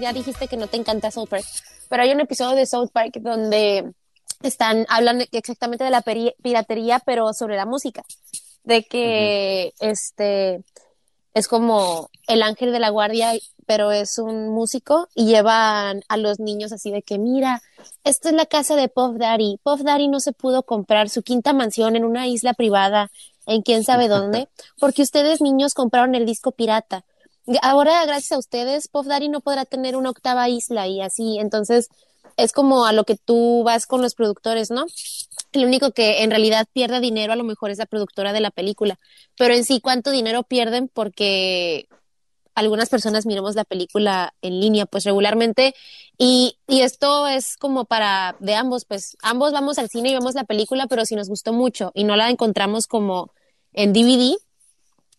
ya 0.00 0.12
dijiste 0.12 0.48
que 0.48 0.56
no 0.56 0.66
te 0.66 0.76
encanta 0.76 1.10
South 1.10 1.28
Park, 1.28 1.44
pero 1.88 2.02
hay 2.02 2.12
un 2.12 2.20
episodio 2.20 2.56
de 2.56 2.66
South 2.66 2.90
Park 2.92 3.18
donde 3.20 3.92
están, 4.42 4.86
hablan 4.88 5.24
exactamente 5.32 5.84
de 5.84 5.90
la 5.90 6.02
piratería, 6.02 7.00
pero 7.00 7.32
sobre 7.32 7.56
la 7.56 7.66
música. 7.66 8.04
De 8.64 8.84
que, 8.84 9.72
este, 9.80 10.62
es 11.34 11.48
como 11.48 12.10
el 12.26 12.42
ángel 12.42 12.72
de 12.72 12.78
la 12.78 12.90
guardia, 12.90 13.32
pero 13.66 13.92
es 13.92 14.18
un 14.18 14.48
músico 14.50 15.08
y 15.14 15.26
llevan 15.26 16.02
a 16.08 16.16
los 16.16 16.40
niños 16.40 16.72
así 16.72 16.90
de 16.90 17.02
que, 17.02 17.18
mira, 17.18 17.62
esta 18.04 18.28
es 18.30 18.34
la 18.34 18.46
casa 18.46 18.76
de 18.76 18.88
Puff 18.88 19.16
Daddy. 19.16 19.58
Puff 19.62 19.82
Daddy 19.82 20.08
no 20.08 20.20
se 20.20 20.32
pudo 20.32 20.62
comprar 20.64 21.08
su 21.08 21.22
quinta 21.22 21.52
mansión 21.52 21.96
en 21.96 22.04
una 22.04 22.26
isla 22.26 22.52
privada, 22.52 23.10
en 23.46 23.62
quién 23.62 23.84
sabe 23.84 24.08
dónde, 24.08 24.48
porque 24.80 25.02
ustedes 25.02 25.40
niños 25.40 25.74
compraron 25.74 26.14
el 26.14 26.26
disco 26.26 26.52
pirata. 26.52 27.04
Ahora, 27.62 28.04
gracias 28.04 28.32
a 28.32 28.38
ustedes, 28.38 28.88
Puff 28.88 29.06
Daddy 29.06 29.28
no 29.28 29.40
podrá 29.40 29.64
tener 29.64 29.96
una 29.96 30.10
octava 30.10 30.48
isla 30.48 30.86
y 30.86 31.00
así. 31.00 31.38
Entonces, 31.38 31.88
es 32.36 32.52
como 32.52 32.86
a 32.86 32.92
lo 32.92 33.04
que 33.04 33.16
tú 33.16 33.62
vas 33.64 33.86
con 33.86 34.02
los 34.02 34.14
productores, 34.14 34.70
¿no? 34.70 34.86
Lo 35.52 35.66
único 35.66 35.92
que 35.92 36.22
en 36.22 36.30
realidad 36.30 36.66
pierde 36.72 37.00
dinero 37.00 37.32
a 37.32 37.36
lo 37.36 37.44
mejor 37.44 37.70
es 37.70 37.78
la 37.78 37.86
productora 37.86 38.32
de 38.32 38.40
la 38.40 38.50
película, 38.50 38.98
pero 39.36 39.54
en 39.54 39.64
sí 39.64 39.80
cuánto 39.80 40.10
dinero 40.10 40.44
pierden 40.44 40.88
porque 40.88 41.88
algunas 42.54 42.88
personas 42.88 43.26
miramos 43.26 43.54
la 43.54 43.64
película 43.64 44.34
en 44.42 44.60
línea 44.60 44.86
pues 44.86 45.04
regularmente 45.04 45.74
y, 46.18 46.58
y 46.68 46.82
esto 46.82 47.26
es 47.26 47.56
como 47.56 47.84
para 47.84 48.36
de 48.40 48.54
ambos, 48.54 48.84
pues 48.84 49.16
ambos 49.22 49.52
vamos 49.52 49.78
al 49.78 49.88
cine 49.88 50.10
y 50.10 50.14
vemos 50.14 50.34
la 50.34 50.44
película, 50.44 50.86
pero 50.86 51.04
si 51.06 51.16
nos 51.16 51.28
gustó 51.28 51.52
mucho 51.52 51.90
y 51.94 52.04
no 52.04 52.16
la 52.16 52.30
encontramos 52.30 52.86
como 52.86 53.32
en 53.72 53.92
DVD, 53.92 54.36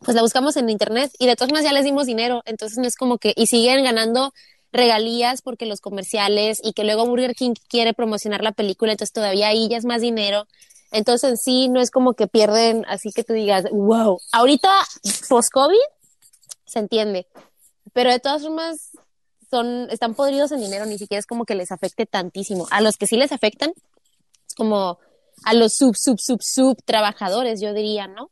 pues 0.04 0.16
la 0.16 0.22
buscamos 0.22 0.58
en 0.58 0.70
internet 0.70 1.12
y 1.20 1.28
de 1.28 1.36
todas 1.36 1.52
maneras 1.52 1.72
ya 1.72 1.74
les 1.74 1.86
dimos 1.86 2.06
dinero, 2.06 2.42
entonces 2.46 2.78
no 2.78 2.88
es 2.88 2.96
como 2.96 3.18
que 3.18 3.34
y 3.36 3.48
siguen 3.48 3.84
ganando 3.84 4.34
regalías 4.72 5.42
porque 5.42 5.66
los 5.66 5.82
comerciales 5.82 6.60
y 6.64 6.74
que 6.74 6.84
luego 6.84 7.06
Burger 7.06 7.36
King 7.36 7.54
quiere 7.68 7.94
promocionar 7.94 8.42
la 8.42 8.52
película, 8.52 8.94
entonces 8.94 9.14
todavía 9.14 9.48
ahí 9.48 9.68
ya 9.70 9.78
es 9.78 9.86
más 9.86 10.02
dinero. 10.02 10.48
Entonces 10.92 11.42
sí, 11.42 11.70
no 11.70 11.80
es 11.80 11.90
como 11.92 12.14
que 12.14 12.28
pierden, 12.28 12.86
así 12.88 13.12
que 13.12 13.24
tú 13.24 13.34
digas, 13.34 13.66
wow, 13.72 14.20
ahorita 14.32 14.70
post-COVID 15.30 15.78
se 16.66 16.80
entiende, 16.80 17.28
pero 17.94 18.12
de 18.12 18.20
todas 18.20 18.42
formas 18.42 18.92
son, 19.50 19.90
están 19.90 20.16
podridos 20.16 20.52
en 20.52 20.62
dinero, 20.62 20.86
ni 20.86 20.98
siquiera 20.98 21.20
es 21.20 21.26
como 21.26 21.46
que 21.46 21.56
les 21.56 21.72
afecte 21.72 22.06
tantísimo. 22.06 22.68
A 22.72 22.82
los 22.82 22.98
que 22.98 23.08
sí 23.08 23.18
les 23.18 23.32
afectan, 23.32 23.74
es 24.48 24.56
como 24.56 25.00
a 25.44 25.54
los 25.54 25.74
sub, 25.74 25.96
sub, 25.96 26.20
sub, 26.20 26.42
sub 26.42 26.78
trabajadores, 26.84 27.62
yo 27.62 27.74
diría, 27.74 28.08
¿no? 28.08 28.30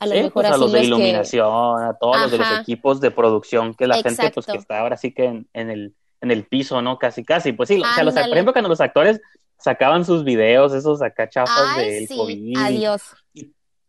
A 0.00 0.06
lo 0.06 0.14
mejor 0.14 0.32
pues 0.32 0.46
a 0.46 0.56
los 0.56 0.72
de 0.72 0.84
iluminación, 0.84 1.82
a 1.82 1.94
todos 1.94 2.20
los 2.22 2.30
de 2.30 2.38
los 2.38 2.60
equipos 2.60 3.00
de 3.00 3.10
producción, 3.10 3.74
que 3.74 3.86
la 3.86 4.02
gente 4.02 4.30
pues 4.30 4.46
que 4.46 4.56
está 4.56 4.80
ahora 4.80 4.96
sí 4.96 5.12
que 5.12 5.24
en, 5.24 5.70
el, 5.70 5.94
en 6.20 6.30
el 6.30 6.44
piso, 6.44 6.80
¿no? 6.82 6.98
Casi, 6.98 7.24
casi. 7.24 7.52
Pues 7.52 7.68
sí, 7.68 7.80
o 7.80 7.94
sea, 7.94 8.04
los, 8.04 8.14
por 8.14 8.32
ejemplo, 8.32 8.52
cuando 8.52 8.68
los 8.68 8.80
actores 8.80 9.20
sacaban 9.58 10.04
sus 10.04 10.24
videos, 10.24 10.72
esos 10.72 11.02
acá 11.02 11.28
chafas 11.28 11.76
del 11.76 12.08
COVID. 12.08 12.56
Adiós. 12.58 13.02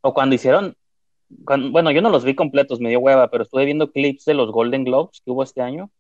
o 0.01 0.13
cuando 0.13 0.35
hicieron, 0.35 0.75
bueno, 1.29 1.91
yo 1.91 2.01
no 2.01 2.09
los 2.09 2.23
vi 2.23 2.33
completos, 2.33 2.79
me 2.79 2.89
dio 2.89 2.99
hueva, 2.99 3.29
pero 3.29 3.43
estuve 3.43 3.65
viendo 3.65 3.91
clips 3.91 4.25
de 4.25 4.33
los 4.33 4.51
Golden 4.51 4.83
Globes 4.83 5.21
que 5.23 5.31
hubo 5.31 5.43
este 5.43 5.61
año. 5.61 5.91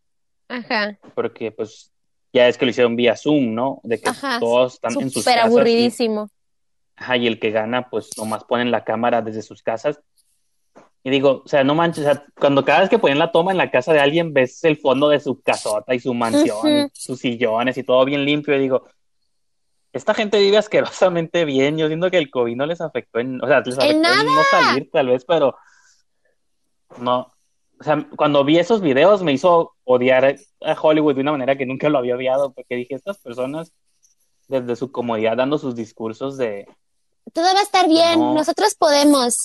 Ajá. 0.47 0.97
Porque 1.13 1.51
pues 1.51 1.91
ya 2.33 2.47
es 2.47 2.57
que 2.57 2.65
lo 2.65 2.71
hicieron 2.71 2.95
vía 2.95 3.15
Zoom, 3.15 3.53
¿no? 3.53 3.79
De 3.83 3.99
que 3.99 4.09
todos 4.39 4.73
están 4.75 4.99
en 4.99 5.11
sus 5.11 5.23
casas. 5.23 5.45
aburridísimo. 5.45 6.29
Ajá, 6.99 7.15
y 7.15 7.27
el 7.27 7.39
que 7.39 7.51
gana, 7.51 7.89
pues 7.89 8.09
nomás 8.17 8.43
ponen 8.43 8.71
la 8.71 8.83
cámara 8.83 9.21
desde 9.21 9.41
sus 9.41 9.63
casas. 9.63 10.01
Y 11.01 11.09
digo, 11.09 11.43
o 11.45 11.47
sea, 11.47 11.63
no 11.63 11.73
manches, 11.75 12.05
o 12.05 12.11
sea, 12.11 12.25
cuando 12.37 12.65
cada 12.65 12.81
vez 12.81 12.89
que 12.89 12.99
ponen 12.99 13.19
la 13.19 13.31
toma 13.31 13.51
en 13.51 13.57
la 13.57 13.71
casa 13.71 13.93
de 13.93 14.01
alguien, 14.01 14.33
ves 14.33 14.61
el 14.65 14.75
fondo 14.77 15.07
de 15.07 15.21
su 15.21 15.41
casota 15.41 15.95
y 15.95 15.99
su 15.99 16.13
mansión, 16.13 16.89
sus 16.93 17.19
sillones 17.19 17.77
y 17.77 17.83
todo 17.83 18.03
bien 18.03 18.25
limpio. 18.25 18.53
Y 18.53 18.59
digo, 18.59 18.85
esta 19.93 20.13
gente 20.13 20.39
vive 20.39 20.57
asquerosamente 20.57 21.45
bien. 21.45 21.77
Yo 21.77 21.87
siento 21.87 22.11
que 22.11 22.17
el 22.17 22.29
COVID 22.29 22.57
no 22.57 22.65
les 22.65 22.81
afectó 22.81 23.19
en, 23.19 23.41
o 23.41 23.47
sea, 23.47 23.61
les 23.61 23.77
afectó 23.77 23.95
en, 23.95 24.25
no 24.25 24.43
salir 24.51 24.89
tal 24.91 25.07
vez, 25.07 25.23
pero 25.23 25.55
no. 26.97 27.31
O 27.79 27.83
sea, 27.83 28.05
cuando 28.17 28.43
vi 28.43 28.59
esos 28.59 28.81
videos 28.81 29.23
me 29.23 29.31
hizo 29.31 29.77
odiar 29.85 30.35
a 30.61 30.73
Hollywood 30.81 31.15
de 31.15 31.21
una 31.21 31.31
manera 31.31 31.57
que 31.57 31.65
nunca 31.65 31.87
lo 31.87 31.97
había 31.97 32.17
odiado, 32.17 32.51
porque 32.51 32.75
dije, 32.75 32.95
estas 32.95 33.19
personas, 33.19 33.71
desde 34.49 34.75
su 34.75 34.91
comodidad, 34.91 35.37
dando 35.37 35.57
sus 35.57 35.77
discursos 35.77 36.37
de, 36.37 36.67
todo 37.29 37.45
va 37.53 37.59
a 37.59 37.63
estar 37.63 37.87
bien, 37.87 38.19
nosotros 38.33 38.75
podemos. 38.75 39.35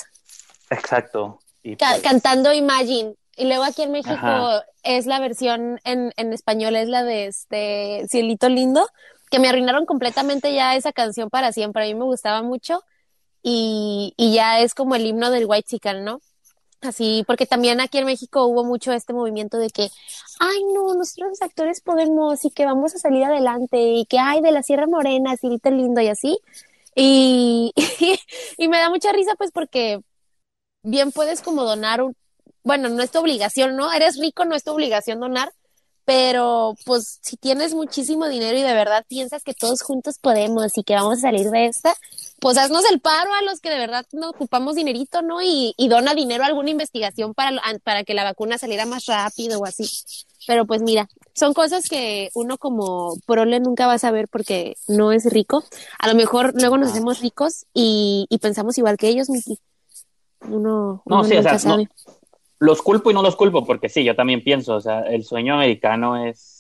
Exacto. 0.71 1.41
Pues 1.63 2.03
cantando 2.03 2.53
Imagine. 2.53 3.15
Y 3.37 3.47
luego 3.47 3.65
aquí 3.65 3.83
en 3.83 3.93
México 3.93 4.63
es 4.83 5.07
la 5.07 5.19
versión 5.19 5.81
en, 5.85 6.13
en 6.17 6.33
español, 6.33 6.77
es 6.77 6.89
la 6.89 7.03
de 7.03 7.27
este 7.27 8.07
Cielito 8.09 8.49
Lindo, 8.49 8.87
que 9.31 9.41
me 9.41 9.49
arruinaron 9.49 9.87
completamente 9.87 10.55
ya 10.55 10.77
esa 10.77 10.93
canción 10.93 11.31
para 11.31 11.51
siempre. 11.53 11.83
A 11.83 11.87
mí 11.87 11.95
me 11.95 12.05
gustaba 12.05 12.43
mucho 12.43 12.83
y, 13.43 14.15
y 14.17 14.35
ya 14.35 14.61
es 14.61 14.75
como 14.75 14.95
el 14.95 15.05
himno 15.05 15.31
del 15.31 15.47
White 15.47 15.69
Chicken, 15.69 16.05
¿no? 16.05 16.21
Así, 16.81 17.25
porque 17.27 17.47
también 17.47 17.81
aquí 17.81 17.99
en 17.99 18.05
México 18.05 18.45
hubo 18.45 18.63
mucho 18.63 18.93
este 18.93 19.15
movimiento 19.15 19.57
de 19.57 19.71
que, 19.71 19.89
ay, 20.39 20.65
no, 20.75 20.95
nosotros 20.95 21.31
los 21.31 21.43
actores 21.43 21.81
podemos 21.81 22.45
y 22.45 22.51
que 22.51 22.67
vamos 22.67 22.95
a 22.95 22.99
salir 22.99 23.25
adelante 23.25 23.79
y 23.79 24.05
que, 24.05 24.19
ay, 24.19 24.43
de 24.43 24.53
la 24.53 24.63
Sierra 24.63 24.87
Morena, 24.87 25.37
Cielito 25.37 25.71
Lindo 25.71 26.03
y 26.03 26.09
así. 26.09 26.39
Y, 26.95 27.73
y, 28.59 28.69
me 28.69 28.79
da 28.79 28.91
mucha 28.91 29.13
risa 29.13 29.35
pues 29.37 29.51
porque 29.53 30.01
bien 30.83 31.13
puedes 31.13 31.43
como 31.43 31.65
donar 31.65 32.03
un, 32.03 32.17
bueno, 32.63 32.89
no 32.89 33.03
es 33.03 33.11
tu 33.11 33.19
obligación, 33.19 33.77
¿no? 33.77 33.93
Eres 33.93 34.19
rico, 34.19 34.45
no 34.45 34.55
es 34.55 34.65
tu 34.65 34.73
obligación 34.73 35.21
donar, 35.21 35.53
pero 36.05 36.75
pues 36.85 37.19
si 37.23 37.37
tienes 37.37 37.75
muchísimo 37.75 38.29
dinero 38.29 38.57
y 38.59 38.63
de 38.63 38.75
verdad 38.75 39.05
piensas 39.09 39.43
que 39.43 39.55
todos 39.55 39.83
juntos 39.83 40.19
podemos 40.19 40.77
y 40.79 40.85
que 40.85 40.95
vamos 40.95 41.19
a 41.19 41.23
salir 41.23 41.51
de 41.51 41.67
esta, 41.67 41.95
pues 42.41 42.59
haznos 42.59 42.85
el 42.91 43.01
paro 43.01 43.33
a 43.33 43.43
los 43.43 43.61
que 43.61 43.71
de 43.71 43.79
verdad 43.79 44.05
no 44.13 44.31
ocupamos 44.31 44.75
dinerito, 44.75 45.23
¿no? 45.23 45.41
Y, 45.43 45.75
y 45.77 45.89
dona 45.89 46.15
dinero 46.15 46.45
a 46.45 46.49
alguna 46.49 46.71
investigación 46.71 47.35
para, 47.35 47.61
para 47.83 48.05
que 48.05 48.15
la 48.15 48.25
vacuna 48.25 48.59
saliera 48.59 48.87
más 48.87 49.07
rápido 49.07 49.61
o 49.61 49.67
así. 49.67 49.89
Pero 50.47 50.67
pues 50.67 50.83
mira, 50.83 51.09
son 51.35 51.55
cosas 51.55 51.89
que 51.89 52.29
uno 52.35 52.59
como 52.59 53.17
prole 53.27 53.61
nunca 53.61 53.87
va 53.87 53.95
a 53.95 53.99
saber 53.99 54.29
porque 54.29 54.75
no 54.89 55.11
es 55.13 55.25
rico. 55.33 55.65
A 55.99 56.09
lo 56.09 56.15
mejor 56.15 56.53
luego 56.55 56.77
nos 56.77 56.91
hacemos 56.91 57.21
ricos 57.21 57.65
y, 57.73 58.27
y 58.29 58.39
pensamos 58.39 58.77
igual 58.77 58.99
que 58.99 59.09
ellos, 59.09 59.31
Miki. 59.31 59.59
Uno, 60.49 61.03
no, 61.07 61.25
sí, 61.25 61.35
nunca 61.35 61.59
sabe. 61.59 61.89
los 62.59 62.83
culpo 62.83 63.11
y 63.11 63.15
no 63.15 63.23
los 63.23 63.37
culpo 63.37 63.65
porque 63.65 63.89
sí, 63.89 64.05
yo 64.05 64.15
también 64.15 64.45
pienso, 64.45 64.75
o 64.75 64.81
sea, 64.83 65.01
el 65.01 65.25
sueño 65.25 65.55
americano 65.55 66.23
es 66.27 66.54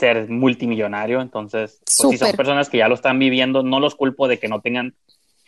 ser 0.00 0.28
multimillonario, 0.28 1.20
entonces, 1.20 1.80
pues, 1.84 2.10
si 2.10 2.18
son 2.18 2.32
personas 2.32 2.68
que 2.68 2.78
ya 2.78 2.88
lo 2.88 2.94
están 2.94 3.18
viviendo, 3.18 3.62
no 3.62 3.78
los 3.78 3.94
culpo 3.94 4.26
de 4.26 4.38
que 4.38 4.48
no 4.48 4.60
tengan 4.60 4.94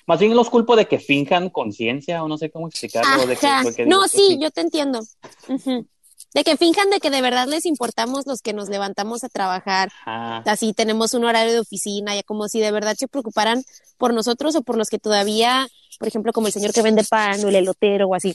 más 0.07 0.19
bien 0.19 0.35
los 0.35 0.51
culpo 0.51 0.77
de 0.77 0.87
que 0.87 0.99
finjan 0.99 1.51
conciencia 1.51 2.23
o 2.23 2.29
no 2.29 2.37
sé 2.37 2.51
cómo 2.51 2.69
explicarlo. 2.69 3.27
De 3.27 3.37
que, 3.37 3.87
no, 3.87 4.03
sí, 4.09 4.19
sí, 4.29 4.39
yo 4.41 4.51
te 4.51 4.61
entiendo. 4.61 5.01
De 6.35 6.45
que 6.45 6.57
finjan 6.57 6.91
de 6.91 6.99
que 6.99 7.11
de 7.11 7.21
verdad 7.21 7.47
les 7.47 7.67
importamos 7.67 8.27
los 8.27 8.41
que 8.41 8.53
nos 8.53 8.69
levantamos 8.69 9.23
a 9.23 9.29
trabajar. 9.29 9.91
Así 10.07 10.73
tenemos 10.73 11.15
un 11.15 11.25
horario 11.25 11.53
de 11.53 11.61
oficina, 11.61 12.15
ya 12.15 12.23
como 12.23 12.49
si 12.49 12.61
de 12.61 12.73
verdad 12.73 12.97
se 12.97 13.07
preocuparan 13.07 13.63
por 13.99 14.15
nosotros 14.15 14.57
o 14.57 14.63
por 14.63 14.77
los 14.77 14.89
que 14.89 14.99
todavía, 14.99 15.69
por 15.99 16.09
ejemplo, 16.09 16.33
como 16.33 16.47
el 16.47 16.53
señor 16.53 16.73
que 16.73 16.83
vende 16.83 17.05
pan 17.05 17.45
o 17.45 17.49
el 17.49 17.57
elotero 17.57 18.09
o 18.09 18.15
así. 18.15 18.35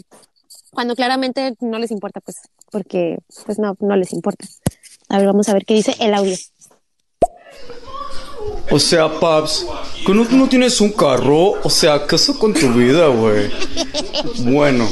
Cuando 0.71 0.95
claramente 0.95 1.55
no 1.59 1.79
les 1.79 1.91
importa, 1.91 2.21
pues, 2.21 2.37
porque 2.71 3.17
pues 3.45 3.57
no, 3.57 3.75
no 3.79 3.95
les 3.95 4.13
importa. 4.13 4.45
A 5.09 5.17
ver, 5.17 5.27
vamos 5.27 5.47
a 5.49 5.53
ver 5.53 5.65
qué 5.65 5.73
dice 5.73 5.95
el 5.99 6.13
audio. 6.13 6.35
O 8.69 8.79
sea, 8.79 9.19
Paps, 9.19 9.65
¿que 10.05 10.13
no, 10.13 10.25
no 10.25 10.49
tienes 10.49 10.81
un 10.81 10.91
carro? 10.91 11.53
O 11.63 11.69
sea, 11.69 12.05
¿qué 12.05 12.17
eso 12.17 12.37
con 12.37 12.53
tu 12.53 12.69
vida, 12.73 13.07
güey? 13.07 13.49
Bueno, 14.39 14.87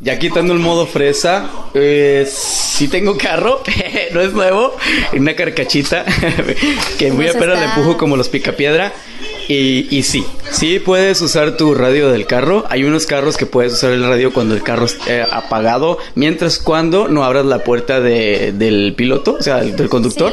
ya 0.00 0.18
quitando 0.18 0.52
el 0.52 0.58
modo 0.58 0.86
fresa, 0.86 1.50
eh, 1.74 2.28
sí 2.30 2.88
tengo 2.88 3.16
carro, 3.16 3.62
no 4.12 4.20
es 4.20 4.32
nuevo, 4.32 4.76
una 5.14 5.34
carcachita 5.34 6.04
que 6.98 7.12
muy 7.12 7.28
apenas 7.28 7.58
le 7.58 7.64
empujo 7.66 7.96
como 7.96 8.16
los 8.16 8.28
picapiedra. 8.28 8.92
Y, 9.48 9.86
y 9.96 10.02
sí, 10.02 10.26
sí 10.50 10.80
puedes 10.80 11.20
usar 11.20 11.56
tu 11.56 11.72
radio 11.72 12.10
del 12.10 12.26
carro. 12.26 12.64
Hay 12.68 12.82
unos 12.82 13.06
carros 13.06 13.36
que 13.36 13.46
puedes 13.46 13.74
usar 13.74 13.92
el 13.92 14.02
radio 14.02 14.32
cuando 14.32 14.56
el 14.56 14.62
carro 14.64 14.86
esté 14.86 15.22
apagado, 15.22 15.98
mientras 16.16 16.58
cuando 16.58 17.06
no 17.06 17.24
abras 17.24 17.46
la 17.46 17.62
puerta 17.62 18.00
de, 18.00 18.52
del 18.52 18.94
piloto, 18.96 19.36
o 19.38 19.42
sea, 19.42 19.58
del 19.58 19.88
conductor. 19.88 20.32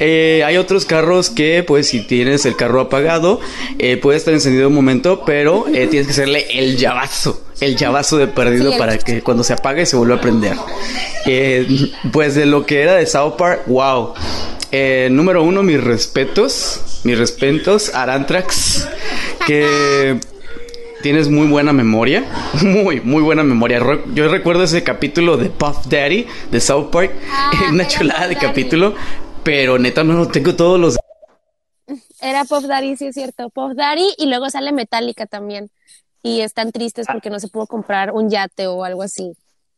Eh, 0.00 0.42
hay 0.44 0.56
otros 0.56 0.86
carros 0.86 1.30
que, 1.30 1.62
pues, 1.62 1.86
si 1.88 2.04
tienes 2.04 2.46
el 2.46 2.56
carro 2.56 2.80
apagado, 2.80 3.40
eh, 3.78 3.96
puede 3.96 4.18
estar 4.18 4.34
encendido 4.34 4.66
un 4.68 4.74
momento, 4.74 5.22
pero 5.24 5.66
eh, 5.68 5.86
tienes 5.86 6.08
que 6.08 6.12
hacerle 6.12 6.46
el 6.50 6.76
llavazo 6.76 7.47
el 7.60 7.76
llavazo 7.76 8.16
de 8.18 8.28
perdido 8.28 8.76
para 8.78 8.98
que 8.98 9.22
cuando 9.22 9.44
se 9.44 9.52
apague 9.52 9.86
se 9.86 9.96
vuelva 9.96 10.16
a 10.16 10.20
prender. 10.20 10.56
Eh, 11.26 11.92
pues 12.12 12.34
de 12.34 12.46
lo 12.46 12.64
que 12.66 12.82
era 12.82 12.94
de 12.94 13.06
South 13.06 13.34
Park, 13.36 13.62
wow. 13.66 14.14
Eh, 14.70 15.08
número 15.10 15.42
uno, 15.42 15.62
mis 15.62 15.82
respetos. 15.82 17.00
Mis 17.04 17.18
respetos, 17.18 17.94
Arantrax. 17.94 18.86
Que 19.46 20.20
tienes 21.02 21.28
muy 21.28 21.48
buena 21.48 21.72
memoria. 21.72 22.24
Muy, 22.62 23.00
muy 23.00 23.22
buena 23.22 23.44
memoria. 23.44 23.80
Yo 24.14 24.28
recuerdo 24.28 24.64
ese 24.64 24.82
capítulo 24.82 25.36
de 25.36 25.48
Puff 25.48 25.86
Daddy 25.86 26.26
de 26.50 26.60
South 26.60 26.90
Park. 26.90 27.12
Ah, 27.30 27.52
una 27.72 27.86
chulada 27.86 28.26
de 28.28 28.34
Daddy. 28.34 28.46
capítulo. 28.46 28.94
Pero 29.42 29.78
neta, 29.78 30.04
no 30.04 30.14
lo 30.14 30.28
tengo 30.28 30.54
todos 30.54 30.78
los. 30.78 30.98
Era 32.20 32.44
Puff 32.44 32.64
Daddy, 32.64 32.96
sí 32.96 33.06
es 33.06 33.14
cierto. 33.14 33.48
Puff 33.50 33.74
Daddy 33.74 34.14
y 34.18 34.26
luego 34.26 34.50
sale 34.50 34.72
Metallica 34.72 35.26
también. 35.26 35.70
Y 36.22 36.40
están 36.40 36.72
tristes 36.72 37.06
Ah. 37.08 37.12
porque 37.12 37.30
no 37.30 37.38
se 37.40 37.48
pudo 37.48 37.66
comprar 37.66 38.12
un 38.12 38.28
yate 38.28 38.66
o 38.66 38.84
algo 38.84 39.02
así. 39.02 39.32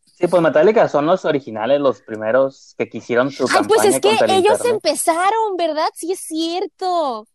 Sí, 0.05 0.27
pues 0.27 0.41
Metallica 0.41 0.87
son 0.87 1.05
los 1.07 1.25
originales, 1.25 1.79
los 1.79 2.01
primeros 2.01 2.75
que 2.77 2.87
quisieron 2.89 3.31
su 3.31 3.43
Ay, 3.43 3.49
campaña 3.49 3.67
pues 3.67 3.95
es 3.95 3.99
que 4.01 4.09
el 4.11 4.29
ellos 4.31 4.53
internet. 4.59 4.73
empezaron, 4.73 5.57
¿verdad? 5.57 5.87
Sí 5.95 6.11
es 6.11 6.19
cierto. 6.19 7.27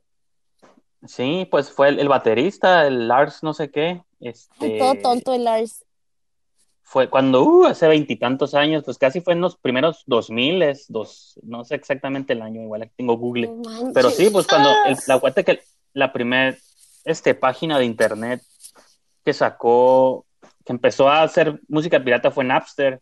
Sí, 1.06 1.46
pues 1.50 1.70
fue 1.70 1.88
el, 1.90 1.98
el 2.00 2.08
baterista, 2.08 2.86
el 2.86 3.08
Lars 3.08 3.42
no 3.42 3.54
sé 3.54 3.70
qué, 3.70 4.02
este, 4.20 4.66
Ay, 4.74 4.78
todo 4.78 4.94
tonto 5.02 5.34
el 5.34 5.44
Lars. 5.44 5.84
fue 6.82 7.10
cuando, 7.10 7.42
uh, 7.44 7.64
hace 7.66 7.86
veintitantos 7.88 8.54
años, 8.54 8.82
pues 8.84 8.98
casi 8.98 9.20
fue 9.20 9.32
en 9.34 9.40
los 9.40 9.56
primeros 9.56 10.02
dos 10.06 10.30
miles, 10.30 10.86
dos, 10.88 11.38
no 11.42 11.64
sé 11.64 11.74
exactamente 11.76 12.32
el 12.32 12.42
año, 12.42 12.62
igual 12.62 12.82
aquí 12.82 12.92
tengo 12.96 13.16
Google, 13.16 13.50
pero 13.94 14.10
sí, 14.10 14.30
pues 14.30 14.46
cuando, 14.46 14.70
Ah. 14.70 14.88
el, 14.90 14.96
la 15.06 15.18
cuenta 15.18 15.42
que 15.42 15.60
la 15.92 16.12
primer, 16.12 16.58
este, 17.04 17.34
página 17.34 17.78
de 17.78 17.84
internet 17.84 18.42
que 19.26 19.34
sacó, 19.34 20.24
que 20.64 20.72
empezó 20.72 21.08
a 21.08 21.22
hacer 21.24 21.60
música 21.66 21.98
pirata 22.02 22.30
fue 22.30 22.44
Napster, 22.44 23.00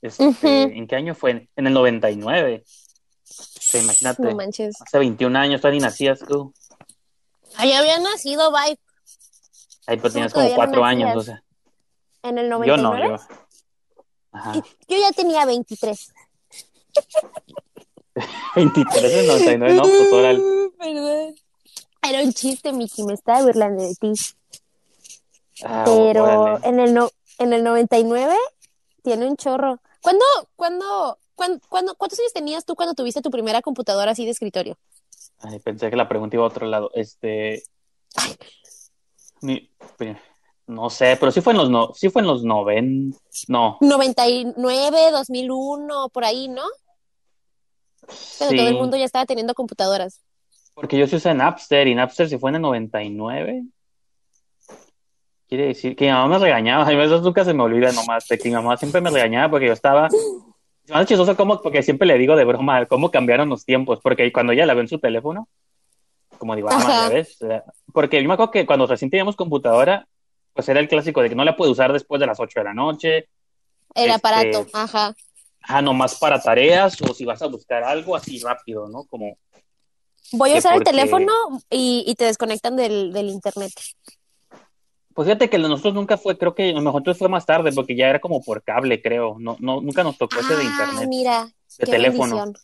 este, 0.00 0.24
Ujú. 0.26 0.46
¿en 0.48 0.86
qué 0.86 0.96
año 0.96 1.14
fue? 1.14 1.50
En 1.54 1.66
el 1.66 1.74
99, 1.74 2.64
o 2.64 3.26
sea, 3.26 3.82
imagínate, 3.82 4.22
No 4.22 4.34
manches. 4.36 4.80
hace 4.80 4.98
21 4.98 5.36
años, 5.36 5.60
todavía 5.60 5.80
ni 5.80 5.84
nacías 5.84 6.20
tú, 6.20 6.54
Ahí 7.56 7.72
había 7.74 7.98
nacido, 7.98 8.50
bye. 8.50 8.78
ahí 9.86 9.96
pues 9.98 10.14
tenías 10.14 10.32
como 10.32 10.46
todavía 10.46 10.56
no 10.56 10.56
cuatro 10.56 10.84
años, 10.84 11.16
o 11.16 11.20
sea. 11.20 11.42
En 12.22 12.38
el 12.38 12.46
Yo 12.46 12.76
99. 12.76 12.82
no, 12.82 13.16
yo. 13.18 13.22
Ajá. 14.32 14.52
Yo 14.54 14.96
ya 14.96 15.12
tenía 15.12 15.44
23. 15.44 16.12
23 18.54 19.04
en 19.12 19.26
99, 19.26 19.74
no, 19.74 19.82
pues 19.82 20.12
ahora 20.12 20.30
Perdón. 20.78 21.34
Era 22.02 22.22
un 22.22 22.32
chiste, 22.32 22.72
Miki, 22.72 23.02
me 23.02 23.12
estaba 23.12 23.42
burlando 23.42 23.82
de 23.82 23.94
ti. 23.94 24.12
Ah, 25.64 25.82
Pero 25.84 26.24
órale. 26.24 26.68
en 26.68 26.80
el, 26.80 26.94
no, 26.94 27.10
en 27.38 27.52
el 27.52 27.62
99 27.64 28.34
tiene 29.02 29.26
un 29.26 29.36
chorro. 29.36 29.80
¿Cuándo, 30.02 30.24
cuándo, 30.56 31.18
cuándo, 31.34 31.60
cuándo- 31.68 31.94
cuántos 31.96 32.18
años 32.20 32.32
tenías 32.32 32.64
tú 32.64 32.74
cuando 32.74 32.94
tuviste 32.94 33.20
tu 33.22 33.30
primera 33.30 33.62
computadora 33.62 34.12
así 34.12 34.24
de 34.24 34.30
escritorio? 34.32 34.76
Ay, 35.40 35.58
pensé 35.60 35.90
que 35.90 35.96
la 35.96 36.08
pregunta 36.08 36.36
iba 36.36 36.44
a 36.44 36.48
otro 36.48 36.66
lado. 36.66 36.90
Este. 36.94 37.62
ni- 39.42 39.70
no 40.66 40.88
sé, 40.90 41.16
pero 41.18 41.32
sí 41.32 41.40
fue 41.40 41.52
en 41.52 41.58
los 41.58 41.70
no, 41.70 41.92
sí 41.94 42.10
fue 42.10 42.22
en 42.22 42.28
los 42.28 42.44
noven, 42.44 43.14
no, 43.48 43.78
99, 43.80 45.10
2001, 45.10 46.08
por 46.10 46.24
ahí, 46.24 46.46
¿no? 46.48 46.62
Sí, 48.08 48.56
todo 48.56 48.68
el 48.68 48.74
mundo 48.74 48.96
ya 48.96 49.04
estaba 49.04 49.26
teniendo 49.26 49.54
computadoras. 49.54 50.20
porque 50.74 50.96
yo 50.96 51.06
sí 51.06 51.16
usé 51.16 51.34
Napster 51.34 51.88
y 51.88 51.94
Napster 51.94 52.28
se 52.28 52.38
fue 52.38 52.50
en 52.50 52.56
el 52.56 52.62
99. 52.62 53.64
Quiere 55.50 55.66
decir 55.66 55.96
que 55.96 56.04
mi 56.06 56.12
mamá 56.12 56.38
me 56.38 56.44
regañaba, 56.44 56.86
a 56.88 56.94
veces 56.94 57.22
nunca 57.22 57.44
se 57.44 57.52
me 57.52 57.64
olvida 57.64 57.90
nomás, 57.92 58.26
de 58.28 58.38
que 58.38 58.48
mi 58.48 58.54
mamá 58.54 58.76
siempre 58.76 59.00
me 59.00 59.10
regañaba 59.10 59.50
porque 59.50 59.66
yo 59.66 59.72
estaba, 59.72 60.08
hace 60.90 61.06
chistoso 61.06 61.36
como, 61.36 61.60
porque 61.60 61.82
siempre 61.82 62.06
le 62.06 62.16
digo 62.16 62.36
de 62.36 62.44
broma 62.44 62.86
cómo 62.86 63.10
cambiaron 63.10 63.48
los 63.48 63.64
tiempos, 63.64 63.98
porque 64.00 64.32
cuando 64.32 64.52
ella 64.52 64.64
la 64.64 64.74
ve 64.74 64.82
en 64.82 64.88
su 64.88 65.00
teléfono, 65.00 65.48
como 66.38 66.54
digo, 66.54 66.68
ah, 66.70 66.76
Ajá. 66.76 67.08
ves, 67.08 67.36
porque 67.92 68.22
yo 68.22 68.28
me 68.28 68.34
acuerdo 68.34 68.52
que 68.52 68.64
cuando 68.64 68.86
recién 68.86 69.10
teníamos 69.10 69.34
computadora, 69.34 70.06
pues 70.54 70.68
era 70.68 70.78
el 70.78 70.88
clásico 70.88 71.20
de 71.20 71.28
que 71.28 71.34
no 71.34 71.44
la 71.44 71.56
puede 71.56 71.72
usar 71.72 71.92
después 71.92 72.20
de 72.20 72.26
las 72.26 72.38
8 72.38 72.60
de 72.60 72.64
la 72.64 72.74
noche, 72.74 73.16
El 73.94 74.10
Este, 74.10 74.12
aparato, 74.12 74.66
ajá. 74.72 75.14
ah, 75.62 75.82
nomás 75.82 76.14
para 76.14 76.40
tareas 76.40 76.96
o 77.02 77.12
si 77.12 77.24
vas 77.24 77.42
a 77.42 77.46
buscar 77.46 77.82
algo 77.82 78.14
así 78.14 78.38
rápido, 78.38 78.88
¿no? 78.88 79.04
Como, 79.04 79.36
Voy 80.32 80.52
a 80.52 80.58
usar 80.58 80.76
el 80.76 80.84
teléfono 80.84 81.32
y, 81.68 82.04
y 82.06 82.14
te 82.14 82.24
desconectan 82.24 82.76
del, 82.76 83.12
del 83.12 83.30
internet. 83.30 83.72
Pues 85.20 85.26
fíjate 85.28 85.50
que 85.50 85.56
el 85.56 85.64
de 85.64 85.68
nosotros 85.68 85.92
nunca 85.92 86.16
fue, 86.16 86.38
creo 86.38 86.54
que 86.54 86.70
a 86.70 86.72
lo 86.72 86.80
mejor 86.80 87.14
fue 87.14 87.28
más 87.28 87.44
tarde, 87.44 87.72
porque 87.72 87.94
ya 87.94 88.08
era 88.08 88.20
como 88.20 88.42
por 88.42 88.62
cable, 88.62 89.02
creo, 89.02 89.36
no, 89.38 89.54
no, 89.60 89.82
nunca 89.82 90.02
nos 90.02 90.16
tocó 90.16 90.40
ese 90.40 90.56
de 90.56 90.62
Ah, 90.62 90.64
internet, 90.64 91.08
mira, 91.10 91.44
de 91.44 91.84
qué 91.84 91.90
teléfono. 91.90 92.36
bendición. 92.36 92.54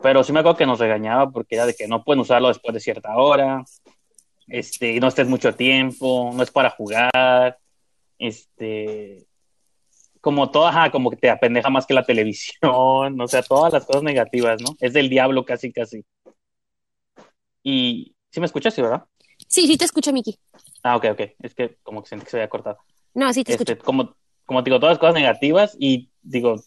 Pero 0.00 0.24
sí 0.24 0.32
me 0.32 0.40
acuerdo 0.40 0.56
que 0.56 0.64
nos 0.64 0.78
regañaba 0.78 1.30
porque 1.30 1.56
era 1.56 1.66
de 1.66 1.74
que 1.74 1.86
no 1.86 2.02
pueden 2.02 2.20
usarlo 2.20 2.48
después 2.48 2.72
de 2.72 2.80
cierta 2.80 3.14
hora, 3.14 3.62
este, 4.46 4.98
no 5.00 5.08
estés 5.08 5.28
mucho 5.28 5.54
tiempo, 5.54 6.30
no 6.32 6.42
es 6.42 6.50
para 6.50 6.70
jugar, 6.70 7.58
este, 8.18 9.26
como 10.22 10.50
todo, 10.50 10.66
ajá, 10.66 10.90
como 10.90 11.10
que 11.10 11.18
te 11.18 11.28
apendeja 11.28 11.68
más 11.68 11.84
que 11.84 11.92
la 11.92 12.04
televisión, 12.04 12.62
o 13.20 13.28
sea, 13.28 13.42
todas 13.42 13.70
las 13.70 13.84
cosas 13.84 14.02
negativas, 14.02 14.62
¿no? 14.62 14.74
Es 14.80 14.94
del 14.94 15.10
diablo 15.10 15.44
casi, 15.44 15.70
casi. 15.74 16.06
Y, 17.62 18.14
¿sí 18.30 18.40
me 18.40 18.46
escuchas, 18.46 18.72
sí, 18.72 18.80
verdad? 18.80 19.04
Sí, 19.46 19.66
sí 19.66 19.76
te 19.76 19.84
escucho, 19.84 20.12
Miki. 20.12 20.38
Ah, 20.82 20.96
ok, 20.96 21.06
ok, 21.12 21.20
es 21.40 21.54
que 21.54 21.76
como 21.82 22.02
que 22.02 22.08
sentí 22.08 22.24
que 22.24 22.30
se 22.30 22.36
había 22.36 22.48
cortado. 22.48 22.78
No, 23.14 23.32
sí 23.32 23.44
te 23.44 23.52
escucho. 23.52 23.72
Este, 23.72 23.84
como, 23.84 24.14
como 24.46 24.62
te 24.62 24.70
digo, 24.70 24.80
todas 24.80 24.94
las 24.94 24.98
cosas 24.98 25.14
negativas 25.14 25.76
y 25.78 26.10
digo, 26.22 26.60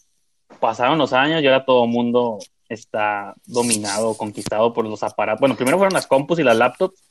pasaron 0.60 0.98
los 0.98 1.12
años 1.12 1.42
y 1.42 1.46
ahora 1.46 1.64
todo 1.64 1.84
el 1.84 1.90
mundo 1.90 2.38
está 2.68 3.34
dominado, 3.46 4.16
conquistado 4.16 4.72
por 4.72 4.86
los 4.86 5.02
aparatos. 5.02 5.40
Bueno, 5.40 5.56
primero 5.56 5.78
fueron 5.78 5.94
las 5.94 6.06
compus 6.06 6.38
y 6.38 6.42
las 6.42 6.56
laptops 6.56 7.02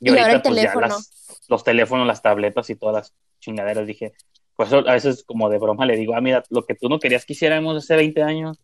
y, 0.00 0.06
Y 0.06 0.10
ahora 0.10 0.26
ahorita 0.26 0.48
el 0.48 0.54
pues 0.54 0.62
ya 0.62 0.80
las, 0.80 1.46
los 1.48 1.64
teléfonos, 1.64 2.06
las 2.06 2.22
tabletas 2.22 2.68
y 2.70 2.76
todas 2.76 2.94
las 2.94 3.14
chingaderas. 3.40 3.86
Dije, 3.86 4.12
pues 4.54 4.68
eso 4.68 4.78
a 4.78 4.92
veces 4.92 5.24
como 5.24 5.48
de 5.48 5.58
broma 5.58 5.86
le 5.86 5.96
digo, 5.96 6.14
ah, 6.14 6.20
mira, 6.20 6.42
lo 6.50 6.64
que 6.64 6.74
tú 6.74 6.88
no 6.88 6.98
querías 6.98 7.24
que 7.24 7.32
hiciéramos 7.32 7.76
hace 7.76 7.96
20 7.96 8.22
años 8.22 8.58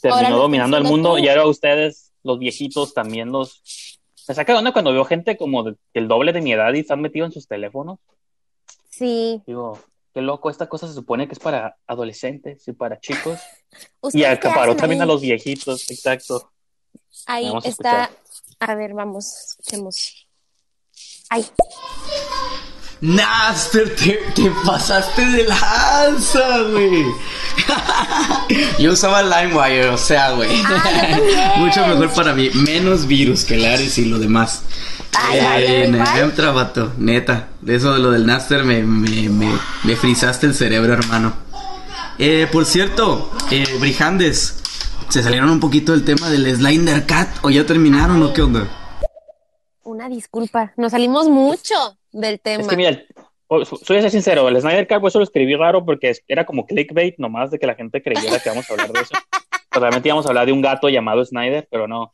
terminó 0.00 0.38
dominando 0.38 0.76
el 0.76 0.84
mundo 0.84 1.16
tú. 1.16 1.18
y 1.18 1.28
ahora 1.28 1.46
ustedes, 1.46 2.12
los 2.22 2.38
viejitos, 2.38 2.94
también 2.94 3.30
los... 3.32 3.99
Me 4.28 4.34
saca 4.34 4.52
de 4.52 4.58
onda 4.58 4.72
cuando 4.72 4.92
veo 4.92 5.04
gente 5.04 5.36
como 5.36 5.62
de- 5.64 5.76
el 5.94 6.08
doble 6.08 6.32
de 6.32 6.40
mi 6.40 6.52
edad 6.52 6.72
y 6.74 6.80
están 6.80 7.00
metidos 7.00 7.28
en 7.28 7.32
sus 7.32 7.46
teléfonos. 7.48 7.98
Sí. 8.90 9.42
Digo, 9.46 9.78
qué 10.14 10.20
loco, 10.20 10.50
esta 10.50 10.68
cosa 10.68 10.86
se 10.88 10.94
supone 10.94 11.26
que 11.26 11.32
es 11.34 11.38
para 11.38 11.76
adolescentes 11.86 12.66
y 12.68 12.72
para 12.72 12.98
chicos. 13.00 13.38
Y 13.72 13.76
¿Ustedes 14.00 14.24
qué 14.40 14.48
acaparó 14.48 14.74
también 14.74 15.00
ahí? 15.00 15.04
a 15.04 15.06
los 15.06 15.20
viejitos, 15.20 15.88
exacto. 15.90 16.50
Ahí 17.26 17.46
Vamos 17.46 17.64
a 17.64 17.68
está. 17.68 18.02
escuchar. 18.04 18.70
A 18.70 18.74
ver, 18.74 18.94
vamos, 18.94 19.26
escuchemos. 19.50 20.26
Ay, 21.28 21.46
Napster, 23.00 23.94
te, 23.96 24.20
te 24.34 24.50
pasaste 24.64 25.24
de 25.24 25.44
lanza, 25.44 26.58
güey. 26.70 27.06
Yo 28.78 28.92
usaba 28.92 29.22
LimeWire, 29.22 29.88
o 29.88 29.96
sea, 29.96 30.32
güey. 30.32 30.50
Ah. 30.66 31.54
Mucho 31.58 31.86
mejor 31.86 32.10
para 32.10 32.34
mí. 32.34 32.50
Menos 32.52 33.06
virus 33.06 33.44
que 33.44 33.54
el 33.54 33.64
Ares 33.64 33.96
y 33.96 34.04
lo 34.04 34.18
demás. 34.18 34.62
Ay, 35.18 35.38
ay, 35.38 35.64
ay, 35.64 35.90
neta, 35.90 36.12
ay. 36.12 36.20
entra, 36.20 36.50
vato, 36.50 36.92
neta. 36.98 37.48
De 37.62 37.76
eso 37.76 37.94
de 37.94 38.00
lo 38.00 38.10
del 38.10 38.26
Napster 38.26 38.64
me, 38.64 38.82
me, 38.82 39.28
me, 39.30 39.50
me 39.84 39.96
frizaste 39.96 40.46
el 40.46 40.54
cerebro, 40.54 40.92
hermano. 40.92 41.32
Eh, 42.18 42.46
por 42.52 42.66
cierto, 42.66 43.30
eh, 43.50 43.64
Brijandes, 43.80 44.56
¿se 45.08 45.22
salieron 45.22 45.48
un 45.48 45.58
poquito 45.58 45.92
del 45.92 46.04
tema 46.04 46.28
del 46.28 46.54
Slender 46.54 47.06
Cat 47.06 47.28
o 47.40 47.48
ya 47.48 47.64
terminaron 47.64 48.22
o 48.22 48.34
qué 48.34 48.42
onda? 48.42 48.68
una 49.90 50.08
disculpa. 50.08 50.72
Nos 50.76 50.92
salimos 50.92 51.28
mucho 51.28 51.74
del 52.12 52.40
tema. 52.40 52.62
Es 52.62 52.68
que 52.68 52.76
mira, 52.76 53.02
soy 53.82 54.10
sincero, 54.10 54.48
el 54.48 54.60
Snyder 54.60 54.86
Cut 54.86 55.00
pues, 55.00 55.12
eso 55.12 55.18
lo 55.18 55.24
escribí 55.24 55.56
raro 55.56 55.84
porque 55.84 56.12
era 56.28 56.46
como 56.46 56.66
clickbait 56.66 57.16
nomás 57.18 57.50
de 57.50 57.58
que 57.58 57.66
la 57.66 57.74
gente 57.74 58.02
creyera 58.02 58.38
que 58.38 58.48
íbamos 58.48 58.68
a 58.68 58.72
hablar 58.72 58.92
de 58.92 59.00
eso. 59.00 59.14
Pues, 59.72 59.82
realmente 59.82 60.08
íbamos 60.08 60.26
a 60.26 60.30
hablar 60.30 60.46
de 60.46 60.52
un 60.52 60.62
gato 60.62 60.88
llamado 60.88 61.24
Snyder, 61.24 61.68
pero 61.70 61.86
no. 61.86 62.12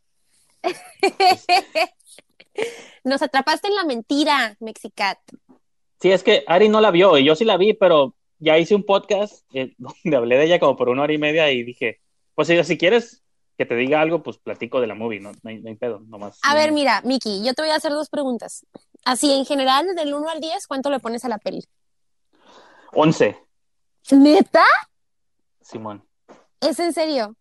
Nos 3.04 3.22
atrapaste 3.22 3.68
en 3.68 3.74
la 3.74 3.84
mentira, 3.84 4.56
Mexicat. 4.60 5.18
Sí, 5.98 6.12
es 6.12 6.22
que 6.22 6.44
Ari 6.46 6.68
no 6.68 6.82
la 6.82 6.90
vio 6.90 7.16
y 7.16 7.24
yo 7.24 7.34
sí 7.34 7.46
la 7.46 7.56
vi, 7.56 7.72
pero 7.72 8.14
ya 8.38 8.58
hice 8.58 8.74
un 8.74 8.84
podcast 8.84 9.44
eh, 9.54 9.74
donde 9.78 10.16
hablé 10.16 10.36
de 10.36 10.44
ella 10.44 10.58
como 10.58 10.76
por 10.76 10.88
una 10.88 11.02
hora 11.02 11.12
y 11.12 11.18
media 11.18 11.50
y 11.50 11.62
dije, 11.62 12.00
pues 12.34 12.48
si, 12.48 12.76
quieres 12.76 13.22
que 13.56 13.64
te 13.64 13.74
diga 13.74 14.02
algo, 14.02 14.22
pues 14.22 14.36
platico 14.36 14.80
de 14.80 14.86
la 14.86 14.94
movie, 14.94 15.20
no, 15.20 15.32
no, 15.32 15.50
hay, 15.50 15.60
no 15.60 15.68
hay 15.68 15.76
pedo, 15.76 16.00
nomás. 16.08 16.38
A 16.42 16.54
ver, 16.54 16.72
mira, 16.72 17.00
Miki, 17.04 17.42
yo 17.42 17.54
te 17.54 17.62
voy 17.62 17.70
a 17.70 17.76
hacer 17.76 17.92
dos 17.92 18.10
preguntas. 18.10 18.66
Así, 19.06 19.32
en 19.32 19.44
general, 19.44 19.94
del 19.94 20.12
1 20.12 20.28
al 20.28 20.40
10, 20.40 20.66
¿cuánto 20.66 20.90
le 20.90 20.98
pones 20.98 21.24
a 21.24 21.28
la 21.28 21.38
peli? 21.38 21.62
11, 22.92 23.38
¿Neta? 24.10 24.64
Simón. 25.60 26.04
¿Es 26.60 26.80
en 26.80 26.92
serio? 26.92 27.36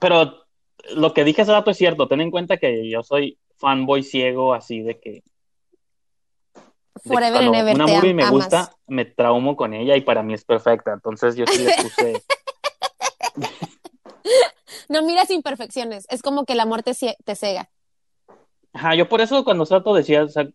Pero 0.00 0.46
lo 0.96 1.14
que 1.14 1.22
dije 1.22 1.42
hace 1.42 1.52
rato 1.52 1.70
es 1.70 1.76
cierto, 1.76 2.08
ten 2.08 2.20
en 2.20 2.32
cuenta 2.32 2.56
que 2.56 2.90
yo 2.90 3.04
soy 3.04 3.38
fanboy 3.56 4.02
ciego, 4.02 4.52
así 4.52 4.80
de 4.80 4.98
que 4.98 5.22
de 7.04 7.14
Forever 7.14 7.44
and 7.44 7.54
ever 7.54 7.74
una 7.76 7.86
movie 7.86 8.12
me 8.12 8.22
amas. 8.24 8.32
gusta, 8.32 8.76
me 8.88 9.04
traumo 9.04 9.54
con 9.54 9.72
ella 9.74 9.94
y 9.96 10.00
para 10.00 10.24
mí 10.24 10.34
es 10.34 10.44
perfecta. 10.44 10.92
Entonces 10.92 11.36
yo 11.36 11.46
sí 11.46 11.62
le 11.64 11.72
puse, 11.80 12.24
No 14.88 15.02
miras 15.02 15.30
imperfecciones. 15.30 16.04
Es 16.10 16.20
como 16.20 16.44
que 16.44 16.54
el 16.54 16.60
amor 16.60 16.82
te, 16.82 16.94
te 17.24 17.36
cega. 17.36 17.70
ajá, 18.72 18.96
yo 18.96 19.08
por 19.08 19.20
eso 19.20 19.44
cuando 19.44 19.64
trato 19.66 19.94
decía, 19.94 20.24
o 20.24 20.28
sea, 20.28 20.48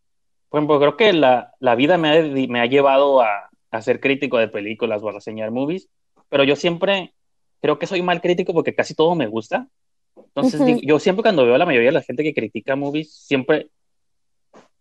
Por 0.50 0.60
ejemplo, 0.60 0.80
creo 0.80 0.98
que 0.98 1.14
la, 1.14 1.54
la 1.60 1.75
vida 1.75 1.98
me 1.98 2.10
ha, 2.10 2.48
me 2.48 2.62
ha 2.62 2.66
llevado 2.66 3.22
a, 3.22 3.50
a 3.72 3.82
ser 3.82 4.00
crítico 4.00 4.38
de 4.38 4.48
películas 4.48 5.02
o 5.04 5.10
a 5.10 5.14
reseñar 5.14 5.52
movies, 5.52 5.90
pero 6.30 6.44
yo 6.44 6.56
siempre 6.56 7.14
creo 7.62 7.80
que 7.80 7.88
soy 7.88 8.02
mal 8.02 8.22
crítico 8.22 8.54
porque 8.54 8.75
casi 8.75 8.94
todo 8.94 9.16
me 9.16 9.28
gusta. 9.28 9.68
Entonces, 10.16 10.62
Ujú. 10.62 10.66
digo, 10.66 10.80
yo 10.84 11.00
siempre 11.00 11.24
cuando 11.24 11.46
veo 11.46 11.56
a 11.56 11.58
la 11.58 11.66
mayoría 11.66 11.90
de 11.90 11.94
la 11.94 12.02
gente 12.02 12.24
que 12.24 12.34
critica 12.34 12.75
movies, 12.75 13.14
siempre 13.14 13.70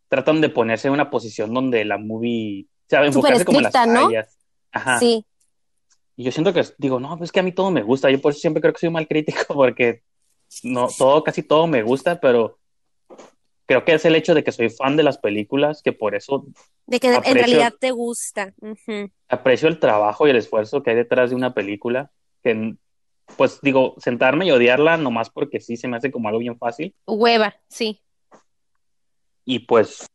tratan 0.08 0.40
de 0.40 0.48
ponerse 0.48 0.88
en 0.88 0.94
una 0.94 1.10
posición 1.10 1.52
donde 1.52 1.84
la 1.84 1.98
movie, 1.98 2.66
o 2.66 2.88
sea, 2.88 3.04
enfocarse 3.04 3.44
como 3.44 3.58
en 3.58 3.64
las 3.64 3.74
estricta, 3.74 4.00
¿no? 4.00 4.06
fallas. 4.06 4.38
Ajá. 4.70 4.98
Sí. 4.98 5.24
Y 6.16 6.24
yo 6.24 6.30
siento 6.30 6.52
que, 6.52 6.62
digo, 6.78 7.00
no, 7.00 7.16
pues 7.18 7.32
que 7.32 7.40
a 7.40 7.42
mí 7.42 7.52
todo 7.52 7.70
me 7.70 7.82
gusta. 7.82 8.10
Yo 8.10 8.20
por 8.20 8.32
eso 8.32 8.40
siempre 8.40 8.60
creo 8.60 8.72
que 8.72 8.80
soy 8.80 8.90
mal 8.90 9.08
crítico 9.08 9.42
porque 9.54 10.02
no, 10.62 10.88
todo, 10.96 11.24
casi 11.24 11.42
todo 11.42 11.66
me 11.66 11.82
gusta, 11.82 12.20
pero 12.20 12.58
creo 13.66 13.84
que 13.84 13.94
es 13.94 14.04
el 14.04 14.14
hecho 14.14 14.34
de 14.34 14.44
que 14.44 14.52
soy 14.52 14.70
fan 14.70 14.96
de 14.96 15.02
las 15.02 15.18
películas, 15.18 15.82
que 15.82 15.92
por 15.92 16.14
eso 16.14 16.46
De 16.86 17.00
que 17.00 17.08
en 17.08 17.34
realidad 17.34 17.74
te 17.78 17.90
gusta. 17.90 18.54
Aprecio 19.28 19.68
el 19.68 19.78
trabajo 19.78 20.26
y 20.26 20.30
el 20.30 20.36
esfuerzo 20.36 20.82
que 20.82 20.90
hay 20.90 20.96
detrás 20.96 21.30
de 21.30 21.36
una 21.36 21.54
película, 21.54 22.10
que 22.42 22.76
pues 23.36 23.58
digo, 23.62 23.94
sentarme 23.98 24.46
y 24.46 24.50
odiarla 24.50 24.96
nomás 24.96 25.30
porque 25.30 25.60
sí 25.60 25.76
se 25.76 25.88
me 25.88 25.96
hace 25.96 26.10
como 26.10 26.28
algo 26.28 26.40
bien 26.40 26.58
fácil. 26.58 26.94
Hueva, 27.06 27.56
sí. 27.68 28.02
Y 29.46 29.60
pues, 29.60 30.06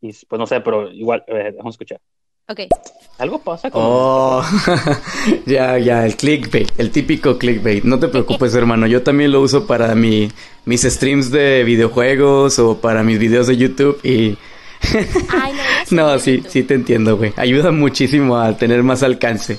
y, 0.00 0.12
pues 0.26 0.38
no 0.38 0.46
sé, 0.46 0.60
pero 0.60 0.90
igual, 0.90 1.24
eh, 1.26 1.52
vamos 1.56 1.72
a 1.72 1.74
escuchar. 1.74 2.00
Ok. 2.50 2.60
Algo 3.18 3.40
pasa 3.40 3.70
con... 3.70 3.82
Oh, 3.84 4.42
ya, 5.46 5.76
ya, 5.76 6.06
el 6.06 6.16
clickbait, 6.16 6.70
el 6.78 6.90
típico 6.90 7.36
clickbait. 7.36 7.84
No 7.84 7.98
te 7.98 8.08
preocupes, 8.08 8.54
hermano, 8.54 8.86
yo 8.86 9.02
también 9.02 9.32
lo 9.32 9.42
uso 9.42 9.66
para 9.66 9.94
mi, 9.94 10.30
mis 10.64 10.82
streams 10.82 11.30
de 11.30 11.62
videojuegos 11.64 12.58
o 12.58 12.80
para 12.80 13.02
mis 13.02 13.18
videos 13.18 13.48
de 13.48 13.56
YouTube 13.58 14.00
y... 14.02 14.38
Ay, 15.28 15.52
no, 15.90 16.12
No, 16.14 16.18
sí, 16.18 16.42
sí 16.48 16.62
te 16.62 16.72
entiendo, 16.72 17.18
güey. 17.18 17.34
Ayuda 17.36 17.70
muchísimo 17.70 18.38
a 18.38 18.56
tener 18.56 18.82
más 18.82 19.02
alcance. 19.02 19.58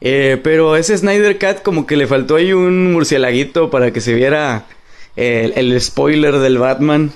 Eh, 0.00 0.40
pero 0.42 0.74
ese 0.74 0.98
Snyder 0.98 1.38
Cat 1.38 1.62
como 1.62 1.86
que 1.86 1.96
le 1.96 2.08
faltó 2.08 2.36
ahí 2.36 2.52
un 2.52 2.92
murcielaguito 2.92 3.70
para 3.70 3.92
que 3.92 4.00
se 4.00 4.14
viera 4.14 4.64
el, 5.14 5.52
el 5.54 5.80
spoiler 5.80 6.38
del 6.38 6.58
Batman. 6.58 7.12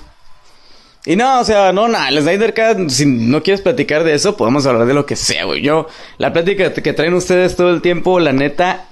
Y 1.05 1.15
no, 1.15 1.39
o 1.39 1.43
sea, 1.43 1.73
no, 1.73 1.87
nada, 1.87 2.09
el 2.09 2.21
Snyder 2.21 2.53
Cat, 2.53 2.89
si 2.89 3.05
no 3.07 3.41
quieres 3.41 3.61
platicar 3.61 4.03
de 4.03 4.13
eso, 4.13 4.37
podemos 4.37 4.65
hablar 4.67 4.85
de 4.85 4.93
lo 4.93 5.05
que 5.05 5.15
sea, 5.15 5.45
güey. 5.45 5.61
Yo, 5.63 5.87
la 6.19 6.31
plática 6.31 6.71
que 6.73 6.93
traen 6.93 7.15
ustedes 7.15 7.55
todo 7.55 7.71
el 7.71 7.81
tiempo, 7.81 8.19
la 8.19 8.33
neta, 8.33 8.87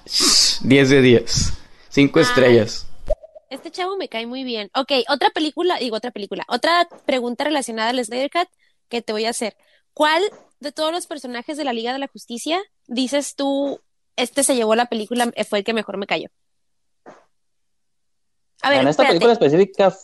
10 0.61 0.89
de 0.89 1.01
10. 1.01 1.53
5 1.89 2.19
Ay. 2.19 2.23
estrellas. 2.25 2.87
Este 3.49 3.71
chavo 3.71 3.97
me 3.97 4.09
cae 4.09 4.25
muy 4.25 4.43
bien. 4.43 4.69
Ok, 4.75 4.91
otra 5.07 5.29
película, 5.31 5.77
digo 5.77 5.97
otra 5.97 6.11
película, 6.11 6.45
otra 6.47 6.87
pregunta 7.05 7.43
relacionada 7.43 7.89
al 7.89 8.03
Snyder 8.03 8.29
Cut 8.29 8.47
que 8.89 9.01
te 9.01 9.11
voy 9.11 9.25
a 9.25 9.31
hacer. 9.31 9.55
¿Cuál 9.93 10.23
de 10.59 10.71
todos 10.71 10.91
los 10.91 11.07
personajes 11.07 11.57
de 11.57 11.63
la 11.63 11.73
Liga 11.73 11.93
de 11.93 11.99
la 11.99 12.07
Justicia 12.07 12.61
dices 12.87 13.35
tú, 13.35 13.81
este 14.15 14.43
se 14.43 14.55
llevó 14.55 14.75
la 14.75 14.85
película, 14.85 15.31
fue 15.47 15.59
el 15.59 15.65
que 15.65 15.73
mejor 15.73 15.97
me 15.97 16.07
cayó? 16.07 16.29
A 18.61 18.69
ver, 18.69 18.81
en 18.81 18.87
esta 18.87 19.03
espérate. 19.03 19.07
película 19.19 19.33
específica, 19.33 19.95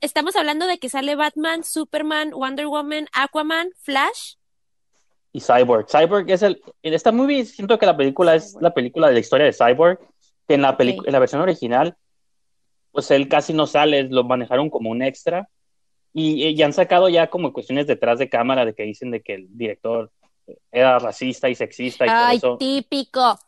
Estamos 0.00 0.36
hablando 0.36 0.66
de 0.66 0.78
que 0.78 0.88
sale 0.88 1.14
Batman, 1.16 1.64
Superman, 1.64 2.30
Wonder 2.30 2.66
Woman, 2.66 3.06
Aquaman, 3.12 3.70
Flash. 3.80 4.34
y 5.32 5.40
Cyborg. 5.40 5.86
Cyborg 5.88 6.30
es 6.30 6.42
el. 6.42 6.62
En 6.82 6.94
esta 6.94 7.12
movie 7.12 7.44
siento 7.44 7.78
que 7.78 7.86
la 7.86 7.96
película 7.96 8.34
es 8.34 8.56
la 8.60 8.72
película 8.74 9.08
de 9.08 9.14
la 9.14 9.20
historia 9.20 9.46
de 9.46 9.52
Cyborg. 9.52 9.98
Que 10.46 10.54
en 10.54 10.62
la, 10.62 10.78
pelicu- 10.78 11.00
Ok. 11.00 11.06
en 11.08 11.12
la 11.12 11.18
versión 11.18 11.42
original, 11.42 11.94
pues 12.90 13.10
él 13.10 13.28
casi 13.28 13.52
no 13.52 13.66
sale, 13.66 14.04
lo 14.04 14.24
manejaron 14.24 14.70
como 14.70 14.90
un 14.90 15.02
extra. 15.02 15.48
Y, 16.14 16.46
y 16.48 16.62
han 16.62 16.72
sacado 16.72 17.10
ya 17.10 17.28
como 17.28 17.52
cuestiones 17.52 17.86
detrás 17.86 18.18
de 18.18 18.30
cámara 18.30 18.64
de 18.64 18.74
que 18.74 18.84
dicen 18.84 19.10
de 19.10 19.20
que 19.20 19.34
el 19.34 19.46
director 19.50 20.10
era 20.72 20.98
racista 20.98 21.50
y 21.50 21.54
sexista 21.54 22.06
y 22.06 22.08
Ay, 22.10 22.40
por 22.40 22.48
eso. 22.52 22.56
típico. 22.58 23.38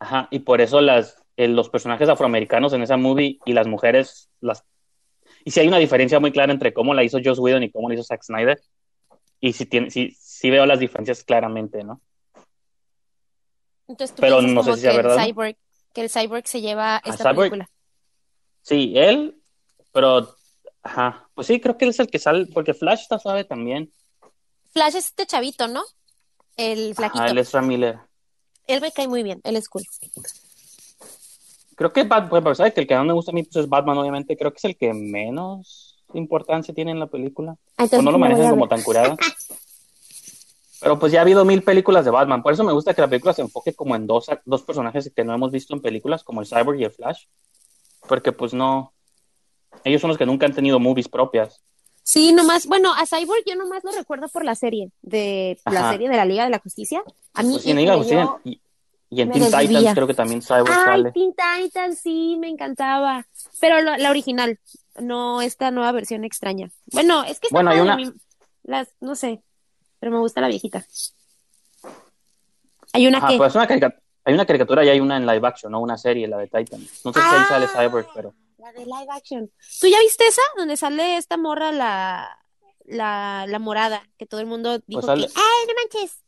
Ajá, 0.00 0.26
y 0.32 0.40
por 0.40 0.60
eso 0.60 0.80
las, 0.80 1.22
eh, 1.36 1.46
los 1.46 1.68
personajes 1.70 2.08
afroamericanos 2.08 2.72
en 2.72 2.82
esa 2.82 2.96
movie 2.96 3.38
y 3.44 3.52
las 3.52 3.68
mujeres, 3.68 4.28
las... 4.40 4.64
Y 5.44 5.50
si 5.50 5.60
hay 5.60 5.68
una 5.68 5.78
diferencia 5.78 6.20
muy 6.20 6.32
clara 6.32 6.52
entre 6.52 6.72
cómo 6.72 6.94
la 6.94 7.04
hizo 7.04 7.18
Joss 7.24 7.38
Whedon 7.38 7.62
y 7.62 7.70
cómo 7.70 7.88
la 7.88 7.94
hizo 7.94 8.04
Zack 8.04 8.22
Snyder. 8.22 8.60
Y 9.40 9.52
si 9.52 9.66
tiene, 9.66 9.90
sí, 9.90 10.16
sí 10.18 10.50
veo 10.50 10.66
las 10.66 10.80
diferencias 10.80 11.22
claramente, 11.22 11.84
¿no? 11.84 12.00
Entonces 13.86 14.14
tú 14.14 14.20
Pero 14.20 14.42
no 14.42 14.62
sé 14.62 14.76
si 14.76 14.86
el 14.86 14.96
verdad. 14.96 15.24
Cyborg, 15.24 15.56
que 15.94 16.00
el 16.02 16.10
Cyborg 16.10 16.46
se 16.46 16.60
lleva 16.60 17.00
esta 17.04 17.30
Cyborg? 17.30 17.36
película. 17.50 17.70
Sí, 18.62 18.92
él, 18.96 19.40
pero, 19.92 20.34
ajá, 20.82 21.28
pues 21.34 21.46
sí, 21.46 21.60
creo 21.60 21.78
que 21.78 21.86
él 21.86 21.92
es 21.92 22.00
el 22.00 22.10
que 22.10 22.18
sale, 22.18 22.46
porque 22.52 22.74
Flash 22.74 23.00
está 23.02 23.18
suave 23.18 23.44
también. 23.44 23.90
Flash 24.72 24.96
es 24.96 25.06
este 25.06 25.24
chavito, 25.26 25.68
¿no? 25.68 25.82
El 26.56 26.94
flaquito. 26.94 27.22
Ajá, 27.22 27.30
él 27.30 27.38
es 27.38 27.52
Ram 27.52 27.66
Miller. 27.66 27.98
Él 28.66 28.80
me 28.82 28.92
cae 28.92 29.08
muy 29.08 29.22
bien, 29.22 29.40
él 29.44 29.56
es 29.56 29.68
cool. 29.70 29.84
Creo 31.78 31.92
que 31.92 32.02
Bat- 32.04 32.28
pues, 32.28 32.58
¿sabes? 32.58 32.74
que 32.74 32.80
el 32.80 32.86
que 32.88 32.96
más 32.96 33.06
me 33.06 33.12
gusta 33.12 33.30
a 33.30 33.34
mí 33.34 33.44
pues, 33.44 33.56
es 33.56 33.68
Batman, 33.68 33.96
obviamente. 33.98 34.36
Creo 34.36 34.50
que 34.52 34.56
es 34.58 34.64
el 34.64 34.76
que 34.76 34.92
menos 34.92 35.96
importancia 36.12 36.74
tiene 36.74 36.90
en 36.90 36.98
la 36.98 37.06
película. 37.06 37.52
Ah, 37.76 37.82
O 37.82 37.84
entonces 37.84 38.04
no 38.04 38.10
lo 38.10 38.18
manejan 38.18 38.50
como 38.50 38.66
tan 38.68 38.82
curada. 38.82 39.16
Pero 40.80 40.98
pues 40.98 41.10
ya 41.12 41.18
ha 41.20 41.22
habido 41.22 41.44
mil 41.44 41.62
películas 41.62 42.04
de 42.04 42.10
Batman. 42.10 42.42
Por 42.42 42.52
eso 42.52 42.62
me 42.64 42.72
gusta 42.72 42.94
que 42.94 43.00
la 43.00 43.08
película 43.08 43.32
se 43.32 43.42
enfoque 43.42 43.74
como 43.74 43.96
en 43.96 44.06
dos, 44.06 44.26
dos 44.44 44.62
personajes 44.62 45.10
que 45.14 45.24
no 45.24 45.34
hemos 45.34 45.50
visto 45.50 45.74
en 45.74 45.80
películas, 45.80 46.22
como 46.22 46.40
el 46.40 46.46
Cyborg 46.46 46.78
y 46.80 46.84
el 46.84 46.90
Flash. 46.92 47.24
Porque 48.08 48.32
pues 48.32 48.54
no. 48.54 48.92
Ellos 49.84 50.00
son 50.00 50.08
los 50.08 50.18
que 50.18 50.26
nunca 50.26 50.46
han 50.46 50.54
tenido 50.54 50.78
movies 50.80 51.08
propias. 51.08 51.62
Sí, 52.04 52.32
nomás, 52.32 52.66
bueno, 52.66 52.92
a 52.94 53.06
Cyborg 53.06 53.42
yo 53.46 53.54
nomás 53.54 53.84
lo 53.84 53.90
recuerdo 53.92 54.28
por 54.28 54.44
la 54.44 54.54
serie, 54.54 54.90
de 55.02 55.58
la 55.66 55.80
Ajá. 55.80 55.92
serie 55.92 56.08
de 56.08 56.16
la 56.16 56.24
Liga 56.24 56.44
de 56.44 56.50
la 56.50 56.58
Justicia. 56.58 57.02
A 57.34 57.42
mí 57.42 57.50
Pues 57.52 57.62
sí, 57.64 57.70
en 57.70 57.76
me 57.76 57.82
Liga 57.82 57.92
de 57.92 57.98
Justicia 57.98 58.36
y, 59.10 59.22
en 59.22 59.28
me 59.28 59.34
Teen 59.34 59.44
Titans 59.46 59.94
creo 59.94 60.06
que 60.06 60.14
también 60.14 60.42
Cyborg 60.42 60.70
Ay, 60.70 60.84
sale. 60.84 61.12
Teen 61.12 61.32
Titans, 61.34 61.98
sí, 61.98 62.36
me 62.38 62.48
encantaba. 62.48 63.26
Pero 63.60 63.80
lo- 63.80 63.96
la 63.96 64.10
original, 64.10 64.58
no 65.00 65.40
esta 65.42 65.70
nueva 65.70 65.92
versión 65.92 66.24
extraña. 66.24 66.70
Bueno, 66.92 67.22
es 67.24 67.40
que 67.40 67.48
Bueno, 67.50 67.70
hay 67.70 67.80
una- 67.80 67.96
las, 68.64 68.88
no 69.00 69.14
sé, 69.14 69.42
pero 70.00 70.12
me 70.12 70.18
gusta 70.18 70.40
la 70.40 70.48
viejita. 70.48 70.84
Hay 72.92 73.06
una 73.06 73.18
Ajá, 73.18 73.28
que... 73.28 73.36
pues 73.38 73.50
es 73.50 73.56
una 73.56 73.66
caricatura. 73.66 74.02
Hay 74.24 74.34
una 74.34 74.44
caricatura 74.44 74.84
y 74.84 74.88
hay 74.90 75.00
una 75.00 75.16
en 75.16 75.26
live 75.26 75.46
action, 75.48 75.72
¿no? 75.72 75.80
Una 75.80 75.96
serie, 75.96 76.28
la 76.28 76.36
de 76.36 76.48
Titans. 76.48 77.00
No 77.04 77.12
sé 77.14 77.20
si 77.20 77.26
ahí 77.26 77.44
sale 77.48 77.66
Ah, 77.74 77.82
Cyborg, 77.82 78.08
pero. 78.14 78.34
La 78.58 78.72
de 78.72 78.84
live 78.84 79.06
action. 79.10 79.50
¿Tú 79.80 79.86
ya 79.86 79.98
viste 80.00 80.26
esa? 80.26 80.42
Donde 80.58 80.76
sale 80.76 81.16
esta 81.16 81.38
morra, 81.38 81.72
la, 81.72 82.38
la, 82.84 83.46
la 83.48 83.58
morada, 83.58 84.02
que 84.18 84.26
todo 84.26 84.40
el 84.40 84.46
mundo 84.46 84.78
dijo 84.86 85.00
Pues 85.00 85.06
sale- 85.06 85.26
que, 85.28 85.32
¡ay, 85.34 85.66
no 85.66 85.72
manches! 85.82 86.18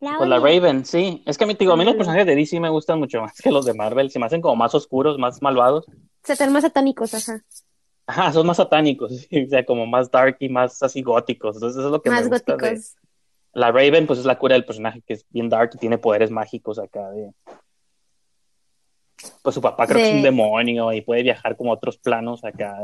La 0.00 0.16
Pues 0.18 0.28
la 0.28 0.36
odio". 0.40 0.44
Raven, 0.60 0.84
sí. 0.84 1.22
Es 1.26 1.38
que 1.38 1.44
a 1.44 1.46
mí, 1.46 1.54
digo, 1.58 1.72
a 1.72 1.76
mí 1.76 1.84
los 1.84 1.94
personajes 1.94 2.26
de 2.26 2.34
DC 2.36 2.60
me 2.60 2.68
gustan 2.68 2.98
mucho 2.98 3.20
más 3.22 3.40
que 3.40 3.50
los 3.50 3.64
de 3.64 3.74
Marvel. 3.74 4.10
Se 4.10 4.18
me 4.18 4.26
hacen 4.26 4.40
como 4.40 4.56
más 4.56 4.74
oscuros, 4.74 5.18
más 5.18 5.40
malvados. 5.40 5.86
Se 6.22 6.32
están 6.34 6.52
más 6.52 6.62
satánicos, 6.62 7.14
ajá. 7.14 7.42
Ajá, 8.06 8.32
son 8.32 8.46
más 8.46 8.58
satánicos, 8.58 9.12
o 9.46 9.48
sea, 9.48 9.64
como 9.64 9.86
más 9.86 10.10
dark 10.10 10.36
y 10.40 10.48
más 10.50 10.82
así 10.82 11.00
góticos. 11.00 11.56
Entonces, 11.56 11.78
eso 11.78 11.86
es 11.86 11.92
lo 11.92 12.02
que 12.02 12.10
Más 12.10 12.24
me 12.24 12.28
gusta 12.30 12.56
de- 12.56 12.68
góticos. 12.68 12.96
La 13.54 13.70
Raven, 13.70 14.06
pues 14.06 14.18
es 14.18 14.24
la 14.24 14.36
cura 14.38 14.54
del 14.54 14.64
personaje 14.64 15.00
que 15.06 15.14
es 15.14 15.24
bien 15.30 15.48
dark 15.48 15.70
y 15.74 15.78
tiene 15.78 15.96
poderes 15.96 16.30
mágicos 16.30 16.78
acá 16.78 17.08
de. 17.10 17.30
Pues 19.42 19.54
su 19.54 19.60
papá 19.62 19.86
creo 19.86 19.98
que 19.98 20.08
es 20.08 20.14
un 20.16 20.22
demonio 20.22 20.92
y 20.92 21.00
puede 21.02 21.22
viajar 21.22 21.56
como 21.56 21.70
a 21.70 21.76
otros 21.76 21.96
planos 21.96 22.44
acá 22.44 22.76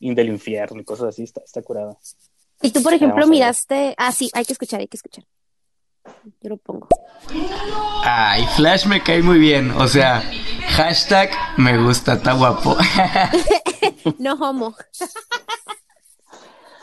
del 0.00 0.28
infierno 0.28 0.80
y 0.80 0.84
cosas 0.84 1.08
así. 1.08 1.22
Está, 1.22 1.42
está 1.42 1.62
curada. 1.62 1.96
Y 2.62 2.70
tú, 2.70 2.82
por 2.82 2.94
ejemplo, 2.94 3.26
miraste. 3.26 3.94
Ah, 3.98 4.10
sí, 4.10 4.30
hay 4.32 4.44
que 4.46 4.54
escuchar, 4.54 4.80
hay 4.80 4.88
que 4.88 4.96
escuchar. 4.96 5.24
Yo 6.40 6.50
lo 6.50 6.56
pongo. 6.56 6.88
Ay, 8.04 8.44
Flash 8.56 8.86
me 8.86 9.02
cae 9.02 9.22
muy 9.22 9.38
bien. 9.38 9.70
O 9.72 9.86
sea, 9.88 10.22
hashtag 10.76 11.30
me 11.56 11.76
gusta, 11.82 12.14
está 12.14 12.32
guapo. 12.34 12.76
No 14.18 14.34
homo. 14.34 14.74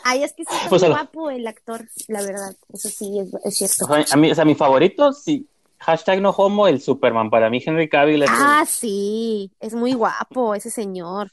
Ay, 0.04 0.22
es 0.22 0.32
que 0.34 0.44
sí 0.44 0.54
está 0.54 0.68
Pues 0.68 0.84
guapo 0.84 1.30
el 1.30 1.46
actor, 1.46 1.88
la 2.08 2.20
verdad. 2.20 2.54
Eso 2.72 2.88
sí, 2.90 3.18
es, 3.18 3.28
es 3.44 3.56
cierto. 3.56 3.86
O 3.86 3.88
sea, 3.88 4.04
a 4.12 4.16
mí, 4.18 4.30
o 4.30 4.34
sea, 4.34 4.44
mi 4.44 4.54
favorito, 4.54 5.12
sí. 5.12 5.48
Hashtag 5.78 6.20
no 6.20 6.30
homo, 6.30 6.68
el 6.68 6.80
Superman. 6.82 7.30
Para 7.30 7.48
mí, 7.48 7.62
Henry 7.64 7.88
Cavill 7.88 8.22
es 8.22 8.30
el- 8.30 8.36
Ah, 8.38 8.64
sí, 8.66 9.50
es 9.60 9.74
muy 9.74 9.94
guapo 9.94 10.54
ese 10.54 10.70
señor. 10.70 11.30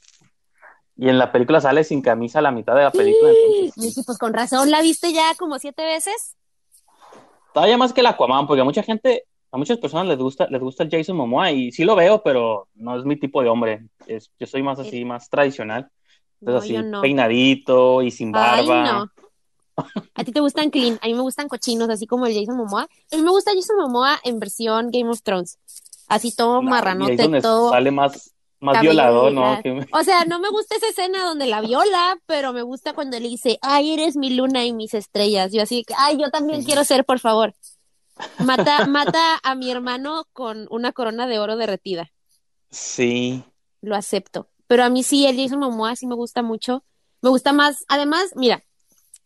Y 0.96 1.08
en 1.08 1.18
la 1.18 1.32
película 1.32 1.60
sale 1.60 1.84
sin 1.84 2.00
camisa 2.00 2.38
a 2.38 2.42
la 2.42 2.50
mitad 2.50 2.74
de 2.74 2.82
la 2.82 2.90
película. 2.90 3.30
entonces, 3.30 3.76
Miki, 3.78 4.02
pues 4.04 4.18
con 4.18 4.32
razón, 4.32 4.70
¿la 4.70 4.80
viste 4.82 5.12
ya 5.12 5.34
como 5.38 5.58
siete 5.58 5.84
veces? 5.84 6.36
Todavía 7.52 7.76
más 7.76 7.92
que 7.92 8.00
el 8.00 8.06
Aquaman, 8.06 8.46
porque 8.46 8.62
a 8.62 8.64
mucha 8.64 8.82
gente, 8.82 9.24
a 9.50 9.56
muchas 9.56 9.78
personas 9.78 10.06
les 10.06 10.18
gusta, 10.18 10.46
les 10.48 10.60
gusta 10.60 10.82
el 10.84 10.90
Jason 10.90 11.16
Momoa 11.16 11.50
y 11.50 11.72
sí 11.72 11.84
lo 11.84 11.94
veo, 11.94 12.22
pero 12.22 12.68
no 12.74 12.98
es 12.98 13.04
mi 13.04 13.16
tipo 13.16 13.42
de 13.42 13.48
hombre. 13.48 13.86
Es, 14.06 14.30
yo 14.38 14.46
soy 14.46 14.62
más 14.62 14.78
así, 14.78 15.04
más 15.04 15.28
tradicional. 15.28 15.88
Entonces 16.40 16.64
así, 16.64 16.88
no. 16.88 17.00
peinadito 17.00 18.02
y 18.02 18.10
sin 18.10 18.34
Ay, 18.34 18.66
barba. 18.66 18.92
no. 18.92 19.10
A 20.14 20.24
ti 20.24 20.32
te 20.32 20.40
gustan 20.40 20.70
clean, 20.70 20.98
a 21.02 21.06
mí 21.06 21.14
me 21.14 21.22
gustan 21.22 21.48
cochinos, 21.48 21.88
así 21.88 22.06
como 22.06 22.26
el 22.26 22.34
Jason 22.34 22.56
Momoa. 22.56 22.88
A 23.10 23.16
mí 23.16 23.22
me 23.22 23.30
gusta 23.30 23.52
Jason 23.54 23.76
Momoa 23.78 24.18
en 24.22 24.38
versión 24.38 24.90
Game 24.90 25.08
of 25.08 25.22
Thrones. 25.22 25.58
Así 26.08 26.34
todo 26.34 26.60
marranote, 26.60 27.40
todo. 27.40 27.70
sale 27.70 27.90
más, 27.90 28.31
Más 28.62 28.80
de 28.80 28.94
¿no? 28.94 29.60
O 29.90 30.04
sea, 30.04 30.24
no 30.24 30.38
me 30.38 30.48
gusta 30.48 30.76
esa 30.76 30.86
escena 30.86 31.24
donde 31.24 31.46
la 31.46 31.60
viola, 31.60 32.16
pero 32.26 32.52
me 32.52 32.62
gusta 32.62 32.92
cuando 32.92 33.18
le 33.18 33.28
dice, 33.28 33.58
ay, 33.60 33.92
eres 33.92 34.14
mi 34.14 34.30
luna 34.30 34.64
y 34.64 34.72
mis 34.72 34.94
estrellas. 34.94 35.50
Yo 35.50 35.62
así 35.62 35.82
que, 35.82 35.94
ay, 35.98 36.16
yo 36.16 36.30
también 36.30 36.62
quiero 36.62 36.84
ser, 36.84 37.04
por 37.04 37.18
favor. 37.18 37.54
Mata, 38.38 38.86
mata 38.86 39.40
a 39.42 39.56
mi 39.56 39.68
hermano 39.68 40.28
con 40.32 40.68
una 40.70 40.92
corona 40.92 41.26
de 41.26 41.40
oro 41.40 41.56
derretida. 41.56 42.12
Sí. 42.70 43.42
Lo 43.80 43.96
acepto. 43.96 44.48
Pero 44.68 44.84
a 44.84 44.90
mí 44.90 45.02
sí, 45.02 45.26
el 45.26 45.36
Jason 45.36 45.58
Momoa 45.58 45.96
sí 45.96 46.06
me 46.06 46.14
gusta 46.14 46.42
mucho. 46.42 46.84
Me 47.20 47.30
gusta 47.30 47.52
más, 47.52 47.84
además, 47.88 48.30
mira, 48.36 48.62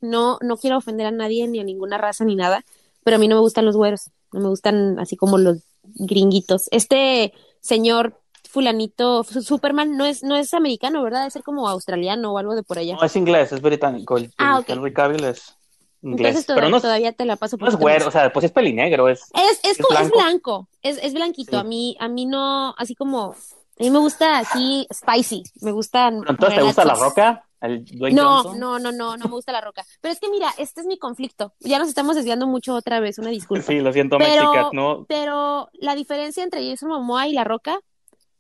no, 0.01 0.39
no 0.41 0.57
quiero 0.57 0.79
ofender 0.79 1.05
a 1.09 1.11
nadie 1.11 1.47
ni 1.47 1.61
a 1.61 1.65
ninguna 1.65 1.99
raza 1.99 2.25
ni 2.25 2.37
nada, 2.37 2.65
pero 3.05 3.17
a 3.17 3.19
mí 3.19 3.29
no 3.29 3.35
me 3.35 3.43
gustan 3.43 3.67
los 3.67 3.77
güeros. 3.77 4.11
No 4.33 4.41
me 4.41 4.49
gustan 4.49 4.99
así 4.99 5.15
como 5.15 5.37
los 5.37 5.59
gringuitos. 5.83 6.69
Este 6.71 7.35
señor 7.61 8.19
fulanito, 8.57 9.23
Su- 9.23 9.43
Superman, 9.43 9.99
no 9.99 10.07
es, 10.07 10.23
no 10.23 10.35
es 10.35 10.55
americano, 10.55 11.03
¿verdad? 11.03 11.21
Debe 11.21 11.31
ser 11.31 11.43
como 11.43 11.69
australiano 11.69 12.33
o 12.33 12.39
algo 12.39 12.55
de 12.55 12.63
por 12.63 12.79
allá. 12.79 12.97
No, 12.97 13.05
es 13.05 13.15
inglés, 13.15 13.53
es 13.53 13.61
británico. 13.61 14.17
El, 14.17 14.33
Ah, 14.39 14.55
el 14.57 14.61
ok. 14.63 14.69
Henry 14.71 14.93
Cavill 14.95 15.25
es 15.25 15.55
inglés. 16.01 16.29
Entonces 16.29 16.47
toda- 16.47 16.57
pero 16.57 16.71
no, 16.71 16.81
todavía 16.81 17.13
te 17.13 17.27
la 17.27 17.37
paso 17.37 17.59
no 17.59 17.69
es 17.69 17.77
güero, 17.77 18.09
o 18.09 18.11
sea, 18.11 18.33
pues 18.33 18.47
es 18.47 18.53
pelinegro, 18.53 19.11
es... 19.11 19.25
Es, 19.35 19.61
es, 19.63 19.79
¿Es 19.79 19.79
como- 19.87 19.99
es 19.99 20.09
blanco? 20.11 20.17
blanco, 20.19 20.69
es, 20.81 20.99
es 21.03 21.13
blanquito. 21.13 21.51
Sí. 21.51 21.57
A 21.59 21.65
mí, 21.65 21.97
a 22.01 22.09
mí 22.09 22.25
no, 22.25 22.75
así 22.79 22.95
como, 22.95 23.33
a 23.79 23.83
mí 23.83 23.91
me 23.91 23.99
gusta 23.99 24.39
así 24.39 24.87
spicy, 24.91 25.43
me 25.61 25.73
gustan. 25.73 26.21
Pero 26.21 26.31
entonces, 26.31 26.59
¿te 26.59 26.65
gusta 26.65 26.85
La. 26.87 26.95
Roca? 26.95 27.43
¿El 27.61 27.85
Dwayne 27.85 28.15
No, 28.21 28.43
Johnson? 28.43 28.61
no, 28.61 28.79
no, 28.79 28.93
no, 28.93 29.17
no 29.17 29.25
me 29.27 29.31
gusta 29.31 29.51
la 29.53 29.61
roca. 29.63 29.85
Pero 30.01 30.13
es 30.13 30.21
que 30.21 30.29
mira, 30.31 30.49
este 30.59 30.81
es 30.83 30.87
mi 30.87 30.99
conflicto. 30.99 31.53
Ya 31.61 31.79
nos 31.79 31.89
estamos 31.89 32.15
desviando 32.17 32.47
mucho 32.47 32.75
otra 32.75 33.01
vez, 33.01 33.19
una 33.19 33.31
disculpa. 33.31 33.65
Sí, 33.67 33.81
lo 33.81 33.93
siento, 33.93 34.17
Pero- 34.19 34.53
Mexica, 34.53 34.71
no... 34.73 35.05
Pero 35.09 35.69
la 35.75 35.95
diferencia 35.95 36.43
entre 36.45 36.69
Jason 36.69 36.89
Momoa 36.91 37.27
y 37.29 37.33
la 37.33 37.45
roca 37.45 37.81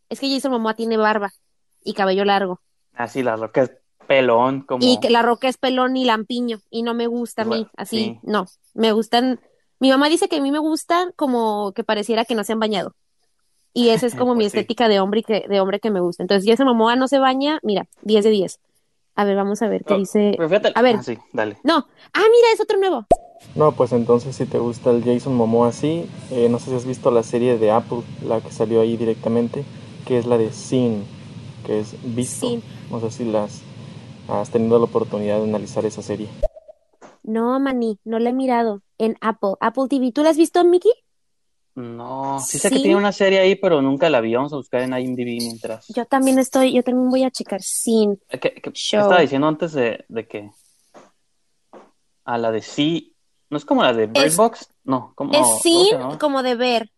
es 0.08 0.20
que 0.20 0.30
Jason 0.32 0.52
Momoa 0.52 0.74
tiene 0.74 0.96
barba 0.96 1.32
y 1.84 1.94
cabello 1.94 2.24
largo. 2.24 2.60
Ah, 2.94 3.08
sí, 3.08 3.22
La 3.22 3.36
Roca 3.36 3.62
es 3.62 3.72
pelón, 4.06 4.62
como... 4.62 4.84
Y 4.86 5.00
que 5.00 5.10
la 5.10 5.22
roca 5.22 5.48
es 5.48 5.56
pelón 5.58 5.96
y 5.96 6.04
lampiño. 6.04 6.60
Y 6.70 6.82
no 6.82 6.94
me 6.94 7.06
gusta 7.08 7.42
a 7.42 7.44
mí, 7.44 7.50
Bueno, 7.50 7.70
así, 7.76 7.96
sí. 8.04 8.18
no. 8.22 8.46
Me 8.74 8.92
gustan. 8.92 9.40
Mi 9.80 9.90
mamá 9.90 10.08
dice 10.08 10.28
que 10.28 10.36
a 10.36 10.40
mí 10.40 10.50
me 10.52 10.60
gustan 10.60 11.12
como 11.16 11.72
que 11.72 11.82
pareciera 11.84 12.24
que 12.24 12.34
no 12.36 12.44
se 12.44 12.52
han 12.52 12.60
bañado. 12.60 12.94
Y 13.74 13.88
esa 13.90 14.06
es 14.06 14.14
como 14.16 14.34
mi 14.34 14.44
Pues 14.44 14.52
sí. 14.52 14.58
estética 14.58 14.88
de 14.88 15.00
hombre 15.00 15.20
y 15.20 15.22
que, 15.24 15.44
de 15.48 15.60
hombre 15.60 15.80
que 15.80 15.90
me 15.90 16.00
gusta. 16.00 16.22
Entonces, 16.22 16.48
Jason 16.48 16.66
Momoa 16.68 16.94
no 16.96 17.08
se 17.08 17.18
baña, 17.18 17.58
mira, 17.62 17.88
10 18.02 18.24
de 18.24 18.30
10. 18.30 18.60
A 19.16 19.24
ver, 19.24 19.34
vamos 19.36 19.60
a 19.62 19.68
ver 19.68 19.80
qué 19.80 19.86
Pero- 19.88 19.98
dice. 20.00 20.36
A 20.74 20.82
ver. 20.82 20.96
Ah, 20.98 21.02
sí, 21.02 21.18
dale. 21.32 21.58
No. 21.64 21.86
Ah, 22.12 22.20
mira, 22.22 22.48
es 22.54 22.60
otro 22.60 22.78
nuevo. 22.78 23.06
No, 23.54 23.72
pues 23.72 23.92
entonces 23.92 24.36
si 24.36 24.46
te 24.46 24.58
gusta 24.58 24.90
el 24.90 25.02
Jason 25.04 25.34
Momoa 25.34 25.68
así, 25.68 26.08
eh, 26.30 26.48
no 26.48 26.58
sé 26.58 26.70
si 26.70 26.76
has 26.76 26.86
visto 26.86 27.10
la 27.10 27.22
serie 27.22 27.58
de 27.58 27.70
Apple, 27.70 28.02
la 28.22 28.40
que 28.40 28.50
salió 28.50 28.80
ahí 28.80 28.96
directamente, 28.96 29.64
que 30.06 30.18
es 30.18 30.26
la 30.26 30.38
de 30.38 30.52
Sin, 30.52 31.04
que 31.66 31.80
es 31.80 31.94
visto. 32.14 32.48
Sin. 32.48 32.62
No 32.90 33.00
sé 33.00 33.10
si 33.10 33.24
las 33.24 33.60
has 34.28 34.50
tenido 34.50 34.78
la 34.78 34.84
oportunidad 34.84 35.38
de 35.38 35.44
analizar 35.44 35.84
esa 35.84 36.02
serie. 36.02 36.28
No, 37.22 37.58
Mani, 37.58 37.98
no 38.04 38.18
la 38.18 38.30
he 38.30 38.32
mirado. 38.32 38.82
En 38.98 39.16
Apple. 39.20 39.54
Apple 39.60 39.84
TV. 39.90 40.12
¿Tú 40.12 40.22
la 40.22 40.30
has 40.30 40.36
visto, 40.36 40.64
Mickey? 40.64 40.92
No, 41.74 42.40
sí 42.40 42.58
sé 42.58 42.70
que 42.70 42.76
Sí. 42.76 42.82
tiene 42.84 42.96
una 42.96 43.12
serie 43.12 43.38
ahí, 43.40 43.54
pero 43.56 43.82
nunca 43.82 44.08
la 44.08 44.20
vi. 44.22 44.34
Vamos 44.34 44.52
a 44.52 44.56
buscar 44.56 44.80
en 44.80 44.96
IMDb 44.98 45.36
mientras. 45.42 45.86
Yo 45.88 46.06
también 46.06 46.38
estoy, 46.38 46.72
yo 46.72 46.82
también 46.82 47.10
voy 47.10 47.24
a 47.24 47.30
checar 47.30 47.60
sin. 47.62 48.18
¿Qué, 48.30 48.38
qué- 48.40 48.70
Show. 48.72 49.02
estaba 49.02 49.20
diciendo 49.20 49.46
antes 49.48 49.72
de, 49.72 50.04
de 50.08 50.26
que? 50.26 50.50
A 52.24 52.38
la 52.38 52.50
de 52.50 52.62
sí. 52.62 53.14
¿No 53.50 53.58
es 53.58 53.64
como 53.64 53.82
la 53.82 53.92
de 53.92 54.06
Bird 54.06 54.24
Es- 54.24 54.36
Box? 54.36 54.68
No, 54.84 55.12
como. 55.14 55.32
es 55.32 55.38
¿cómo 55.40 55.58
se 55.58 55.68
sin 55.68 56.18
como 56.18 56.42
de 56.42 56.54
ver. 56.54 56.90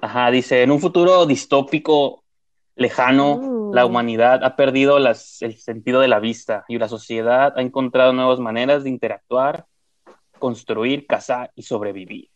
Ajá, 0.00 0.30
dice, 0.30 0.62
en 0.62 0.70
un 0.70 0.80
futuro 0.80 1.26
distópico, 1.26 2.24
lejano, 2.76 3.34
Uh. 3.34 3.74
la 3.74 3.86
humanidad 3.86 4.44
ha 4.44 4.56
perdido 4.56 4.98
las- 4.98 5.40
el 5.42 5.56
sentido 5.58 6.00
de 6.00 6.08
la 6.08 6.20
vista 6.20 6.64
y 6.68 6.78
la 6.78 6.88
sociedad 6.88 7.52
ha 7.56 7.62
encontrado 7.62 8.12
nuevas 8.12 8.38
maneras 8.38 8.84
de 8.84 8.90
interactuar, 8.90 9.66
construir, 10.38 11.06
cazar 11.06 11.52
y 11.54 11.62
sobrevivir. 11.62 12.28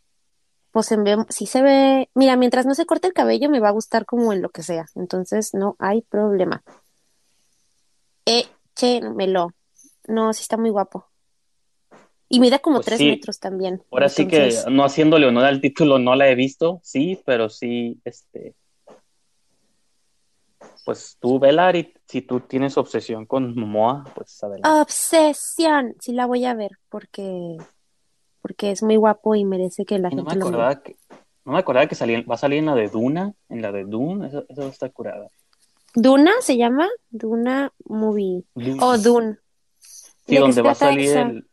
Pues 0.70 0.92
en 0.92 1.04
sí 1.30 1.46
se 1.46 1.62
ve. 1.62 2.10
Mira, 2.14 2.36
mientras 2.36 2.66
no 2.66 2.74
se 2.74 2.84
corte 2.86 3.08
el 3.08 3.14
cabello, 3.14 3.48
me 3.48 3.60
va 3.60 3.68
a 3.68 3.72
gustar 3.72 4.04
como 4.04 4.32
en 4.32 4.42
lo 4.42 4.50
que 4.50 4.62
sea. 4.62 4.86
Entonces 4.94 5.54
no 5.54 5.74
hay 5.78 6.02
problema. 6.02 6.62
Échemelo. 8.26 9.52
No, 10.06 10.32
sí 10.32 10.42
está 10.42 10.56
muy 10.56 10.70
guapo. 10.70 11.08
Y 12.28 12.40
mide 12.40 12.60
como 12.60 12.78
Pues 12.78 12.86
tres 12.86 12.98
sí. 12.98 13.10
metros 13.10 13.38
también. 13.38 13.82
Ahora 13.90 14.08
sí 14.08 14.26
que, 14.26 14.36
Entonces, 14.36 14.66
no 14.68 14.84
haciéndole 14.84 15.26
honor 15.26 15.44
al 15.44 15.60
título, 15.60 15.98
no 15.98 16.14
la 16.16 16.28
he 16.28 16.34
visto, 16.34 16.80
sí, 16.82 17.20
pero 17.24 17.48
sí, 17.48 18.00
este, 18.04 18.54
pues 20.84 21.16
tú, 21.20 21.38
Velar, 21.38 21.74
y 21.76 21.92
si 22.06 22.22
tú 22.22 22.40
tienes 22.40 22.78
obsesión 22.78 23.26
con 23.26 23.54
Momoa, 23.58 24.04
pues 24.14 24.42
adelante. 24.42 24.80
Obsesión. 24.80 25.96
Sí 26.00 26.12
la 26.12 26.26
voy 26.26 26.44
a 26.44 26.54
ver 26.54 26.72
porque 26.88 27.56
porque 28.40 28.70
es 28.70 28.84
muy 28.84 28.94
guapo 28.94 29.34
y 29.34 29.44
merece 29.44 29.84
que 29.84 29.98
la 29.98 30.08
Y 30.08 30.14
no 30.14 30.22
me 30.22 30.30
gente 30.30 30.44
lo 30.44 30.48
acordaba 30.50 30.80
que, 30.80 30.96
no 31.44 31.52
me 31.52 31.58
acordaba 31.58 31.88
que 31.88 31.96
salía, 31.96 32.22
va 32.22 32.36
a 32.36 32.38
salir 32.38 32.60
en 32.60 32.66
la 32.66 32.76
de 32.76 32.88
Duna, 32.88 33.34
en 33.48 33.60
la 33.60 33.72
de 33.72 33.84
Dune, 33.84 34.28
eso, 34.28 34.44
eso 34.48 34.68
está 34.68 34.88
curada. 34.88 35.28
Duna 35.96 36.30
se 36.40 36.56
llama 36.56 36.88
Duna 37.10 37.72
Movie 37.84 38.44
o 38.80 38.98
Dune. 38.98 39.38
Sí, 39.80 40.12
¿De 40.28 40.34
qué 40.34 40.38
donde 40.38 40.62
va 40.62 40.70
a 40.70 40.74
salir 40.76 41.16
el... 41.16 41.45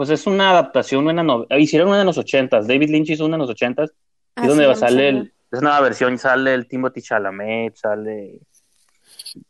Pues 0.00 0.08
es 0.08 0.26
una 0.26 0.48
adaptación, 0.52 1.06
una 1.06 1.22
no- 1.22 1.44
hicieron 1.58 1.88
una 1.90 2.00
en 2.00 2.06
los 2.06 2.16
ochentas, 2.16 2.66
David 2.66 2.88
Lynch 2.88 3.10
hizo 3.10 3.26
una 3.26 3.36
en 3.36 3.42
los 3.42 3.50
ochentas, 3.50 3.92
Ah, 4.34 4.44
y 4.46 4.48
donde 4.48 4.64
sí, 4.64 4.66
va 4.68 4.72
a 4.72 4.76
ya 4.76 4.80
me 4.80 4.88
salir 4.88 5.04
salió. 5.08 5.20
el, 5.20 5.32
es 5.52 5.60
una 5.60 5.80
versión, 5.82 6.16
sale 6.18 6.54
el 6.54 6.66
Timothy 6.66 7.02
Chalamet, 7.02 7.76
sale 7.76 8.40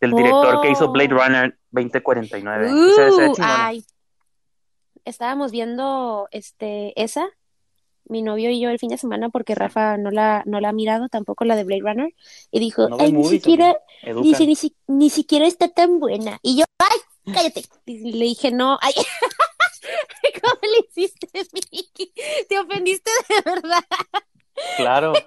del 0.00 0.10
director 0.10 0.60
que 0.60 0.70
hizo 0.72 0.86
Oh. 0.86 0.90
Blade 0.90 1.10
Runner 1.14 1.58
2049. 1.70 2.68
O 2.72 2.94
sea, 2.96 3.10
se 3.10 3.28
Uh, 3.28 3.34
chingona. 3.36 3.66
ay. 3.66 3.84
Estábamos 5.04 5.52
viendo 5.52 6.26
este 6.32 7.00
esa, 7.00 7.28
mi 8.06 8.22
novio 8.22 8.50
y 8.50 8.58
yo 8.60 8.70
el 8.70 8.80
fin 8.80 8.88
de 8.90 8.98
semana 8.98 9.28
porque 9.28 9.54
Rafa 9.54 9.98
no 9.98 10.10
la 10.10 10.42
no 10.46 10.58
la 10.60 10.70
ha 10.70 10.72
mirado 10.72 11.08
tampoco 11.08 11.44
la 11.44 11.54
de 11.54 11.62
Blade 11.62 11.82
Runner 11.82 12.12
y 12.50 12.58
dijo, 12.58 12.88
No 12.88 12.96
"Ay, 12.98 13.12
ni 13.12 13.22
siquiera 13.24 13.76
ni, 14.04 14.56
si- 14.56 14.74
ni 14.88 15.10
siquiera 15.10 15.46
está 15.46 15.68
tan 15.68 16.00
buena." 16.00 16.40
Y 16.42 16.58
yo, 16.58 16.64
"Ay, 16.78 17.32
cállate." 17.34 17.62
Y 17.86 18.12
le 18.14 18.24
dije, 18.24 18.50
"No, 18.50 18.76
ay." 18.82 18.94
¿Cómo 20.42 20.60
le 20.62 20.86
hiciste, 20.86 21.26
Miki? 21.54 22.12
Te 22.98 23.10
ofendiste 23.10 23.10
de 23.28 23.50
verdad. 23.50 23.84
Claro. 24.76 25.12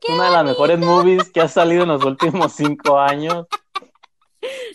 Es 0.00 0.14
una 0.14 0.24
de 0.24 0.30
las 0.30 0.44
mejores 0.44 0.78
movies 0.78 1.30
que 1.30 1.42
ha 1.42 1.48
salido 1.48 1.82
en 1.82 1.90
los 1.90 2.02
últimos 2.02 2.54
cinco 2.54 2.98
años. 2.98 3.46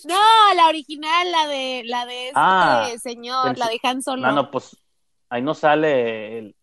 No, 0.06 0.20
la 0.56 0.68
original, 0.68 1.32
la 1.32 1.48
de 1.48 1.82
la 1.86 2.06
de 2.06 2.28
este 2.28 2.34
Ah, 2.36 2.88
señor, 3.02 3.58
la 3.58 3.70
de 3.70 3.80
Han 3.82 4.04
Solo. 4.04 4.22
No, 4.22 4.32
no, 4.34 4.52
pues 4.52 4.78
ahí 5.30 5.42
no 5.42 5.56
sale 5.56 6.38
el... 6.38 6.56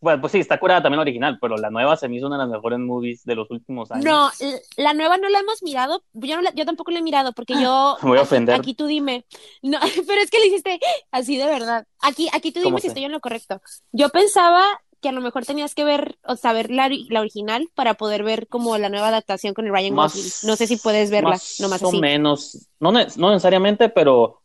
Bueno, 0.00 0.20
pues 0.20 0.32
sí, 0.32 0.38
está 0.38 0.58
curada 0.58 0.82
también 0.82 0.96
la 0.96 1.02
original, 1.02 1.38
pero 1.40 1.56
la 1.58 1.68
nueva 1.70 1.94
se 1.96 2.08
me 2.08 2.16
hizo 2.16 2.26
una 2.26 2.36
de 2.36 2.44
las 2.44 2.50
mejores 2.50 2.78
movies 2.78 3.22
de 3.24 3.34
los 3.34 3.50
últimos 3.50 3.90
años. 3.90 4.04
No, 4.04 4.30
la 4.76 4.94
nueva 4.94 5.18
no 5.18 5.28
la 5.28 5.40
hemos 5.40 5.62
mirado. 5.62 6.02
Yo, 6.14 6.36
no 6.36 6.42
la- 6.42 6.54
yo 6.54 6.64
tampoco 6.64 6.90
la 6.90 7.00
he 7.00 7.02
mirado 7.02 7.32
porque 7.34 7.52
yo. 7.60 7.96
Me 8.02 8.08
voy 8.08 8.18
a 8.18 8.22
aquí- 8.22 8.26
ofender. 8.28 8.54
Aquí, 8.54 8.74
tú 8.74 8.86
dime. 8.86 9.26
No, 9.62 9.78
pero 10.06 10.20
es 10.22 10.30
que 10.30 10.38
le 10.38 10.46
hiciste 10.46 10.80
así 11.10 11.36
de 11.36 11.44
verdad. 11.46 11.86
Aquí, 12.00 12.28
aquí 12.32 12.50
tú 12.50 12.60
¿Cómo 12.60 12.70
dime 12.76 12.80
si 12.80 12.86
sé? 12.86 12.88
estoy 12.88 13.04
en 13.04 13.12
lo 13.12 13.20
correcto. 13.20 13.60
Yo 13.92 14.08
pensaba 14.08 14.64
que 15.02 15.08
a 15.10 15.12
lo 15.12 15.20
mejor 15.20 15.44
tenías 15.46 15.74
que 15.74 15.84
ver 15.84 16.18
o 16.24 16.36
saber 16.36 16.70
la, 16.70 16.86
ori- 16.88 17.06
la 17.10 17.20
original 17.20 17.68
para 17.74 17.94
poder 17.94 18.22
ver 18.22 18.48
como 18.48 18.76
la 18.78 18.88
nueva 18.90 19.08
adaptación 19.08 19.54
con 19.54 19.66
el 19.66 19.72
Ryan 19.72 19.96
Gosling. 19.96 20.30
No 20.44 20.56
sé 20.56 20.66
si 20.66 20.76
puedes 20.76 21.10
verla, 21.10 21.30
Más 21.30 21.56
nomás 21.60 21.82
o 21.82 21.88
así. 21.88 22.00
menos, 22.00 22.68
no, 22.80 22.92
ne- 22.92 23.06
no 23.16 23.30
necesariamente, 23.30 23.88
pero 23.90 24.40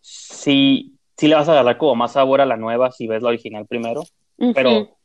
sí, 0.00 0.96
sí 1.16 1.28
le 1.28 1.34
vas 1.34 1.48
a 1.48 1.52
agarrar 1.52 1.78
como 1.78 1.94
más 1.94 2.12
sabor 2.12 2.40
a 2.40 2.46
la 2.46 2.56
nueva 2.56 2.90
si 2.92 3.06
ves 3.06 3.22
la 3.22 3.28
original 3.28 3.66
primero. 3.66 4.02
Pero 4.54 4.96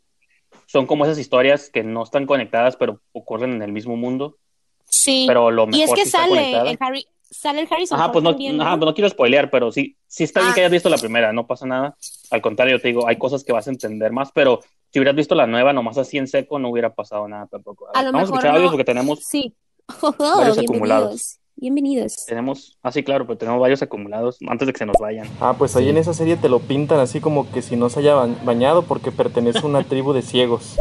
son 0.67 0.85
como 0.87 1.05
esas 1.05 1.17
historias 1.19 1.69
que 1.69 1.83
no 1.83 2.03
están 2.03 2.25
conectadas, 2.25 2.75
pero 2.75 3.01
ocurren 3.13 3.53
en 3.53 3.61
el 3.61 3.71
mismo 3.71 3.95
mundo. 3.95 4.37
sí. 4.85 5.25
Pero 5.27 5.51
lo 5.51 5.67
mejor 5.67 5.79
y 5.79 5.83
es 5.83 5.91
que 5.93 6.05
sí 6.05 6.11
sale 6.11 6.51
el 6.71 6.77
Harry, 6.79 7.05
sale 7.21 7.61
el 7.61 7.67
Harrison 7.69 7.97
Ajá, 7.97 8.05
Ford 8.05 8.13
pues 8.13 8.23
no, 8.23 8.29
también, 8.31 8.61
ajá, 8.61 8.71
¿no? 8.71 8.79
pues 8.79 8.87
no 8.87 8.93
quiero 8.95 9.09
spoilear, 9.09 9.49
pero 9.49 9.71
sí, 9.71 9.95
sí 10.07 10.23
está 10.23 10.39
bien 10.41 10.51
Ah. 10.51 10.55
que 10.55 10.61
hayas 10.61 10.71
visto 10.71 10.89
la 10.89 10.97
primera, 10.97 11.33
no 11.33 11.45
pasa 11.47 11.65
nada. 11.65 11.95
Al 12.31 12.41
contrario, 12.41 12.79
te 12.81 12.87
digo, 12.89 13.07
hay 13.07 13.17
cosas 13.17 13.43
que 13.43 13.51
vas 13.53 13.67
a 13.67 13.71
entender 13.71 14.11
más, 14.11 14.31
pero 14.31 14.61
si 14.91 14.99
hubieras 14.99 15.15
visto 15.15 15.35
la 15.35 15.45
nueva, 15.47 15.73
nomás 15.73 15.97
así 15.97 16.17
en 16.17 16.27
seco, 16.27 16.57
no 16.59 16.69
hubiera 16.69 16.93
pasado 16.93 17.27
nada 17.27 17.47
tampoco. 17.47 17.87
A 17.93 18.01
lo 18.03 18.11
Vamos 18.11 18.29
a 18.29 18.33
mejor 18.33 18.35
escuchar 18.35 18.51
no. 18.51 18.55
audios 18.57 18.71
porque 18.71 18.85
tenemos, 18.85 19.19
Sí. 19.25 19.53
Varios 20.01 20.17
bienvenidos. 20.19 20.59
acumulados. 20.63 21.39
Bienvenidos. 21.57 22.25
tenemos, 22.27 22.77
así 22.83 23.01
claro, 23.03 23.25
pero 23.25 23.37
tenemos 23.37 23.61
varios 23.61 23.81
acumulados 23.81 24.37
antes 24.47 24.65
de 24.67 24.73
que 24.73 24.79
se 24.79 24.85
nos 24.85 24.97
vayan. 24.99 25.27
Ah, 25.39 25.55
pues 25.57 25.75
ahí 25.75 25.87
en 25.89 25.97
esa 25.97 26.13
serie 26.13 26.35
te 26.35 26.49
lo 26.49 26.59
pintan 26.59 26.99
así 26.99 27.21
como 27.21 27.49
que 27.51 27.61
si 27.61 27.75
no 27.77 27.89
se 27.89 27.99
haya 28.01 28.13
ba- 28.15 28.27
bañado 28.43 28.81
porque 28.83 29.11
pertenece 29.11 29.59
a 29.59 29.65
una 29.65 29.83
tribu 29.83 30.11
de 30.13 30.21
ciegos. 30.21 30.77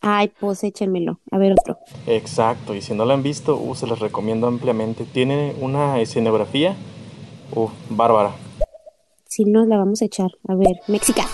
Ay, 0.00 0.30
pues 0.38 0.62
échenmelo. 0.62 1.18
A 1.32 1.38
ver 1.38 1.52
otro. 1.52 1.78
Exacto, 2.06 2.74
y 2.74 2.82
si 2.82 2.94
no 2.94 3.04
la 3.06 3.14
han 3.14 3.22
visto, 3.22 3.56
uh, 3.56 3.74
se 3.74 3.86
las 3.86 3.98
recomiendo 3.98 4.46
ampliamente. 4.46 5.04
Tiene 5.04 5.54
una 5.60 5.98
escenografía, 5.98 6.76
uh, 7.54 7.68
bárbara. 7.88 8.32
Si 9.26 9.44
no, 9.44 9.64
la 9.66 9.78
vamos 9.78 10.00
a 10.02 10.04
echar. 10.04 10.30
A 10.46 10.54
ver, 10.54 10.76
Mexica. 10.86 11.26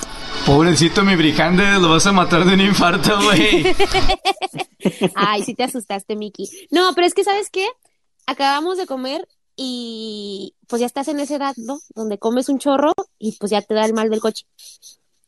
Pobrecito 0.46 1.04
mi 1.04 1.16
bricande, 1.16 1.64
lo 1.80 1.90
vas 1.90 2.06
a 2.06 2.12
matar 2.12 2.44
de 2.46 2.54
un 2.54 2.60
infarto, 2.62 3.10
güey. 3.24 3.66
Ay, 5.14 5.42
sí 5.42 5.54
te 5.54 5.64
asustaste, 5.64 6.16
Miki. 6.16 6.48
No, 6.70 6.92
pero 6.94 7.06
es 7.06 7.12
que, 7.12 7.24
¿sabes 7.24 7.50
qué? 7.50 7.66
Acabamos 8.30 8.76
de 8.78 8.86
comer 8.86 9.28
y 9.56 10.54
pues 10.68 10.80
ya 10.80 10.86
estás 10.86 11.08
en 11.08 11.20
esa 11.20 11.36
edad, 11.36 11.54
¿no? 11.56 11.80
Donde 11.94 12.18
comes 12.18 12.48
un 12.48 12.58
chorro 12.58 12.92
y 13.18 13.32
pues 13.32 13.50
ya 13.50 13.60
te 13.62 13.74
da 13.74 13.84
el 13.84 13.92
mal 13.94 14.08
del 14.10 14.20
coche. 14.20 14.46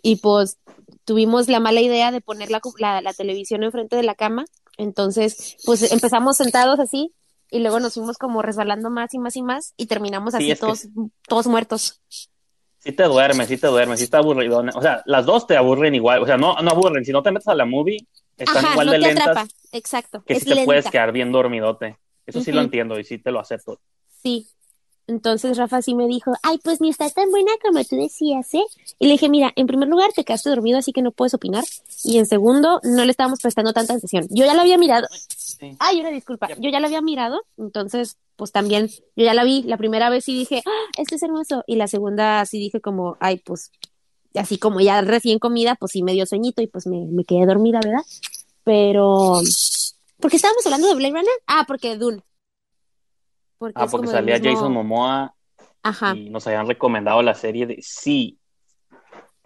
Y 0.02 0.16
pues 0.16 0.58
tuvimos 1.04 1.48
la 1.48 1.60
mala 1.60 1.80
idea 1.80 2.10
de 2.10 2.20
poner 2.20 2.50
la, 2.50 2.60
la, 2.78 3.00
la 3.02 3.12
televisión 3.12 3.62
enfrente 3.62 3.96
de 3.96 4.02
la 4.02 4.14
cama. 4.14 4.44
Entonces, 4.78 5.56
pues 5.64 5.92
empezamos 5.92 6.36
sentados 6.36 6.80
así 6.80 7.12
y 7.50 7.58
luego 7.60 7.78
nos 7.80 7.94
fuimos 7.94 8.16
como 8.16 8.40
resbalando 8.40 8.88
más 8.90 9.12
y 9.14 9.18
más 9.18 9.36
y 9.36 9.42
más 9.42 9.74
y 9.76 9.86
terminamos 9.86 10.34
así 10.34 10.46
que- 10.48 10.56
todos, 10.56 10.88
todos 11.28 11.46
muertos. 11.46 12.00
Sí 12.84 12.90
te 12.90 13.04
duermes, 13.04 13.46
sí 13.46 13.58
te 13.58 13.68
duermes, 13.68 14.00
sí 14.00 14.04
está 14.06 14.18
aburrido. 14.18 14.64
O 14.74 14.82
sea, 14.82 15.02
las 15.06 15.24
dos 15.24 15.46
te 15.46 15.56
aburren 15.56 15.94
igual. 15.94 16.20
O 16.20 16.26
sea, 16.26 16.36
no, 16.36 16.56
no 16.56 16.70
aburren. 16.70 17.04
Si 17.04 17.12
no 17.12 17.22
te 17.22 17.30
metes 17.30 17.46
a 17.46 17.54
la 17.54 17.64
movie, 17.64 18.08
están 18.36 18.64
Ajá, 18.64 18.72
igual 18.72 18.86
no 18.86 18.92
de 18.92 18.98
te 18.98 19.04
lentas 19.06 19.28
atrapa. 19.28 19.48
Exacto. 19.70 20.24
que 20.26 20.32
es 20.32 20.40
sí 20.40 20.46
te 20.48 20.54
lenta. 20.56 20.64
puedes 20.66 20.90
quedar 20.90 21.12
bien 21.12 21.30
dormidote. 21.30 21.96
Eso 22.26 22.40
sí 22.40 22.52
lo 22.52 22.60
entiendo 22.60 22.98
y 22.98 23.04
sí 23.04 23.18
te 23.18 23.30
lo 23.30 23.40
acepto. 23.40 23.80
Sí. 24.22 24.46
Entonces 25.08 25.58
Rafa 25.58 25.82
sí 25.82 25.94
me 25.94 26.06
dijo, 26.06 26.32
ay, 26.42 26.58
pues 26.62 26.80
ni 26.80 26.88
está 26.88 27.10
tan 27.10 27.30
buena 27.30 27.50
como 27.60 27.82
tú 27.84 27.96
decías, 27.96 28.54
¿eh? 28.54 28.62
Y 28.98 29.06
le 29.06 29.12
dije, 29.12 29.28
mira, 29.28 29.52
en 29.56 29.66
primer 29.66 29.88
lugar 29.88 30.10
te 30.14 30.24
quedaste 30.24 30.48
dormido, 30.48 30.78
así 30.78 30.92
que 30.92 31.02
no 31.02 31.10
puedes 31.10 31.34
opinar. 31.34 31.64
Y 32.04 32.18
en 32.18 32.26
segundo, 32.26 32.80
no 32.84 33.04
le 33.04 33.10
estábamos 33.10 33.40
prestando 33.40 33.72
tanta 33.72 33.94
atención. 33.94 34.26
Yo 34.30 34.46
ya 34.46 34.54
la 34.54 34.62
había 34.62 34.78
mirado. 34.78 35.08
Sí. 35.36 35.76
Ay, 35.80 36.00
una 36.00 36.10
disculpa. 36.10 36.48
Yo 36.58 36.70
ya 36.70 36.78
la 36.78 36.86
había 36.86 37.02
mirado, 37.02 37.42
entonces, 37.58 38.16
pues 38.36 38.52
también, 38.52 38.88
yo 39.16 39.24
ya 39.24 39.34
la 39.34 39.44
vi. 39.44 39.64
La 39.64 39.76
primera 39.76 40.08
vez 40.08 40.24
sí 40.24 40.38
dije, 40.38 40.62
ah, 40.64 40.90
esto 40.96 41.16
es 41.16 41.22
hermoso. 41.22 41.64
Y 41.66 41.76
la 41.76 41.88
segunda 41.88 42.46
sí 42.46 42.58
dije 42.58 42.80
como, 42.80 43.16
ay, 43.18 43.38
pues, 43.38 43.72
así 44.34 44.56
como 44.56 44.80
ya 44.80 45.00
recién 45.02 45.40
comida, 45.40 45.74
pues 45.74 45.92
sí 45.92 46.02
me 46.02 46.12
dio 46.12 46.26
sueñito 46.26 46.62
y 46.62 46.68
pues 46.68 46.86
me, 46.86 47.06
me 47.06 47.24
quedé 47.24 47.44
dormida, 47.44 47.80
¿verdad? 47.84 48.02
Pero, 48.64 49.40
¿por 50.22 50.30
qué 50.30 50.36
estábamos 50.38 50.64
hablando 50.64 50.88
de 50.88 50.94
Blade 50.94 51.10
Runner? 51.12 51.34
Ah, 51.46 51.64
porque 51.68 51.96
Dune. 51.96 52.22
Porque 53.58 53.74
Ah, 53.76 53.86
porque 53.90 54.06
salía 54.08 54.38
mismo- 54.38 54.54
Jason 54.54 54.72
Momoa 54.72 55.34
Ajá. 55.82 56.14
y 56.16 56.30
nos 56.30 56.46
habían 56.46 56.66
recomendado 56.66 57.20
la 57.22 57.34
serie 57.34 57.66
de 57.66 57.78
Sí. 57.82 58.38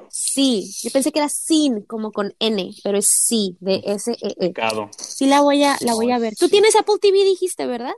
Sí, 0.08 0.70
yo 0.82 0.90
pensé 0.92 1.10
que 1.10 1.18
era 1.18 1.28
sin, 1.28 1.82
como 1.82 2.12
con 2.12 2.32
N, 2.38 2.70
pero 2.84 2.96
es 2.98 3.06
sí, 3.08 3.56
de 3.60 3.82
S-E-E. 3.84 4.34
Pecado. 4.36 4.88
Sí, 4.96 5.26
la 5.26 5.40
voy 5.40 5.64
a, 5.64 5.76
la 5.80 5.94
voy 5.94 6.12
a 6.12 6.18
ver. 6.18 6.34
Tú 6.36 6.48
tienes 6.48 6.76
Apple 6.76 6.94
TV, 7.00 7.24
dijiste, 7.24 7.66
¿verdad? 7.66 7.92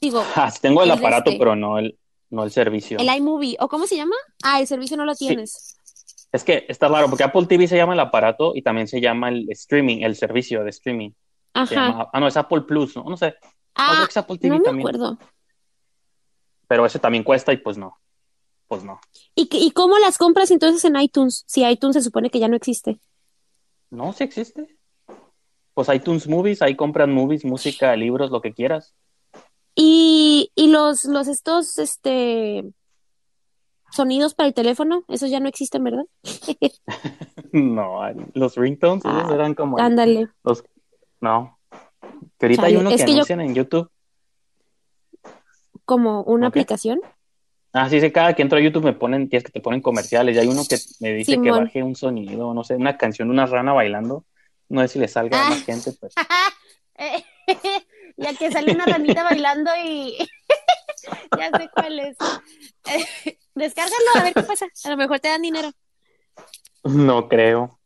Digo, 0.00 0.24
Ah, 0.36 0.52
tengo 0.60 0.82
el 0.82 0.90
aparato, 0.90 1.30
este. 1.30 1.38
pero 1.38 1.54
no 1.54 1.78
el, 1.78 1.98
no 2.30 2.44
el 2.44 2.50
servicio. 2.50 2.98
el 2.98 3.14
iMovie, 3.14 3.56
¿o 3.60 3.68
cómo 3.68 3.86
se 3.86 3.96
llama? 3.96 4.16
Ah, 4.42 4.60
el 4.60 4.66
servicio 4.66 4.96
no 4.96 5.04
lo 5.04 5.14
Sí. 5.14 5.26
tienes. 5.26 5.76
Es 6.32 6.44
que 6.44 6.64
está 6.68 6.88
raro 6.88 7.08
porque 7.08 7.24
Apple 7.24 7.46
TV 7.46 7.66
se 7.68 7.76
llama 7.76 7.92
el 7.94 8.00
aparato 8.00 8.52
y 8.54 8.62
también 8.62 8.88
se 8.88 9.00
llama 9.00 9.28
el 9.28 9.50
streaming, 9.50 9.98
el 10.02 10.16
servicio 10.16 10.64
de 10.64 10.70
streaming. 10.70 11.10
Ajá. 11.54 12.08
ah, 12.12 12.20
no, 12.20 12.26
es 12.28 12.36
Apple 12.36 12.62
Plus, 12.62 12.96
¿no? 12.96 13.04
No 13.04 13.16
sé. 13.16 13.34
Ah, 13.74 13.92
creo 13.94 14.06
que 14.06 14.10
es 14.10 14.16
Apple 14.16 14.38
TV 14.38 14.48
no 14.56 14.58
me 14.58 14.64
también. 14.64 14.88
acuerdo. 14.88 15.18
Pero 16.68 16.86
ese 16.86 16.98
también 16.98 17.24
cuesta 17.24 17.52
y 17.52 17.56
pues 17.58 17.76
no. 17.76 17.96
Pues 18.68 18.84
no. 18.84 19.00
¿Y, 19.34 19.48
¿Y 19.50 19.72
cómo 19.72 19.98
las 19.98 20.16
compras 20.18 20.50
entonces 20.52 20.84
en 20.84 20.96
iTunes? 21.00 21.44
Si 21.48 21.64
iTunes 21.64 21.94
se 21.94 22.02
supone 22.02 22.30
que 22.30 22.38
ya 22.38 22.46
no 22.48 22.56
existe. 22.56 23.00
No, 23.90 24.12
sí 24.12 24.22
existe. 24.24 24.78
Pues 25.74 25.88
iTunes 25.88 26.28
Movies, 26.28 26.62
ahí 26.62 26.76
compran 26.76 27.12
movies, 27.12 27.44
música, 27.44 27.96
libros, 27.96 28.30
lo 28.30 28.40
que 28.40 28.52
quieras. 28.52 28.94
Y, 29.74 30.52
y 30.54 30.68
los, 30.68 31.04
los 31.04 31.26
estos, 31.26 31.78
este, 31.78 32.64
sonidos 33.90 34.34
para 34.34 34.48
el 34.48 34.54
teléfono, 34.54 35.04
esos 35.08 35.30
ya 35.30 35.40
no 35.40 35.48
existen, 35.48 35.82
¿verdad? 35.84 36.04
No, 37.52 38.00
los 38.34 38.54
ringtones, 38.56 39.04
esos 39.04 39.24
Ah, 39.24 39.34
eran 39.34 39.54
como 39.54 39.76
Ándale. 39.78 40.28
los... 40.44 40.62
No. 41.20 41.58
Que 42.38 42.46
ahorita 42.46 42.64
hay 42.66 42.76
uno 42.76 42.90
que 42.90 42.98
yo- 42.98 43.04
anuncian 43.04 43.40
en 43.40 43.54
YouTube. 43.54 43.90
Como 45.84 46.22
una 46.22 46.46
aplicación. 46.48 47.00
Ah, 47.72 47.88
sí, 47.88 48.00
sí, 48.00 48.10
cada 48.10 48.34
que 48.34 48.42
entro 48.42 48.58
a 48.58 48.60
YouTube 48.62 48.84
me 48.84 48.92
ponen, 48.92 49.28
tienes 49.28 49.44
que 49.44 49.52
te 49.52 49.60
ponen 49.60 49.80
comerciales. 49.80 50.34
Y 50.36 50.38
hay 50.40 50.48
uno 50.48 50.62
que 50.68 50.76
me 51.00 51.12
dice 51.14 51.40
que 51.40 51.50
baje 51.50 51.82
un 51.82 51.94
sonido, 51.96 52.52
no 52.54 52.64
sé, 52.64 52.74
una 52.74 52.96
canción 52.96 53.28
de 53.28 53.32
una 53.32 53.46
rana 53.46 53.72
bailando. 53.72 54.24
No 54.68 54.80
sé 54.82 54.88
si 54.88 54.98
le 54.98 55.08
salga 55.08 55.38
a 55.40 55.46
Ah. 55.46 55.50
más 55.50 55.64
gente, 55.64 55.92
pues. 55.92 56.14
ya 58.16 58.34
que 58.34 58.50
sale 58.50 58.72
una 58.72 58.86
ranita 58.86 59.22
bailando 59.24 59.70
y 59.84 60.16
ya 61.38 61.50
sé 61.58 61.70
cuál 61.72 61.98
es. 62.00 62.16
Descárgalo 63.54 64.04
a 64.16 64.22
ver 64.22 64.34
qué 64.34 64.42
pasa. 64.42 64.66
A 64.84 64.90
lo 64.90 64.96
mejor 64.96 65.20
te 65.20 65.28
dan 65.28 65.42
dinero. 65.42 65.70
No 66.84 67.28
creo. 67.28 67.78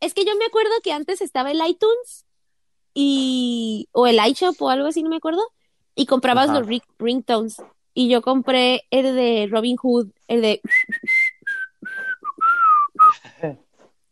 Es 0.00 0.14
que 0.14 0.24
yo 0.24 0.34
me 0.36 0.46
acuerdo 0.46 0.72
que 0.82 0.92
antes 0.92 1.20
estaba 1.20 1.50
el 1.50 1.60
iTunes 1.66 2.24
y 2.94 3.88
o 3.92 4.06
el 4.06 4.18
iShop 4.28 4.60
o 4.62 4.70
algo 4.70 4.86
así, 4.88 5.02
no 5.02 5.10
me 5.10 5.16
acuerdo, 5.16 5.42
y 5.94 6.06
comprabas 6.06 6.50
Ajá. 6.50 6.58
los 6.60 6.68
ring- 6.68 6.82
ringtones. 6.98 7.62
Y 7.94 8.08
yo 8.08 8.22
compré 8.22 8.82
el 8.90 9.14
de 9.16 9.48
Robin 9.50 9.76
Hood, 9.76 10.08
el 10.28 10.42
de 10.42 10.60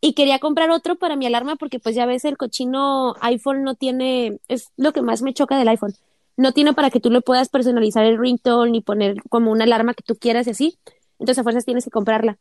y 0.01 0.13
quería 0.13 0.39
comprar 0.39 0.71
otro 0.71 0.97
para 0.97 1.17
mi 1.17 1.27
alarma 1.27 1.57
porque 1.57 1.81
pues 1.81 1.95
ya 1.95 2.07
ves 2.07 2.25
el 2.25 2.37
cochino 2.37 3.15
iPhone 3.21 3.65
no 3.65 3.75
tiene, 3.75 4.39
es 4.49 4.69
lo 4.77 4.93
que 4.93 5.03
más 5.03 5.23
me 5.23 5.35
choca 5.35 5.59
del 5.59 5.69
iPhone. 5.69 5.95
No 6.37 6.53
tiene 6.53 6.73
para 6.73 6.91
que 6.91 7.01
tú 7.01 7.11
le 7.11 7.21
puedas 7.21 7.49
personalizar 7.49 8.05
el 8.05 8.17
ringtone 8.19 8.71
ni 8.71 8.81
poner 8.81 9.17
como 9.29 9.51
una 9.51 9.65
alarma 9.65 9.95
que 9.95 10.05
tú 10.05 10.15
quieras 10.17 10.47
y 10.47 10.51
así. 10.51 10.79
Entonces 11.19 11.41
a 11.41 11.43
fuerzas 11.43 11.65
tienes 11.65 11.85
que 11.85 11.91
comprarla. 11.91 12.39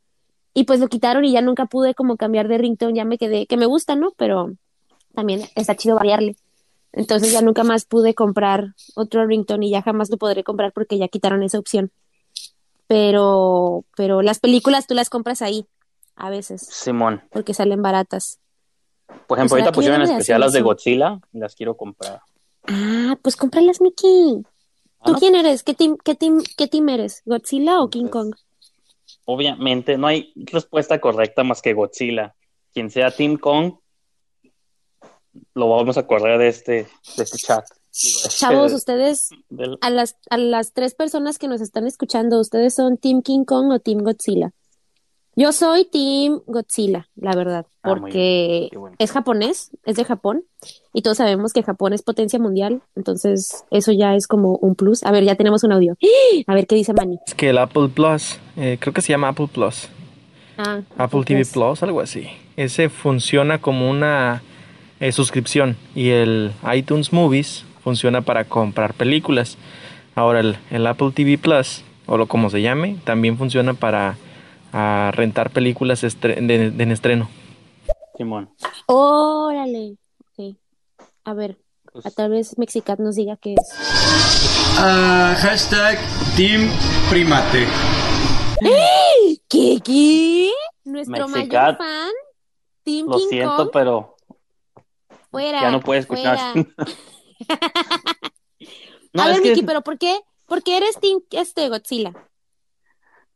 Y 0.54 0.64
pues 0.64 0.78
lo 0.78 0.86
quitaron 0.86 1.24
y 1.24 1.32
ya 1.32 1.40
nunca 1.40 1.66
pude 1.66 1.94
como 1.94 2.16
cambiar 2.16 2.46
de 2.46 2.58
ringtone, 2.58 2.94
ya 2.94 3.04
me 3.04 3.18
quedé, 3.18 3.46
que 3.46 3.56
me 3.56 3.66
gusta, 3.66 3.96
¿no? 3.96 4.12
Pero 4.16 4.52
también 5.18 5.42
está 5.56 5.74
chido 5.74 5.96
variarle. 5.96 6.36
Entonces 6.92 7.32
ya 7.32 7.42
nunca 7.42 7.64
más 7.64 7.84
pude 7.86 8.14
comprar 8.14 8.74
otro 8.94 9.26
ringtone 9.26 9.66
y 9.66 9.70
ya 9.70 9.82
jamás 9.82 10.10
lo 10.10 10.16
podré 10.16 10.44
comprar 10.44 10.72
porque 10.72 10.96
ya 10.96 11.08
quitaron 11.08 11.42
esa 11.42 11.58
opción. 11.58 11.90
Pero, 12.86 13.84
pero 13.96 14.22
las 14.22 14.38
películas 14.38 14.86
tú 14.86 14.94
las 14.94 15.10
compras 15.10 15.42
ahí, 15.42 15.66
a 16.14 16.30
veces, 16.30 16.62
Simón. 16.70 17.20
porque 17.32 17.52
salen 17.52 17.82
baratas. 17.82 18.38
Por 19.26 19.38
ejemplo, 19.38 19.38
Pues, 19.38 19.50
ahorita 19.52 19.68
aquí 19.70 19.74
pusieron 19.74 19.98
de 20.04 20.12
especial 20.12 20.40
las 20.40 20.52
de. 20.52 20.62
Godzilla 20.62 21.20
y 21.32 21.38
las 21.40 21.56
quiero 21.56 21.76
comprar. 21.76 22.20
Ah, 22.68 23.16
pues 23.22 23.34
cómpralas, 23.34 23.80
Mickey. 23.80 24.44
¿Tú 25.04 25.12
Ah, 25.14 25.16
quién 25.18 25.34
eres? 25.34 25.64
¿Qué 25.64 25.74
team, 25.74 25.96
qué 26.04 26.14
team, 26.14 26.42
qué 26.56 26.68
team 26.68 26.88
eres? 26.90 27.22
¿Godzilla 27.24 27.80
o 27.82 27.90
King 27.90 28.02
Pues, 28.02 28.12
Kong? 28.12 28.34
Obviamente, 29.24 29.98
no 29.98 30.06
hay 30.06 30.32
respuesta 30.36 31.00
correcta 31.00 31.42
más 31.42 31.60
que 31.60 31.74
Godzilla. 31.74 32.34
Quien 32.72 32.90
sea 32.90 33.10
Team 33.10 33.36
Kong, 33.36 33.74
lo 35.54 35.68
vamos 35.68 35.98
a 35.98 36.06
correr 36.06 36.38
de 36.38 36.48
este, 36.48 36.72
de 37.16 37.22
este 37.22 37.38
chat. 37.38 37.64
Este- 37.92 38.28
Chavos, 38.30 38.72
ustedes, 38.72 39.30
del- 39.48 39.78
a 39.80 39.90
las, 39.90 40.16
a 40.30 40.36
las 40.38 40.72
tres 40.72 40.94
personas 40.94 41.38
que 41.38 41.48
nos 41.48 41.60
están 41.60 41.86
escuchando, 41.86 42.38
¿ustedes 42.40 42.74
son 42.74 42.96
Team 42.96 43.22
King 43.22 43.44
Kong 43.44 43.70
o 43.72 43.78
Team 43.80 43.98
Godzilla? 44.04 44.50
Yo 45.34 45.52
soy 45.52 45.84
Team 45.84 46.40
Godzilla, 46.46 47.08
la 47.14 47.34
verdad, 47.36 47.64
Ah, 47.84 47.90
porque 47.90 48.70
bueno. 48.74 48.96
es 48.98 49.12
japonés, 49.12 49.70
es 49.84 49.94
de 49.94 50.04
Japón, 50.04 50.44
y 50.92 51.02
todos 51.02 51.18
sabemos 51.18 51.52
que 51.52 51.62
Japón 51.62 51.92
es 51.92 52.02
potencia 52.02 52.40
mundial, 52.40 52.82
entonces 52.96 53.64
eso 53.70 53.92
ya 53.92 54.16
es 54.16 54.26
como 54.26 54.56
un 54.56 54.74
plus. 54.74 55.04
A 55.04 55.12
ver, 55.12 55.22
ya 55.22 55.36
tenemos 55.36 55.62
un 55.62 55.70
audio. 55.72 55.96
A 56.48 56.54
ver 56.54 56.66
qué 56.66 56.74
dice 56.74 56.92
Manny. 56.92 57.20
Es 57.24 57.34
que 57.36 57.50
el 57.50 57.58
Apple 57.58 57.88
Plus, 57.88 58.38
eh, 58.56 58.78
creo 58.80 58.92
que 58.92 59.00
se 59.00 59.10
llama 59.12 59.28
Apple 59.28 59.46
Plus, 59.52 59.88
Ah, 60.56 60.80
Apple 60.96 61.22
TV 61.24 61.44
Plus, 61.44 61.84
algo 61.84 62.00
así. 62.00 62.26
Ese 62.56 62.88
funciona 62.88 63.60
como 63.60 63.88
una 63.88 64.42
eh, 65.00 65.12
suscripción 65.12 65.76
y 65.94 66.10
el 66.10 66.52
iTunes 66.74 67.12
Movies 67.12 67.64
funciona 67.82 68.20
para 68.22 68.44
comprar 68.44 68.94
películas. 68.94 69.56
Ahora 70.14 70.40
el, 70.40 70.56
el 70.70 70.86
Apple 70.86 71.12
TV 71.14 71.38
Plus, 71.38 71.82
o 72.06 72.16
lo 72.16 72.26
como 72.26 72.50
se 72.50 72.60
llame, 72.62 72.96
también 73.04 73.38
funciona 73.38 73.74
para 73.74 74.16
rentar 75.12 75.50
películas 75.50 76.04
estre- 76.04 76.44
de, 76.46 76.70
de 76.70 76.82
en 76.82 76.90
estreno. 76.92 77.28
Simón. 78.16 78.50
Órale. 78.86 79.96
Ok. 80.36 80.56
A 81.24 81.32
ver, 81.34 81.56
Pues, 81.92 82.04
a 82.04 82.10
tal 82.10 82.30
vez 82.30 82.58
Mexicat 82.58 82.98
nos 82.98 83.14
diga 83.16 83.36
qué 83.36 83.54
es. 83.54 83.72
Ah, 84.80 85.34
hashtag 85.38 85.98
Team 86.36 86.68
Primate. 87.10 87.66
¿Qué? 89.48 89.78
¿Qué? 89.84 90.50
Nuestro 90.84 91.28
mayor 91.28 91.76
fan, 91.76 92.10
Team 92.82 93.06
lo 93.08 93.16
King 93.16 93.26
siento, 93.30 93.56
Kong, 93.56 93.70
pero 93.72 94.16
fuera. 95.30 95.60
ya 95.62 95.70
no 95.70 95.80
puede 95.80 96.00
escuchar. 96.00 96.38
No, 99.12 99.22
a 99.22 99.28
ver, 99.28 99.40
que- 99.42 99.50
Miki, 99.50 99.62
pero 99.62 99.80
¿por 99.82 99.98
qué? 99.98 100.18
¿Por 100.46 100.62
qué 100.62 100.76
eres 100.76 100.98
Team 101.00 101.20
este, 101.30 101.68
Godzilla? 101.68 102.12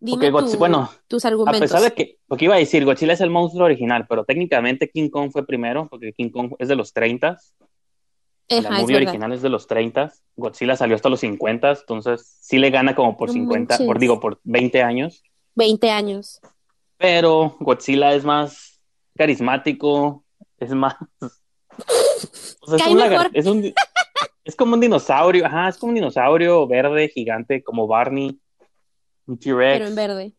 Dime 0.00 0.30
tu- 0.30 0.58
bueno, 0.58 0.90
tus 1.08 1.24
A 1.24 1.28
argumentos. 1.28 1.60
pesar 1.60 1.80
de 1.80 1.92
que, 1.92 2.18
porque 2.26 2.44
iba 2.46 2.54
a 2.56 2.58
decir, 2.58 2.84
Godzilla 2.84 3.12
es 3.14 3.20
el 3.20 3.30
monstruo 3.30 3.64
original, 3.66 4.06
pero 4.08 4.24
técnicamente 4.24 4.90
King 4.90 5.08
Kong 5.10 5.30
fue 5.32 5.46
primero, 5.46 5.88
porque 5.88 6.12
King 6.12 6.30
Kong 6.30 6.54
es 6.58 6.68
de 6.68 6.74
los 6.76 6.92
30, 6.92 7.38
la 8.48 8.58
Ajá, 8.58 8.76
es 8.76 8.82
movie 8.82 8.96
original 8.96 9.32
es 9.32 9.42
de 9.42 9.48
los 9.48 9.66
30, 9.66 10.12
Godzilla 10.36 10.76
salió 10.76 10.96
hasta 10.96 11.08
los 11.08 11.20
50, 11.20 11.70
entonces 11.70 12.36
sí 12.40 12.58
le 12.58 12.70
gana 12.70 12.94
como 12.94 13.16
por 13.16 13.28
No 13.28 13.34
50, 13.34 13.78
por 13.86 13.98
digo, 13.98 14.18
por 14.20 14.40
20 14.42 14.82
años, 14.82 15.22
20 15.54 15.90
años. 15.90 16.40
pero 16.98 17.56
Godzilla 17.60 18.12
es 18.12 18.24
más 18.24 18.80
carismático, 19.16 20.24
es 20.58 20.70
más... 20.74 20.96
o 22.60 22.66
sea, 22.66 22.76
es, 22.76 22.82
Cae 22.82 22.92
un 22.92 22.96
mejor. 22.98 23.10
lagar- 23.10 23.30
es 23.34 23.46
un, 23.46 23.72
Es 24.44 24.56
como 24.56 24.74
un 24.74 24.80
dinosaurio, 24.80 25.46
ajá, 25.46 25.68
es 25.68 25.78
como 25.78 25.90
un 25.90 25.94
dinosaurio 25.94 26.66
verde, 26.66 27.08
gigante, 27.08 27.62
como 27.62 27.86
Barney, 27.86 28.40
un 29.26 29.38
T-Rex. 29.38 29.78
Pero 29.78 29.86
en 29.86 29.94
verde. 29.94 30.32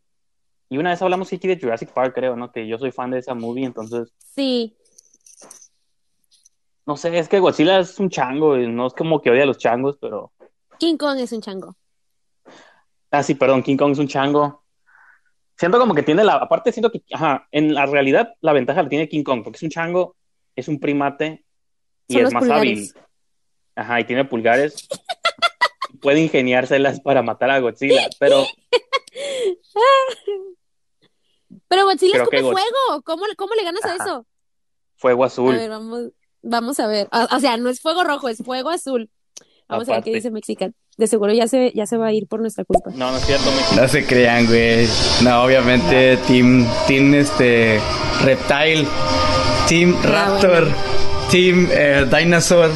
Y 0.69 0.77
una 0.77 0.89
vez 0.89 1.01
hablamos 1.01 1.31
aquí 1.31 1.47
de 1.47 1.57
Jurassic 1.59 1.89
Park, 1.93 2.13
creo, 2.13 2.35
¿no? 2.35 2.51
Que 2.51 2.67
yo 2.67 2.77
soy 2.77 2.91
fan 2.91 3.11
de 3.11 3.19
esa 3.19 3.33
movie, 3.33 3.63
entonces, 3.65 4.11
Sí. 4.35 4.75
no 6.85 6.97
sé, 6.97 7.17
es 7.17 7.29
que 7.29 7.39
Godzilla 7.39 7.79
es 7.79 7.97
un 7.99 8.09
chango, 8.09 8.57
y 8.57 8.67
no 8.67 8.87
es 8.87 8.93
como 8.93 9.21
que 9.21 9.29
odia 9.29 9.43
a 9.43 9.45
los 9.45 9.57
changos, 9.57 9.97
pero... 10.01 10.33
King 10.79 10.97
Kong 10.97 11.19
es 11.19 11.31
un 11.31 11.41
chango. 11.41 11.75
Ah, 13.11 13.23
sí, 13.23 13.35
perdón, 13.35 13.63
King 13.63 13.77
Kong 13.77 13.91
es 13.93 13.99
un 13.99 14.07
chango. 14.07 14.63
Siento 15.55 15.79
como 15.79 15.93
que 15.93 16.03
tiene 16.03 16.23
la... 16.25 16.33
Aparte 16.35 16.71
siento 16.73 16.91
que, 16.91 17.03
ajá, 17.13 17.47
en 17.51 17.73
la 17.73 17.85
realidad 17.85 18.33
la 18.41 18.51
ventaja 18.53 18.83
la 18.83 18.89
tiene 18.89 19.07
King 19.07 19.23
Kong, 19.23 19.43
porque 19.43 19.57
es 19.57 19.63
un 19.63 19.69
chango, 19.69 20.17
es 20.55 20.67
un 20.67 20.79
primate 20.79 21.43
y 22.07 22.13
Son 22.15 22.25
es 22.27 22.33
más 22.33 22.49
hábil. 22.49 22.91
Ajá, 23.75 23.99
y 23.99 24.03
tiene 24.05 24.25
pulgares. 24.25 24.87
Puede 26.01 26.21
ingeniárselas 26.21 26.99
para 26.99 27.21
matar 27.23 27.49
a 27.49 27.59
Godzilla, 27.59 28.07
pero 28.19 28.45
Pero 31.67 31.85
Godzilla 31.85 32.13
Creo 32.13 32.29
que 32.29 32.37
escupe 32.37 32.53
Godz- 32.55 32.61
fuego. 32.61 33.01
¿Cómo, 33.03 33.23
¿Cómo 33.37 33.55
le 33.55 33.63
ganas 33.63 33.83
a 33.85 33.95
eso? 33.95 34.25
fuego 34.95 35.23
A 35.23 35.27
azul. 35.27 35.55
ver, 35.55 35.69
vamos, 35.69 36.09
vamos 36.41 36.79
a 36.79 36.87
ver. 36.87 37.07
O, 37.11 37.35
o 37.35 37.39
sea, 37.39 37.57
no 37.57 37.69
es 37.69 37.81
fuego 37.81 38.03
rojo, 38.03 38.29
es 38.29 38.37
fuego 38.39 38.69
azul. 38.69 39.09
Vamos 39.67 39.89
a 39.89 39.93
ver 39.93 40.03
qué 40.03 40.13
dice 40.13 40.29
Mexican. 40.31 40.75
De 40.97 41.07
seguro 41.07 41.33
ya 41.33 41.47
se, 41.47 41.71
ya 41.73 41.85
se 41.87 41.97
va 41.97 42.07
a 42.07 42.13
ir 42.13 42.27
por 42.27 42.39
nuestra 42.41 42.63
culpa. 42.65 42.91
No, 42.91 43.09
no 43.11 43.17
es 43.17 43.25
cierto, 43.25 43.45
me 43.71 43.81
No 43.81 43.87
se 43.87 44.05
crean, 44.05 44.45
güey. 44.45 44.87
No, 45.23 45.43
obviamente, 45.43 46.17
Team, 46.27 46.67
Team 46.87 47.15
este, 47.15 47.79
Reptile, 48.23 48.85
Team 49.67 49.95
Raptor, 50.03 50.67
Team 51.31 51.67
eh, 51.71 52.05
Dinosaur, 52.11 52.69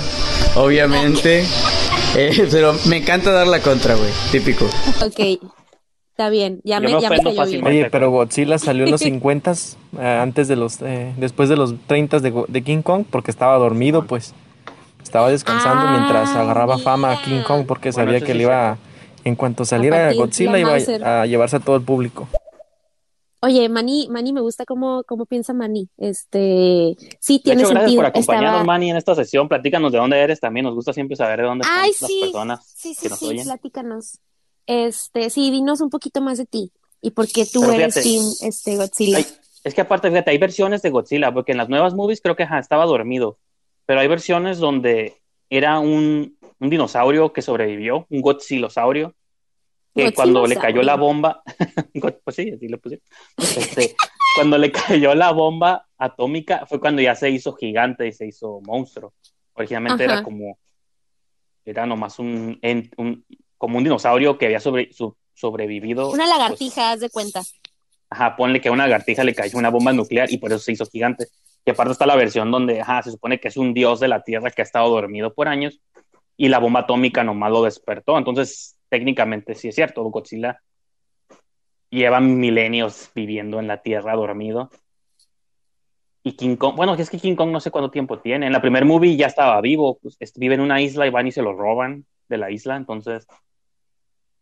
obviamente. 0.55 1.43
Eh, 2.15 2.47
pero 2.51 2.73
me 2.85 2.97
encanta 2.97 3.31
dar 3.31 3.47
la 3.47 3.59
contra, 3.59 3.95
güey. 3.95 4.09
Típico. 4.31 4.65
Ok. 5.05 5.41
Está 6.11 6.29
bien. 6.29 6.61
Ya 6.63 6.77
Yo 6.79 6.87
me, 6.89 6.95
me 6.95 7.01
ya 7.01 7.09
me 7.09 7.17
cayó 7.21 7.45
bien. 7.45 7.67
Oye, 7.67 7.89
pero 7.91 8.09
Godzilla 8.09 8.57
salió 8.57 8.85
en 8.85 8.91
los 8.91 9.01
50 9.01 9.53
antes 9.99 10.47
de 10.47 10.55
los 10.55 10.81
eh, 10.81 11.13
después 11.17 11.49
de 11.49 11.57
los 11.57 11.75
30 11.85 12.19
de, 12.19 12.45
de 12.47 12.61
King 12.63 12.81
Kong 12.81 13.05
porque 13.09 13.31
estaba 13.31 13.57
dormido, 13.57 14.05
pues. 14.05 14.33
Estaba 15.03 15.29
descansando 15.29 15.83
Ah, 15.87 15.97
mientras 15.97 16.35
agarraba 16.35 16.79
fama 16.79 17.11
a. 17.13 17.21
King 17.21 17.41
Kong 17.47 17.65
porque 17.67 17.91
Bueno, 17.91 18.07
sabía 18.07 18.19
que 18.19 18.33
sí 18.33 18.37
le 18.37 18.43
iba 18.43 18.77
en 19.23 19.35
cuanto 19.35 19.63
saliera 19.63 19.97
partir 19.97 20.17
Godzilla 20.19 20.51
la 20.53 20.59
iba 20.59 21.21
a 21.21 21.25
llevarse 21.25 21.57
a 21.57 21.59
todo 21.59 21.75
el 21.75 21.81
público. 21.83 22.27
Oye, 23.41 23.69
Manny, 23.69 24.07
Manny, 24.09 24.33
me 24.33 24.41
gusta 24.41 24.65
cómo, 24.65 25.03
cómo 25.03 25.25
piensa 25.27 25.53
Manny. 25.53 25.89
Este, 25.97 26.95
sí, 27.19 27.39
tiene 27.39 27.61
hecho, 27.61 27.69
gracias 27.69 27.91
sentido. 27.91 27.97
por 28.01 28.05
acompañarnos, 28.07 28.51
Estaba- 28.51 28.63
Manny, 28.65 28.89
en 28.91 28.97
esta 28.97 29.15
sesión. 29.15 29.47
Platícanos 29.47 29.91
de 29.91 29.97
dónde 29.99 30.19
eres 30.19 30.39
también. 30.39 30.65
Nos 30.65 30.73
gusta 30.75 30.91
siempre 30.93 31.15
saber 31.15 31.41
de 31.41 31.45
dónde 31.45 31.61
están 31.63 31.79
Ay, 31.79 31.91
las 32.01 32.09
sí. 32.09 32.19
personas 32.21 32.73
Sí, 32.75 32.93
sí, 32.95 33.01
que 33.03 33.09
nos 33.09 33.19
sí, 33.19 33.25
oyen. 33.27 33.43
platícanos. 33.45 34.19
Este, 34.65 35.29
sí, 35.29 35.51
dinos 35.51 35.81
un 35.81 35.89
poquito 35.89 36.21
más 36.21 36.37
de 36.39 36.45
ti. 36.45 36.71
Y 37.01 37.11
por 37.11 37.27
qué 37.27 37.45
tú 37.45 37.61
Pero 37.61 37.73
eres 37.73 37.93
fíjate, 37.93 38.09
Team 38.09 38.25
este, 38.41 38.75
Godzilla. 38.75 39.19
Es 39.63 39.73
que 39.73 39.81
aparte, 39.81 40.09
fíjate, 40.09 40.31
hay 40.31 40.37
versiones 40.39 40.81
de 40.81 40.89
Godzilla, 40.89 41.31
porque 41.33 41.51
en 41.51 41.57
las 41.59 41.69
nuevas 41.69 41.93
movies 41.93 42.21
creo 42.21 42.35
que 42.35 42.43
ajá, 42.43 42.57
estaba 42.59 42.85
dormido, 42.85 43.37
pero 43.85 43.99
hay 43.99 44.07
versiones 44.07 44.57
donde 44.57 45.15
era 45.49 45.79
un, 45.79 46.37
un 46.59 46.69
dinosaurio 46.69 47.33
que 47.33 47.41
sobrevivió, 47.41 48.07
un 48.09 48.21
Godzillosaurio, 48.21 49.13
que 49.97 50.13
cuando 50.13 50.45
le 50.47 50.55
cayó 50.55 50.81
la 50.83 50.95
bomba, 50.95 51.43
pues 52.23 52.35
sí, 52.35 52.51
así 52.55 52.67
le 52.67 52.77
puse, 52.77 53.01
Este, 53.37 53.95
cuando 54.35 54.57
le 54.57 54.71
cayó 54.71 55.13
la 55.15 55.31
bomba 55.31 55.87
atómica 55.97 56.65
fue 56.67 56.79
cuando 56.79 57.01
ya 57.01 57.15
se 57.15 57.29
hizo 57.29 57.53
gigante 57.53 58.07
y 58.07 58.11
se 58.13 58.27
hizo 58.27 58.61
monstruo. 58.65 59.13
Originalmente 59.53 60.05
Ajá. 60.05 60.13
era 60.13 60.23
como, 60.23 60.57
era 61.65 61.85
nomás 61.85 62.19
un, 62.19 62.59
un- 62.97 63.25
como 63.57 63.77
un 63.79 63.83
dinosaurio 63.83 64.37
que 64.37 64.45
había 64.45 64.59
sobre, 64.59 64.93
su- 64.93 65.15
sobrevivido. 65.33 66.09
Una 66.11 66.25
pues, 66.25 66.37
lagartija, 66.37 66.91
haz 66.91 66.99
de 66.99 67.09
cuenta. 67.09 67.41
Ajá, 68.09 68.35
ponle 68.37 68.61
que 68.61 68.69
a 68.69 68.71
una 68.71 68.85
lagartija 68.87 69.23
le 69.23 69.33
cayó 69.33 69.57
una 69.57 69.69
bomba 69.69 69.91
nuclear 69.91 70.31
y 70.31 70.37
por 70.37 70.51
eso 70.51 70.59
se 70.59 70.71
hizo 70.73 70.85
gigante. 70.85 71.27
Y 71.65 71.71
aparte 71.71 71.91
está 71.91 72.05
la 72.05 72.15
versión 72.15 72.51
donde, 72.51 72.79
ajá, 72.79 73.03
se 73.03 73.11
supone 73.11 73.39
que 73.39 73.49
es 73.49 73.57
un 73.57 73.73
dios 73.73 73.99
de 73.99 74.07
la 74.07 74.23
Tierra 74.23 74.49
que 74.51 74.61
ha 74.61 74.63
estado 74.63 74.89
dormido 74.89 75.33
por 75.33 75.49
años 75.49 75.81
y 76.37 76.47
la 76.47 76.59
bomba 76.59 76.81
atómica 76.81 77.23
nomás 77.25 77.51
lo 77.51 77.63
despertó. 77.63 78.17
Entonces, 78.17 78.76
técnicamente 78.89 79.55
sí 79.55 79.67
es 79.69 79.75
cierto, 79.75 80.03
Godzilla 80.03 80.61
lleva 81.89 82.19
milenios 82.19 83.09
viviendo 83.15 83.59
en 83.59 83.67
la 83.67 83.81
Tierra 83.81 84.15
dormido. 84.15 84.69
Y 86.23 86.33
King 86.33 86.57
Kong, 86.57 86.75
bueno, 86.75 86.93
es 86.95 87.09
que 87.09 87.19
King 87.19 87.35
Kong 87.35 87.51
no 87.51 87.59
sé 87.61 87.71
cuánto 87.71 87.89
tiempo 87.89 88.19
tiene. 88.19 88.47
En 88.47 88.51
la 88.53 88.61
primer 88.61 88.83
movie 88.83 89.15
ya 89.15 89.27
estaba 89.27 89.59
vivo, 89.61 89.97
pues, 90.01 90.17
es- 90.19 90.33
vive 90.33 90.55
en 90.55 90.61
una 90.61 90.81
isla 90.81 91.07
y 91.07 91.09
van 91.09 91.27
y 91.27 91.31
se 91.31 91.41
lo 91.41 91.53
roban 91.53 92.05
de 92.27 92.37
la 92.37 92.51
isla, 92.51 92.75
entonces 92.75 93.25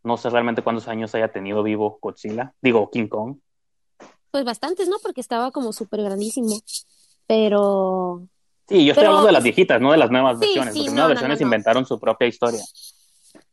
no 0.04 0.18
sé 0.18 0.30
realmente 0.32 0.64
cuántos 0.64 0.88
años 0.88 1.14
haya 1.16 1.32
tenido 1.32 1.62
vivo 1.64 2.00
Godzilla, 2.02 2.54
digo 2.62 2.90
King 2.90 3.08
Kong. 3.08 3.38
Pues 4.32 4.44
bastantes, 4.44 4.88
¿no? 4.90 4.98
Porque 5.02 5.22
estaba 5.22 5.52
como 5.52 5.72
súper 5.74 6.02
grandísimo. 6.02 6.60
Pero, 7.28 8.28
Sí, 8.68 8.84
yo 8.84 8.92
estoy 8.94 9.02
Pero- 9.04 9.10
hablando 9.10 9.28
de 9.28 9.34
las 9.34 9.44
viejitas, 9.44 9.80
no 9.80 9.92
de 9.92 9.98
las 9.98 10.10
nuevas 10.10 10.40
Sí, 10.40 10.46
versiones, 10.46 10.74
sí, 10.74 10.80
porque 10.80 10.90
no, 10.90 10.96
las 10.96 10.96
nuevas 10.96 11.08
no, 11.08 11.14
versiones 11.14 11.40
no. 11.40 11.46
inventaron 11.46 11.86
su 11.86 12.00
propia 12.00 12.28
historia. 12.28 12.62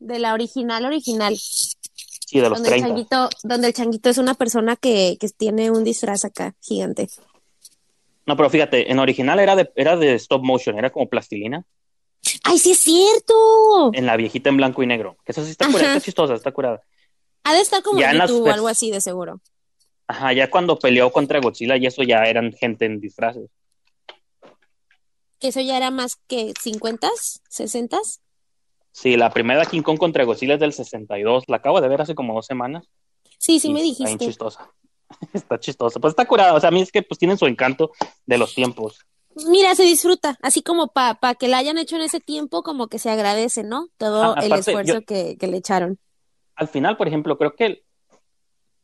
De 0.06 0.18
la 0.18 0.34
original, 0.34 0.84
original. 0.84 1.36
Sí, 1.36 2.40
de 2.40 2.48
los 2.48 2.58
Donde 2.58 2.68
el 2.68 2.74
30. 2.82 2.88
changuito, 2.88 3.28
donde 3.42 3.66
el 3.68 3.74
changuito 3.74 4.08
es 4.08 4.18
una 4.18 4.34
persona 4.34 4.76
que, 4.76 5.16
que 5.20 5.28
tiene 5.28 5.70
un 5.70 5.84
disfraz 5.84 6.24
acá, 6.24 6.54
gigante. 6.60 7.08
No, 8.26 8.36
pero 8.36 8.48
fíjate, 8.50 8.90
en 8.90 8.98
original 8.98 9.40
era 9.40 9.56
de, 9.56 9.70
era 9.76 9.96
de 9.96 10.14
stop 10.14 10.42
motion, 10.42 10.78
era 10.78 10.90
como 10.90 11.08
plastilina. 11.08 11.64
¡Ay, 12.44 12.58
sí 12.58 12.70
es 12.72 12.78
cierto! 12.78 13.90
En 13.94 14.06
la 14.06 14.16
viejita 14.16 14.48
en 14.48 14.56
blanco 14.56 14.82
y 14.82 14.86
negro. 14.86 15.16
Que 15.24 15.32
eso 15.32 15.44
sí 15.44 15.50
está 15.50 15.66
curada, 15.66 15.88
está 15.88 16.04
chistosa, 16.04 16.34
está 16.34 16.52
curada. 16.52 16.80
Ha 17.44 17.54
de 17.54 17.60
estar 17.60 17.82
como 17.82 17.98
Ya 17.98 18.12
en 18.12 18.18
las 18.18 18.30
YouTube 18.30 18.44
o 18.44 18.46
vers- 18.48 18.54
algo 18.54 18.68
así, 18.68 18.90
de 18.90 19.00
seguro. 19.00 19.40
Ajá, 20.06 20.32
ya 20.32 20.48
cuando 20.50 20.78
peleó 20.78 21.10
contra 21.10 21.40
Godzilla 21.40 21.76
y 21.76 21.86
eso 21.86 22.02
ya 22.02 22.22
eran 22.24 22.52
gente 22.52 22.84
en 22.84 23.00
disfraces. 23.00 23.50
Que 25.40 25.48
eso 25.48 25.60
ya 25.60 25.76
era 25.76 25.90
más 25.90 26.16
que 26.28 26.54
50, 26.60 27.10
60. 27.48 27.98
Sí, 28.92 29.16
la 29.16 29.30
primera 29.30 29.64
King 29.64 29.82
Kong 29.82 29.98
contra 29.98 30.24
Godzilla 30.24 30.54
es 30.54 30.60
del 30.60 30.72
62. 30.72 31.44
La 31.48 31.56
acabo 31.56 31.80
de 31.80 31.88
ver 31.88 32.00
hace 32.02 32.14
como 32.14 32.34
dos 32.34 32.46
semanas. 32.46 32.84
Sí, 33.38 33.58
sí 33.58 33.68
y 33.68 33.72
me 33.72 33.80
Está 33.80 34.04
bien 34.04 34.06
dijiste. 34.18 34.26
chistosa. 34.26 34.70
está 35.32 35.58
chistosa. 35.58 35.98
Pues 35.98 36.12
está 36.12 36.26
curada. 36.26 36.54
O 36.54 36.60
sea, 36.60 36.68
a 36.68 36.72
mí 36.72 36.82
es 36.82 36.92
que 36.92 37.02
pues 37.02 37.18
tienen 37.18 37.38
su 37.38 37.46
encanto 37.46 37.90
de 38.26 38.38
los 38.38 38.54
tiempos. 38.54 38.98
Mira, 39.48 39.74
se 39.74 39.84
disfruta, 39.84 40.36
así 40.42 40.62
como 40.62 40.88
para 40.88 41.14
pa 41.14 41.34
que 41.34 41.48
la 41.48 41.56
hayan 41.56 41.78
hecho 41.78 41.96
en 41.96 42.02
ese 42.02 42.20
tiempo, 42.20 42.62
como 42.62 42.88
que 42.88 42.98
se 42.98 43.08
agradece, 43.08 43.62
¿no? 43.64 43.88
Todo 43.96 44.34
Ah, 44.36 44.40
el 44.44 44.52
esfuerzo 44.52 44.92
yo- 45.00 45.04
que, 45.06 45.38
que 45.38 45.46
le 45.46 45.56
echaron. 45.56 45.98
al 46.54 46.68
final, 46.68 46.98
por 46.98 47.08
ejemplo, 47.08 47.38
creo 47.38 47.54
que 47.56 47.82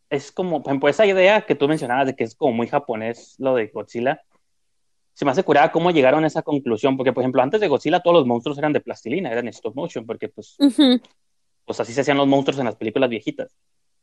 es 0.09 0.33
como, 0.33 0.63
por 0.63 0.71
ejemplo, 0.73 0.89
esa 0.89 1.05
idea 1.05 1.43
que 1.43 1.55
tú 1.55 1.69
mencionabas 1.69 2.07
de 2.07 2.17
que 2.17 2.25
es 2.25 2.35
como 2.35 2.55
muy 2.55 2.67
japonés 2.67 3.35
lo 3.37 3.55
de 3.57 3.67
Godzilla, 3.67 4.23
se 5.19 5.25
me 5.25 5.33
hace 5.33 5.43
curada 5.43 5.73
cómo 5.73 5.91
llegaron 5.91 6.23
a 6.23 6.29
esa 6.29 6.43
conclusión, 6.43 6.97
porque, 6.97 7.13
por 7.13 7.25
ejemplo, 7.25 7.43
antes 7.43 7.61
de 7.61 7.67
Godzilla 7.67 7.99
todos 7.99 8.19
los 8.19 8.25
monstruos 8.25 8.57
eran 8.57 8.73
de 8.73 8.81
plastilina, 8.81 9.33
eran 9.33 9.49
stop 9.49 9.75
motion, 9.75 10.07
porque 10.07 10.29
pues, 10.29 10.57
pues 11.65 11.81
así 11.81 11.93
se 11.93 12.03
hacían 12.03 12.19
los 12.19 12.29
monstruos 12.29 12.61
en 12.61 12.67
las 12.67 12.77
películas 12.77 13.11
viejitas. 13.11 13.51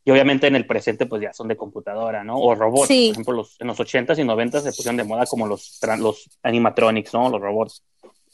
Y 0.04 0.12
obviamente 0.12 0.48
en 0.48 0.58
el 0.58 0.68
presente 0.68 1.06
pues 1.06 1.22
ya 1.22 1.32
son 1.32 1.48
de 1.48 1.56
computadora, 1.56 2.26
¿no? 2.26 2.36
O 2.36 2.54
robots. 2.54 2.90
Sí. 2.90 3.06
Por 3.08 3.14
ejemplo, 3.14 3.34
los, 3.34 3.56
en 3.62 3.68
los 3.68 3.80
80s 3.80 4.20
y 4.20 4.24
90s 4.24 4.60
se 4.60 4.74
pusieron 4.74 4.98
de 4.98 5.06
moda 5.06 5.26
como 5.26 5.48
los, 5.48 5.80
los 6.00 6.30
animatronics, 6.44 7.14
¿no? 7.14 7.30
Los 7.30 7.40
robots. 7.40 7.82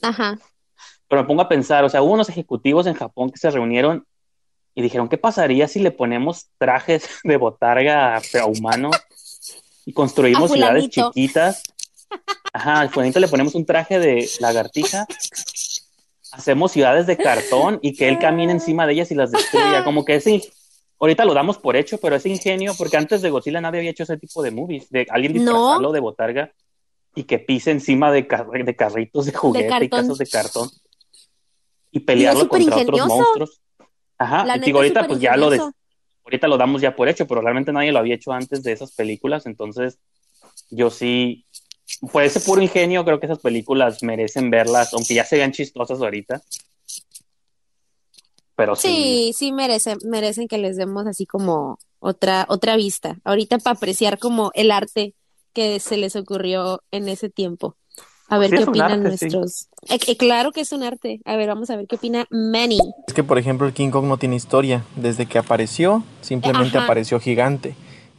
Ajá. 0.02 0.36
Pero 1.06 1.22
me 1.22 1.28
pongo 1.28 1.42
a 1.42 1.48
pensar, 1.48 1.84
o 1.84 1.88
sea, 1.88 2.02
hubo 2.02 2.14
unos 2.14 2.30
ejecutivos 2.30 2.88
en 2.88 2.94
Japón 2.94 3.30
que 3.30 3.38
se 3.38 3.48
reunieron 3.48 4.04
y 4.74 4.82
dijeron, 4.82 5.08
¿qué 5.08 5.18
pasaría 5.18 5.68
si 5.68 5.78
le 5.78 5.92
ponemos 5.92 6.48
trajes 6.58 7.08
de 7.22 7.36
botarga 7.36 8.16
a, 8.16 8.46
humanos 8.46 8.96
y 9.86 9.92
construimos 9.92 10.50
ciudades 10.50 10.88
chiquitas? 10.88 11.62
Ajá, 12.52 12.80
al 12.80 12.90
fulanito 12.90 13.18
le 13.20 13.28
ponemos 13.28 13.54
un 13.54 13.64
traje 13.64 13.98
de 13.98 14.28
lagartija, 14.40 15.06
hacemos 16.32 16.72
ciudades 16.72 17.06
de 17.06 17.16
cartón 17.16 17.78
y 17.82 17.94
que 17.94 18.08
él 18.08 18.18
camine 18.18 18.52
encima 18.52 18.86
de 18.86 18.94
ellas 18.94 19.10
y 19.10 19.14
las 19.14 19.30
destruya. 19.30 19.84
Como 19.84 20.04
que 20.04 20.16
ese, 20.16 20.42
ahorita 21.00 21.24
lo 21.24 21.34
damos 21.34 21.58
por 21.58 21.76
hecho, 21.76 21.98
pero 21.98 22.16
ese 22.16 22.28
ingenio, 22.28 22.74
porque 22.76 22.96
antes 22.96 23.22
de 23.22 23.30
Godzilla 23.30 23.60
nadie 23.60 23.78
había 23.80 23.90
hecho 23.90 24.02
ese 24.02 24.18
tipo 24.18 24.42
de 24.42 24.50
movies, 24.50 24.88
de 24.90 25.06
alguien 25.10 25.32
No. 25.32 25.40
disfrazarlo 25.40 25.92
de 25.92 26.00
botarga 26.00 26.52
y 27.14 27.24
que 27.24 27.38
pise 27.38 27.70
encima 27.70 28.10
de, 28.12 28.26
car- 28.26 28.46
de 28.48 28.76
carritos 28.76 29.26
de 29.26 29.32
juguete 29.32 29.84
y 29.84 29.88
casas 29.88 30.18
de 30.18 30.26
cartón 30.26 30.70
y 31.90 32.00
pelearlo 32.00 32.48
contra 32.48 32.76
otros 32.76 33.00
monstruos. 33.06 33.60
Ajá, 34.18 34.44
La 34.44 34.56
y 34.56 34.60
digo, 34.60 34.78
ahorita 34.78 35.06
pues 35.06 35.20
ya 35.20 35.36
lo 35.36 35.46
ingenioso. 35.46 35.74
ahorita 36.24 36.48
lo 36.48 36.56
damos 36.56 36.80
ya 36.80 36.94
por 36.94 37.08
hecho, 37.08 37.26
pero 37.26 37.40
realmente 37.40 37.72
nadie 37.72 37.92
lo 37.92 37.98
había 37.98 38.14
hecho 38.14 38.32
antes 38.32 38.62
de 38.62 38.72
esas 38.72 38.92
películas, 38.92 39.46
entonces 39.46 39.98
yo 40.70 40.90
sí, 40.90 41.44
por 42.12 42.22
ese 42.22 42.40
puro 42.40 42.62
ingenio 42.62 43.04
creo 43.04 43.20
que 43.20 43.26
esas 43.26 43.38
películas 43.38 44.02
merecen 44.02 44.50
verlas, 44.50 44.92
aunque 44.94 45.14
ya 45.14 45.24
se 45.24 45.36
vean 45.36 45.52
chistosas 45.52 46.00
ahorita. 46.00 46.42
Pero 48.54 48.76
sí, 48.76 48.88
Sí, 48.88 49.32
sí 49.34 49.52
merecen, 49.52 49.98
merecen 50.04 50.46
que 50.48 50.58
les 50.58 50.76
demos 50.76 51.06
así 51.06 51.26
como 51.26 51.78
otra, 52.00 52.46
otra 52.48 52.76
vista. 52.76 53.16
Ahorita 53.24 53.58
para 53.58 53.76
apreciar 53.76 54.18
como 54.18 54.50
el 54.54 54.70
arte 54.70 55.14
que 55.52 55.80
se 55.80 55.96
les 55.96 56.16
ocurrió 56.16 56.82
en 56.90 57.08
ese 57.08 57.28
tiempo. 57.30 57.76
A 58.28 58.38
ver 58.38 58.50
Sí, 58.50 58.56
qué 58.56 58.64
opinan 58.64 59.04
arte, 59.04 59.18
sí. 59.18 59.26
nuestros. 59.26 59.68
Eh, 59.90 59.98
eh, 60.06 60.16
claro 60.16 60.52
que 60.52 60.62
es 60.62 60.72
un 60.72 60.82
arte. 60.82 61.20
A 61.26 61.36
ver, 61.36 61.48
vamos 61.48 61.68
a 61.70 61.76
ver 61.76 61.86
qué 61.86 61.96
opina 61.96 62.26
Manny. 62.30 62.78
Es 63.06 63.12
que, 63.14 63.22
por 63.24 63.38
ejemplo, 63.38 63.66
el 63.66 63.74
King 63.74 63.90
Kong 63.90 64.06
no 64.06 64.16
tiene 64.16 64.36
historia. 64.36 64.84
Desde 64.96 65.26
que 65.26 65.38
apareció, 65.38 66.02
simplemente 66.22 66.78
Ajá. 66.78 66.86
apareció 66.86 67.20
gigante. 67.20 67.70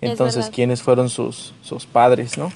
Es 0.01 0.11
Entonces. 0.11 0.49
¿quiénes 0.53 0.81
fueron 0.83 1.09
sus, 1.09 1.53
sus 1.63 1.85
padres, 1.87 2.37
no? 2.37 2.51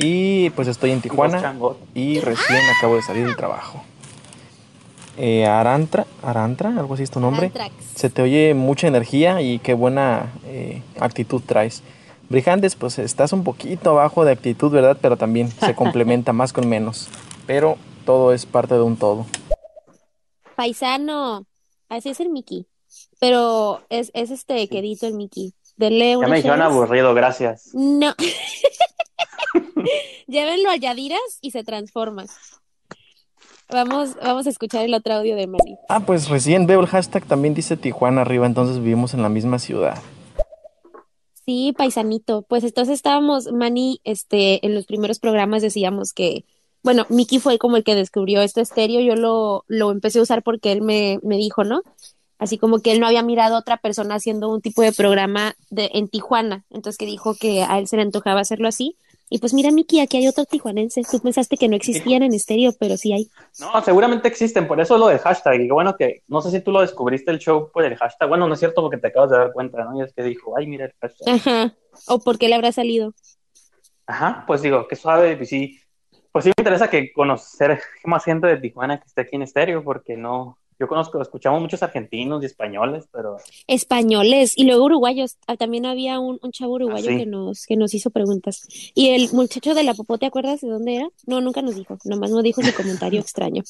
Y 0.00 0.50
pues 0.50 0.68
estoy 0.68 0.92
en 0.92 1.00
Tijuana 1.00 1.56
y 1.94 2.20
recién 2.20 2.60
acabo 2.78 2.94
de 2.94 3.02
salir 3.02 3.26
del 3.26 3.36
trabajo. 3.36 3.82
Eh, 5.16 5.46
Arantra, 5.46 6.06
Arantra, 6.22 6.70
algo 6.78 6.94
así 6.94 7.02
es 7.02 7.10
tu 7.10 7.18
nombre. 7.18 7.46
Antrax. 7.46 7.74
Se 7.96 8.08
te 8.08 8.22
oye 8.22 8.54
mucha 8.54 8.86
energía 8.86 9.42
y 9.42 9.58
qué 9.58 9.74
buena 9.74 10.32
eh, 10.46 10.82
actitud 11.00 11.42
traes. 11.44 11.82
Brijandes, 12.28 12.76
pues 12.76 13.00
estás 13.00 13.32
un 13.32 13.42
poquito 13.42 13.90
abajo 13.90 14.24
de 14.24 14.30
actitud, 14.30 14.70
¿verdad? 14.70 14.96
Pero 15.00 15.16
también 15.16 15.50
se 15.50 15.74
complementa 15.76 16.32
más 16.32 16.52
con 16.52 16.68
menos. 16.68 17.08
Pero 17.46 17.76
todo 18.04 18.32
es 18.32 18.46
parte 18.46 18.74
de 18.74 18.82
un 18.82 18.96
todo. 18.96 19.26
Paisano. 20.54 21.44
Así 21.88 22.10
es 22.10 22.20
el 22.20 22.28
Mickey. 22.28 22.66
Pero 23.18 23.80
es, 23.88 24.12
es 24.14 24.30
este 24.30 24.68
quedito 24.68 25.08
el 25.08 25.14
Mickey. 25.14 25.54
Denle 25.78 26.10
Ya 26.10 26.18
una 26.18 26.28
me 26.28 26.36
dijeron 26.36 26.60
aburrido, 26.60 27.14
gracias. 27.14 27.70
No. 27.72 28.14
Llévenlo 30.26 30.70
a 30.70 30.76
Yadiras 30.76 31.38
y 31.40 31.50
se 31.52 31.64
transforma. 31.64 32.26
Vamos, 33.70 34.16
vamos 34.22 34.46
a 34.46 34.50
escuchar 34.50 34.84
el 34.84 34.94
otro 34.94 35.14
audio 35.14 35.36
de 35.36 35.46
Manny. 35.46 35.76
Ah, 35.88 36.00
pues 36.00 36.28
recién 36.28 36.66
veo 36.66 36.80
el 36.80 36.86
hashtag, 36.86 37.24
también 37.26 37.54
dice 37.54 37.76
Tijuana 37.76 38.22
arriba, 38.22 38.46
entonces 38.46 38.78
vivimos 38.78 39.12
en 39.12 39.22
la 39.22 39.28
misma 39.28 39.58
ciudad. 39.58 39.98
Sí, 41.44 41.74
paisanito. 41.76 42.42
Pues 42.42 42.64
entonces 42.64 42.94
estábamos, 42.94 43.52
Manny, 43.52 44.00
este, 44.04 44.64
en 44.66 44.74
los 44.74 44.86
primeros 44.86 45.18
programas 45.18 45.62
decíamos 45.62 46.12
que, 46.12 46.44
bueno, 46.82 47.06
Mickey 47.10 47.38
fue 47.38 47.58
como 47.58 47.76
el 47.76 47.84
que 47.84 47.94
descubrió 47.94 48.40
este 48.40 48.62
estéreo. 48.62 49.00
Yo 49.00 49.16
lo, 49.16 49.64
lo 49.68 49.90
empecé 49.90 50.18
a 50.18 50.22
usar 50.22 50.42
porque 50.42 50.72
él 50.72 50.80
me, 50.80 51.18
me 51.22 51.36
dijo, 51.36 51.64
¿no? 51.64 51.82
Así 52.38 52.58
como 52.58 52.80
que 52.80 52.92
él 52.92 53.00
no 53.00 53.06
había 53.06 53.22
mirado 53.22 53.56
a 53.56 53.60
otra 53.60 53.76
persona 53.78 54.14
haciendo 54.14 54.48
un 54.48 54.60
tipo 54.60 54.82
de 54.82 54.92
programa 54.92 55.54
de, 55.70 55.90
en 55.94 56.08
Tijuana. 56.08 56.64
Entonces 56.70 56.96
que 56.96 57.06
dijo 57.06 57.34
que 57.34 57.62
a 57.62 57.78
él 57.78 57.88
se 57.88 57.96
le 57.96 58.02
antojaba 58.02 58.40
hacerlo 58.40 58.68
así. 58.68 58.96
Y 59.30 59.38
pues 59.38 59.52
mira, 59.52 59.70
Mickey, 59.70 60.00
aquí 60.00 60.16
hay 60.16 60.26
otro 60.26 60.46
tijuanense. 60.46 61.02
Tú 61.10 61.20
pensaste 61.20 61.58
que 61.58 61.68
no 61.68 61.76
existían 61.76 62.22
en 62.22 62.32
estéreo, 62.32 62.72
pero 62.78 62.96
sí 62.96 63.12
hay. 63.12 63.28
No, 63.60 63.82
seguramente 63.82 64.26
existen, 64.26 64.66
por 64.66 64.80
eso 64.80 64.96
lo 64.96 65.08
del 65.08 65.18
hashtag. 65.18 65.60
Y 65.60 65.66
qué 65.66 65.72
bueno 65.72 65.96
que, 65.96 66.22
no 66.28 66.40
sé 66.40 66.50
si 66.50 66.60
tú 66.60 66.72
lo 66.72 66.80
descubriste 66.80 67.30
el 67.30 67.38
show 67.38 67.70
por 67.70 67.84
el 67.84 67.96
hashtag. 67.96 68.28
Bueno, 68.28 68.48
no 68.48 68.54
es 68.54 68.60
cierto 68.60 68.80
porque 68.80 68.96
te 68.96 69.08
acabas 69.08 69.30
de 69.30 69.36
dar 69.36 69.52
cuenta, 69.52 69.84
¿no? 69.84 69.98
Y 69.98 70.02
es 70.02 70.14
que 70.14 70.22
dijo, 70.22 70.56
ay, 70.56 70.66
mira 70.66 70.86
el 70.86 70.94
hashtag. 71.00 71.34
Ajá. 71.34 71.74
O 72.06 72.20
porque 72.20 72.48
le 72.48 72.54
habrá 72.54 72.72
salido. 72.72 73.12
Ajá, 74.06 74.44
pues 74.46 74.62
digo, 74.62 74.88
qué 74.88 74.96
suave, 74.96 75.38
y 75.38 75.44
sí, 75.44 75.80
pues 76.32 76.44
sí 76.44 76.48
me 76.48 76.62
interesa 76.62 76.88
que 76.88 77.12
conocer 77.12 77.78
más 78.04 78.24
gente 78.24 78.46
de 78.46 78.56
Tijuana 78.56 78.98
que 78.98 79.06
esté 79.06 79.20
aquí 79.20 79.36
en 79.36 79.42
estéreo, 79.42 79.84
porque 79.84 80.16
no, 80.16 80.58
yo 80.78 80.86
conozco, 80.88 81.20
escuchamos 81.20 81.60
muchos 81.60 81.82
argentinos 81.82 82.42
y 82.42 82.46
españoles, 82.46 83.06
pero 83.12 83.36
Españoles 83.66 84.52
y 84.56 84.64
luego 84.64 84.84
uruguayos. 84.84 85.36
Ah, 85.46 85.56
También 85.56 85.86
había 85.86 86.20
un, 86.20 86.38
un 86.42 86.52
chavo 86.52 86.74
uruguayo 86.74 87.08
Ah, 87.10 87.12
sí. 87.12 87.18
que 87.18 87.26
nos, 87.26 87.66
que 87.66 87.76
nos 87.76 87.94
hizo 87.94 88.10
preguntas. 88.10 88.66
Y 88.94 89.10
el 89.10 89.30
muchacho 89.32 89.74
de 89.74 89.82
la 89.82 89.94
popó, 89.94 90.18
¿te 90.18 90.26
acuerdas 90.26 90.60
de 90.60 90.68
dónde 90.68 90.96
era? 90.96 91.08
No, 91.26 91.40
nunca 91.40 91.62
nos 91.62 91.74
dijo, 91.74 91.98
nomás 92.04 92.30
nos 92.30 92.42
dijo 92.42 92.62
su 92.62 92.72
comentario 92.74 93.20
extraño. 93.20 93.62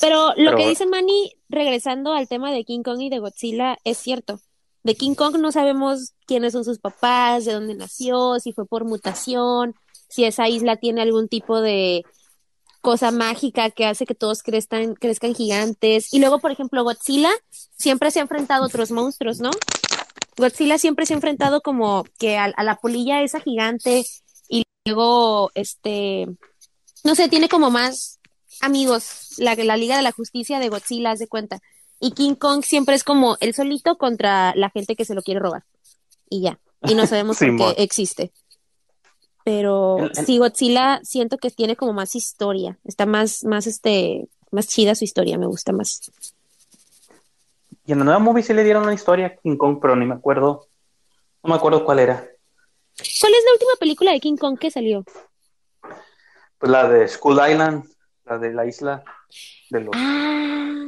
Pero 0.00 0.28
lo 0.28 0.34
Pero- 0.34 0.56
que 0.56 0.68
dice 0.68 0.86
Manny, 0.86 1.32
regresando 1.48 2.12
al 2.12 2.28
tema 2.28 2.52
de 2.52 2.64
King 2.64 2.82
Kong 2.82 3.00
y 3.00 3.10
de 3.10 3.18
Godzilla, 3.18 3.78
es 3.84 3.98
cierto. 3.98 4.40
De 4.82 4.94
King 4.96 5.14
Kong 5.14 5.36
no 5.38 5.50
sabemos 5.52 6.12
quiénes 6.26 6.52
son 6.52 6.64
sus 6.64 6.78
papás, 6.78 7.44
de 7.46 7.54
dónde 7.54 7.74
nació, 7.74 8.38
si 8.40 8.52
fue 8.52 8.66
por 8.66 8.84
mutación, 8.84 9.74
si 10.08 10.24
esa 10.24 10.48
isla 10.48 10.76
tiene 10.76 11.00
algún 11.00 11.28
tipo 11.28 11.60
de 11.60 12.04
cosa 12.84 13.10
mágica 13.10 13.70
que 13.70 13.86
hace 13.86 14.04
que 14.04 14.14
todos 14.14 14.42
crezcan, 14.42 14.94
crezcan 14.94 15.34
gigantes. 15.34 16.12
Y 16.12 16.18
luego, 16.20 16.38
por 16.38 16.50
ejemplo, 16.50 16.84
Godzilla 16.84 17.30
siempre 17.50 18.10
se 18.10 18.18
ha 18.18 18.22
enfrentado 18.22 18.62
a 18.62 18.66
otros 18.66 18.90
monstruos, 18.90 19.40
¿no? 19.40 19.50
Godzilla 20.36 20.76
siempre 20.76 21.06
se 21.06 21.14
ha 21.14 21.16
enfrentado 21.16 21.62
como 21.62 22.04
que 22.18 22.36
a, 22.36 22.44
a 22.44 22.62
la 22.62 22.76
polilla 22.76 23.22
esa 23.22 23.40
gigante 23.40 24.04
y 24.50 24.64
luego, 24.84 25.50
este, 25.54 26.26
no 27.04 27.14
sé, 27.14 27.30
tiene 27.30 27.48
como 27.48 27.70
más 27.70 28.20
amigos, 28.60 29.30
la, 29.38 29.54
la 29.54 29.78
Liga 29.78 29.96
de 29.96 30.02
la 30.02 30.12
Justicia 30.12 30.58
de 30.58 30.68
Godzilla, 30.68 31.12
haz 31.12 31.20
de 31.20 31.26
cuenta. 31.26 31.60
Y 32.00 32.10
King 32.10 32.34
Kong 32.34 32.62
siempre 32.62 32.96
es 32.96 33.02
como 33.02 33.38
el 33.40 33.54
solito 33.54 33.96
contra 33.96 34.54
la 34.56 34.68
gente 34.68 34.94
que 34.94 35.06
se 35.06 35.14
lo 35.14 35.22
quiere 35.22 35.40
robar. 35.40 35.64
Y 36.28 36.42
ya. 36.42 36.60
Y 36.82 36.94
no 36.94 37.06
sabemos 37.06 37.38
por 37.56 37.56
qué 37.56 37.82
existe. 37.82 38.30
Pero 39.44 39.98
El- 39.98 40.12
el- 40.16 40.26
sí, 40.26 40.38
Godzilla 40.38 41.00
siento 41.04 41.36
que 41.38 41.50
tiene 41.50 41.76
como 41.76 41.92
más 41.92 42.14
historia. 42.16 42.78
Está 42.84 43.04
más, 43.06 43.44
más, 43.44 43.66
este, 43.66 44.26
más 44.50 44.66
chida 44.68 44.94
su 44.94 45.04
historia, 45.04 45.36
me 45.38 45.46
gusta 45.46 45.72
más. 45.72 46.10
y 47.86 47.92
en 47.92 47.98
la 47.98 48.04
nueva 48.06 48.18
movie 48.18 48.42
sí 48.42 48.54
le 48.54 48.64
dieron 48.64 48.84
una 48.84 48.94
historia 48.94 49.26
a 49.26 49.36
King 49.36 49.58
Kong, 49.58 49.78
pero 49.82 49.94
ni 49.94 50.06
me 50.06 50.14
acuerdo, 50.14 50.68
no 51.42 51.50
me 51.50 51.54
acuerdo 51.56 51.84
cuál 51.84 51.98
era. 51.98 52.14
¿Cuál 52.16 53.32
es 53.34 53.44
la 53.44 53.52
última 53.52 53.72
película 53.78 54.12
de 54.12 54.20
King 54.20 54.36
Kong 54.38 54.58
que 54.58 54.70
salió? 54.70 55.04
Pues 56.56 56.72
la 56.72 56.88
de 56.88 57.06
Skull 57.06 57.38
Island, 57.46 57.84
la 58.24 58.38
de 58.38 58.54
la 58.54 58.64
isla 58.64 59.04
de 59.68 59.80
los, 59.80 59.94
Ah, 59.94 60.86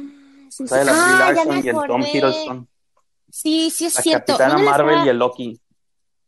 sí, 0.49 0.67
sí. 0.67 0.73
la 0.73 0.77
de 0.79 0.85
la 0.85 0.93
Ah, 1.27 1.33
ya 1.35 1.45
me 1.45 1.59
y 1.59 1.67
el 1.69 1.75
Tom. 1.87 2.01
Hiddleston, 2.01 2.67
Sí, 3.29 3.69
sí 3.69 3.85
es 3.85 3.93
la 3.95 4.01
cierto. 4.01 4.25
Capitana 4.33 4.53
¿Dónde 4.53 4.65
la 4.65 4.71
Marvel 4.71 4.89
estaba- 4.89 5.05
y 5.05 5.09
el 5.09 5.17
Loki. 5.19 5.61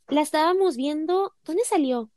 La 0.09 0.21
estábamos 0.21 0.75
viendo. 0.77 1.33
¿Dónde 1.45 1.63
salió? 1.63 2.11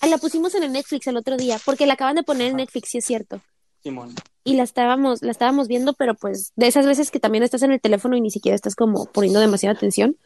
Ah, 0.00 0.06
la 0.08 0.18
pusimos 0.18 0.54
en 0.54 0.62
el 0.62 0.72
Netflix 0.72 1.06
el 1.06 1.16
otro 1.16 1.36
día, 1.36 1.58
porque 1.64 1.86
la 1.86 1.94
acaban 1.94 2.16
de 2.16 2.22
poner 2.22 2.48
en 2.48 2.56
Netflix, 2.56 2.90
sí 2.90 2.98
es 2.98 3.04
cierto. 3.04 3.40
Simón. 3.82 4.14
Y 4.44 4.54
la 4.56 4.62
estábamos, 4.62 5.22
la 5.22 5.30
estábamos 5.30 5.68
viendo, 5.68 5.92
pero 5.94 6.14
pues 6.14 6.52
de 6.56 6.66
esas 6.66 6.86
veces 6.86 7.10
que 7.10 7.20
también 7.20 7.44
estás 7.44 7.62
en 7.62 7.72
el 7.72 7.80
teléfono 7.80 8.16
y 8.16 8.20
ni 8.20 8.30
siquiera 8.30 8.54
estás 8.54 8.74
como 8.74 9.06
poniendo 9.06 9.40
demasiada 9.40 9.74
atención. 9.76 10.16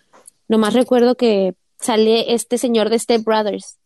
Nomás 0.48 0.74
recuerdo 0.74 1.14
que 1.14 1.54
sale 1.78 2.34
este 2.34 2.58
señor 2.58 2.90
de 2.90 2.98
Step 2.98 3.22
Brothers. 3.22 3.78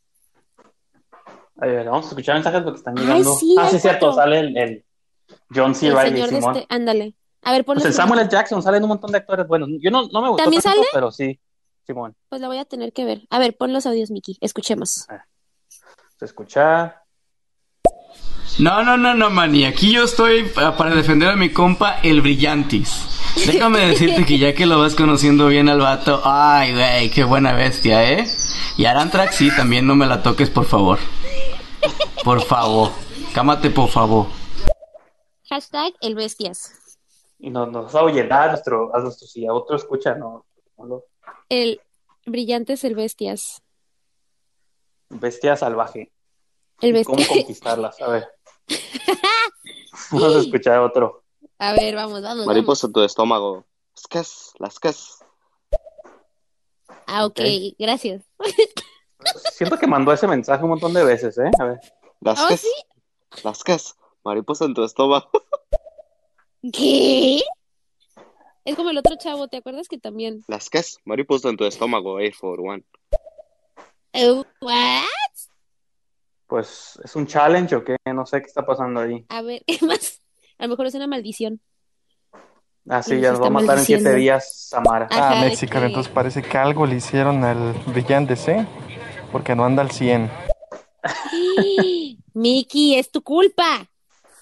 A 1.60 1.66
ver, 1.66 1.86
vamos 1.86 2.06
a 2.06 2.08
escuchar 2.08 2.34
mensajes 2.34 2.62
porque 2.62 2.78
están 2.78 2.98
Ay, 2.98 3.04
llegando. 3.04 3.34
sí, 3.36 3.54
ah, 3.58 3.68
sí, 3.70 3.78
cierto, 3.78 4.12
sale 4.12 4.40
el, 4.40 4.56
el 4.56 4.84
John 5.54 5.74
C. 5.74 5.88
el 5.88 5.96
Reilly, 5.96 6.22
señor 6.22 6.30
de 6.30 6.38
este, 6.38 6.66
ándale. 6.68 7.14
A 7.42 7.52
ver, 7.52 7.64
ponle 7.64 7.82
Pues 7.82 7.90
el 7.90 7.94
Samuel 7.94 8.20
L. 8.20 8.30
Jackson, 8.30 8.62
salen 8.62 8.82
un 8.82 8.88
montón 8.88 9.12
de 9.12 9.18
actores. 9.18 9.46
Bueno, 9.46 9.66
yo 9.80 9.90
no, 9.90 10.08
no 10.08 10.22
me 10.22 10.28
gustó 10.30 10.44
¿También 10.44 10.62
tanto, 10.62 10.78
sale? 10.78 10.88
pero 10.92 11.12
sí, 11.12 11.38
Simón. 11.86 12.16
Pues 12.28 12.40
la 12.40 12.48
voy 12.48 12.58
a 12.58 12.64
tener 12.64 12.92
que 12.92 13.04
ver. 13.04 13.22
A 13.30 13.38
ver, 13.38 13.56
pon 13.56 13.72
los 13.72 13.86
audios, 13.86 14.10
Miki. 14.10 14.38
Escuchemos. 14.40 15.06
Se 16.18 16.24
escucha. 16.26 17.02
No, 18.58 18.84
no, 18.84 18.96
no, 18.96 19.14
no, 19.14 19.30
Manny. 19.30 19.64
Aquí 19.64 19.92
yo 19.92 20.04
estoy 20.04 20.44
pa- 20.44 20.76
para 20.76 20.94
defender 20.94 21.28
a 21.30 21.36
mi 21.36 21.50
compa, 21.52 21.98
el 22.02 22.20
Brillantis. 22.20 23.34
Déjame 23.46 23.80
decirte 23.88 24.24
que 24.24 24.38
ya 24.38 24.54
que 24.54 24.66
lo 24.66 24.78
vas 24.78 24.94
conociendo 24.94 25.48
bien 25.48 25.68
al 25.68 25.80
vato, 25.80 26.22
ay, 26.24 26.72
güey, 26.72 27.10
qué 27.10 27.24
buena 27.24 27.52
bestia, 27.52 28.08
¿eh? 28.12 28.26
Y 28.78 28.84
Arantrax, 28.84 29.34
sí, 29.36 29.50
también 29.56 29.86
no 29.86 29.96
me 29.96 30.06
la 30.06 30.22
toques, 30.22 30.50
por 30.50 30.66
favor. 30.66 30.98
Por 32.22 32.42
favor. 32.42 32.90
Cámate, 33.34 33.70
por 33.70 33.88
favor. 33.88 34.26
Hashtag 35.48 35.92
el 36.00 36.14
bestias. 36.14 36.96
Y 37.40 37.50
nos, 37.50 37.68
nos 37.70 37.92
va 37.94 37.98
a 37.98 38.02
ahuyentar 38.04 38.48
a 38.48 38.52
nuestro, 38.52 38.94
a 38.94 39.00
nuestro, 39.00 39.26
si 39.26 39.44
a 39.46 39.52
otro 39.52 39.76
escucha, 39.76 40.14
no, 40.14 40.46
no 40.78 40.84
lo- 40.86 41.04
El 41.48 41.80
brillantes 42.24 42.84
el 42.84 42.94
bestias. 42.94 43.60
Bestia 45.14 45.56
salvaje. 45.56 46.12
El 46.80 47.04
¿Cómo 47.04 47.24
conquistarlas? 47.26 48.00
A 48.02 48.08
ver. 48.08 48.28
Vamos 50.10 50.36
a 50.36 50.38
escuchar 50.40 50.80
otro. 50.80 51.22
A 51.58 51.72
ver, 51.72 51.94
vamos, 51.94 52.14
vamos, 52.14 52.22
vamos. 52.22 52.46
Mariposa 52.46 52.88
en 52.88 52.92
tu 52.92 53.02
estómago. 53.02 53.64
Las 53.94 54.06
cas, 54.08 54.52
las 54.58 54.80
cas. 54.80 55.24
Ah, 57.06 57.24
ok, 57.24 57.38
Ok. 57.38 57.74
gracias. 57.78 58.22
Siento 59.52 59.78
que 59.78 59.86
mandó 59.86 60.12
ese 60.12 60.26
mensaje 60.26 60.64
un 60.64 60.70
montón 60.70 60.92
de 60.92 61.04
veces, 61.04 61.38
¿eh? 61.38 61.50
A 61.58 61.64
ver. 61.64 61.80
Las 62.20 62.40
¿Oh, 62.42 62.48
cas. 62.48 62.60
sí? 62.60 62.72
Las 63.44 63.62
cas. 63.62 63.96
Mariposa 64.24 64.64
en 64.64 64.74
tu 64.74 64.82
estómago. 64.84 65.30
¿Qué? 66.72 67.40
Es 68.64 68.74
como 68.76 68.90
el 68.90 68.98
otro 68.98 69.16
chavo, 69.16 69.48
¿te 69.48 69.58
acuerdas 69.58 69.88
que 69.88 69.98
también? 69.98 70.42
Las 70.48 70.70
cas. 70.70 70.98
Mariposa 71.04 71.50
en 71.50 71.56
tu 71.56 71.64
estómago, 71.66 72.18
Air 72.18 72.34
for 72.34 72.60
One. 72.60 72.84
Eh, 74.14 74.30
¿what? 74.60 75.04
Pues, 76.46 77.00
¿es 77.02 77.16
un 77.16 77.26
challenge 77.26 77.74
o 77.74 77.84
qué? 77.84 77.96
No 78.14 78.24
sé 78.26 78.40
qué 78.40 78.46
está 78.46 78.64
pasando 78.64 79.00
ahí. 79.00 79.24
A 79.28 79.42
ver, 79.42 79.62
¿qué 79.66 79.78
más? 79.84 80.20
A 80.58 80.64
lo 80.64 80.68
mejor 80.70 80.86
es 80.86 80.94
una 80.94 81.06
maldición. 81.08 81.60
Ah, 82.88 83.02
sí, 83.02 83.18
ya 83.18 83.30
nos 83.32 83.40
va 83.42 83.46
a 83.46 83.50
matar 83.50 83.78
en 83.78 83.84
siete 83.84 84.14
días, 84.14 84.68
Samara. 84.68 85.08
Ah. 85.10 85.16
Ajá, 85.32 85.46
Ah, 85.46 85.50
que- 85.50 85.86
entonces 85.86 86.12
parece 86.12 86.42
que 86.42 86.56
algo 86.58 86.86
le 86.86 86.96
hicieron 86.96 87.42
al 87.42 87.72
Brillantes, 87.86 88.46
¿eh? 88.48 88.66
Porque 89.32 89.56
no 89.56 89.64
anda 89.64 89.82
al 89.82 89.90
100. 89.90 90.30
Mickey, 92.34 92.94
es 92.96 93.10
tu 93.10 93.22
culpa. 93.22 93.88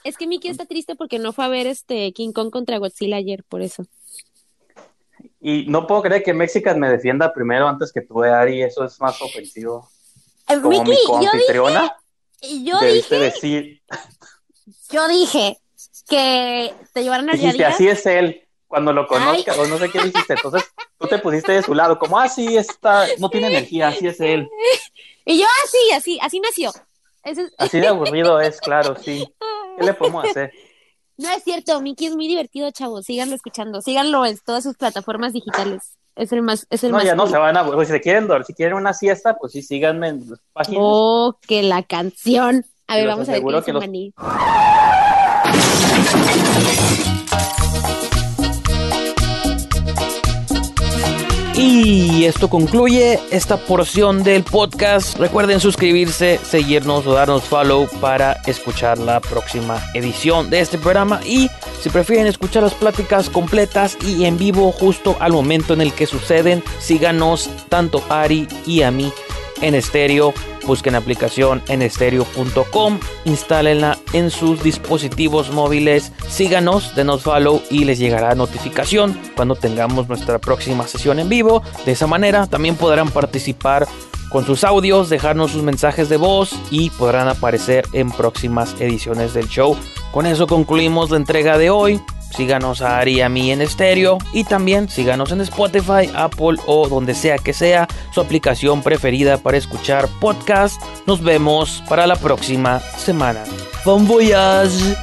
Es 0.05 0.17
que 0.17 0.27
Mickey 0.27 0.51
está 0.51 0.67
triste 0.67 0.97
porque 0.97 1.19
no 1.19 1.33
fue 1.33 1.45
a 1.45 1.49
ver 1.49 1.67
este 1.67 2.13
King 2.13 2.33
Kong 2.33 2.51
contra 2.51 2.79
Godzilla 2.79 3.17
ayer, 3.17 3.45
por 3.45 3.63
eso. 3.63 3.85
Y 5.41 5.67
no 5.69 5.87
puedo 5.87 6.03
creer 6.03 6.23
que 6.23 6.33
Mexican 6.35 6.79
me 6.79 6.89
defienda 6.89 7.33
primero 7.33 7.67
antes 7.69 7.93
que 7.93 8.01
tú, 8.03 8.23
Ari. 8.23 8.63
Eso 8.63 8.85
es 8.85 9.01
más 9.01 9.21
ofensivo. 9.23 9.89
Eh, 10.49 10.61
Como 10.61 10.71
mi 10.71 10.91
yo 10.91 10.93
dije, 10.93 11.05
coanfitriona. 11.07 11.97
Yo 12.65 12.81
dije, 12.81 13.19
decir, 13.19 13.83
yo 14.91 15.09
dije 15.09 15.59
que 16.09 16.75
te 16.93 17.03
llevaran 17.03 17.29
al 17.31 17.37
dijiste, 17.39 17.65
así 17.65 17.89
es 17.89 18.05
él, 18.07 18.47
cuando 18.67 18.93
lo 18.93 19.07
conozcas, 19.07 19.57
o 19.59 19.67
no 19.67 19.79
sé 19.79 19.89
qué 19.91 20.01
dijiste. 20.03 20.35
Entonces, 20.35 20.65
tú 20.99 21.07
te 21.07 21.19
pusiste 21.19 21.53
de 21.53 21.63
su 21.63 21.75
lado, 21.75 21.99
como, 21.99 22.19
ah, 22.19 22.29
sí, 22.29 22.57
está, 22.57 23.07
no 23.19 23.29
tiene 23.31 23.49
energía, 23.49 23.89
así 23.89 24.07
es 24.07 24.21
él. 24.21 24.49
Y 25.25 25.39
yo 25.39 25.47
así, 25.65 25.79
así, 25.95 26.19
así 26.21 26.41
nació. 26.41 26.73
Ese 27.23 27.43
es- 27.43 27.53
Así 27.57 27.79
de 27.79 27.87
aburrido 27.87 28.41
es, 28.41 28.61
claro, 28.61 28.97
sí. 29.01 29.25
¿Qué 29.79 29.85
le 29.85 29.95
podemos 29.95 30.25
hacer? 30.25 30.53
No 31.19 31.29
es 31.31 31.45
cierto, 31.45 31.81
Mickey 31.81 32.09
es 32.09 32.17
muy 32.17 32.27
divertido, 32.29 32.71
chavos. 32.71 33.05
Síganlo 33.07 33.35
escuchando, 33.35 33.81
síganlo 33.81 34.25
en 34.27 34.39
todas 34.45 34.65
sus 34.65 34.77
plataformas 34.77 35.33
digitales. 35.33 35.97
Es 36.15 36.33
el 36.33 36.43
más, 36.43 36.67
es 36.69 36.85
el 36.85 36.91
No, 36.91 36.99
más 36.99 37.07
ya 37.07 37.15
no 37.15 37.27
se 37.27 37.39
van 37.39 37.57
a, 37.57 37.65
pues, 37.65 37.89
si 37.89 37.99
quieren 38.01 38.29
si 38.47 38.55
quieren 38.55 38.77
una 38.77 38.93
siesta, 38.93 39.35
pues 39.39 39.53
sí, 39.53 39.63
síganme 39.63 40.09
en 40.09 40.31
las 40.31 40.41
páginas. 40.53 40.81
Oh, 40.83 41.39
que 41.47 41.63
la 41.63 41.83
canción. 41.83 42.65
A 42.87 42.97
ver, 42.97 43.07
vamos 43.07 43.29
a 43.29 43.33
ver 43.33 43.43
qué 43.43 43.53
dice 43.53 43.65
que 43.65 43.73
los- 43.73 43.83
Maní. 43.83 44.13
Y 51.65 52.25
esto 52.25 52.51
concluye 52.51 53.21
esta 53.31 53.57
porción 53.57 54.25
del 54.25 54.43
podcast. 54.43 55.17
Recuerden 55.17 55.61
suscribirse, 55.61 56.41
seguirnos 56.43 57.07
o 57.07 57.13
darnos 57.13 57.45
follow 57.45 57.87
para 58.01 58.33
escuchar 58.47 58.99
la 58.99 59.21
próxima 59.21 59.81
edición 59.95 60.51
de 60.51 60.59
este 60.59 60.77
programa. 60.77 61.21
Y 61.25 61.51
si 61.81 61.89
prefieren 61.89 62.27
escuchar 62.27 62.65
las 62.65 62.75
pláticas 62.75 63.31
completas 63.31 63.97
y 64.05 64.25
en 64.25 64.39
vivo 64.39 64.73
justo 64.73 65.17
al 65.21 65.35
momento 65.35 65.73
en 65.73 65.83
el 65.83 65.93
que 65.93 66.07
suceden, 66.07 66.65
síganos 66.81 67.49
tanto 67.69 68.03
Ari 68.09 68.49
y 68.67 68.83
a 68.83 68.91
mí 68.91 69.13
en 69.63 69.75
estéreo. 69.75 70.35
Busquen 70.67 70.93
la 70.93 70.99
aplicación 71.01 71.63
en 71.69 71.83
estéreo.com, 71.83 73.01
instálenla 73.25 73.99
en 74.13 74.31
sus 74.31 74.63
dispositivos 74.63 75.51
móviles, 75.51 76.13
síganos, 76.29 76.95
denos 76.95 77.23
follow 77.23 77.63
y 77.71 77.85
les 77.85 77.99
llegará 77.99 78.35
notificación 78.35 79.19
cuando 79.35 79.55
tengamos 79.55 80.09
nuestra 80.09 80.39
próxima 80.39 80.87
sesión 80.87 81.19
en 81.19 81.29
vivo. 81.29 81.63
De 81.85 81.93
esa 81.93 82.07
manera 82.07 82.47
también 82.47 82.77
podrán 82.77 83.11
participar 83.11 83.89
con 84.33 84.47
sus 84.47 84.65
audios, 84.65 85.11
dejarnos 85.11 85.51
sus 85.51 85.63
mensajes 85.63 86.09
de 86.09 86.17
voz 86.17 86.55
y 86.71 86.91
podrán 86.91 87.29
aparecer 87.29 87.85
en 87.93 88.11
próximas 88.11 88.75
ediciones 88.81 89.35
del 89.35 89.47
show. 89.49 89.77
Con 90.11 90.27
eso 90.27 90.47
concluimos 90.47 91.11
la 91.11 91.19
entrega 91.19 91.59
de 91.59 91.71
hoy. 91.71 92.01
Síganos 92.35 92.83
a 92.83 92.99
Ari 92.99 93.21
en 93.21 93.63
estéreo 93.63 94.19
y 94.33 94.45
también 94.45 94.89
síganos 94.89 95.33
en 95.33 95.41
Spotify, 95.43 96.11
Apple 96.15 96.59
o 96.67 96.89
donde 96.89 97.15
sea 97.15 97.39
que 97.39 97.53
sea 97.53 97.87
su 98.13 98.21
aplicación 98.21 98.83
preferida 98.83 99.39
para 99.39 99.59
escuchar 99.59 100.09
podcast. 100.21 100.81
Nos 101.07 101.23
vemos 101.23 101.83
para 101.89 102.07
la 102.07 102.17
próxima 102.17 102.81
semana. 102.81 103.45
Bon 103.85 104.07
voyage! 104.07 104.97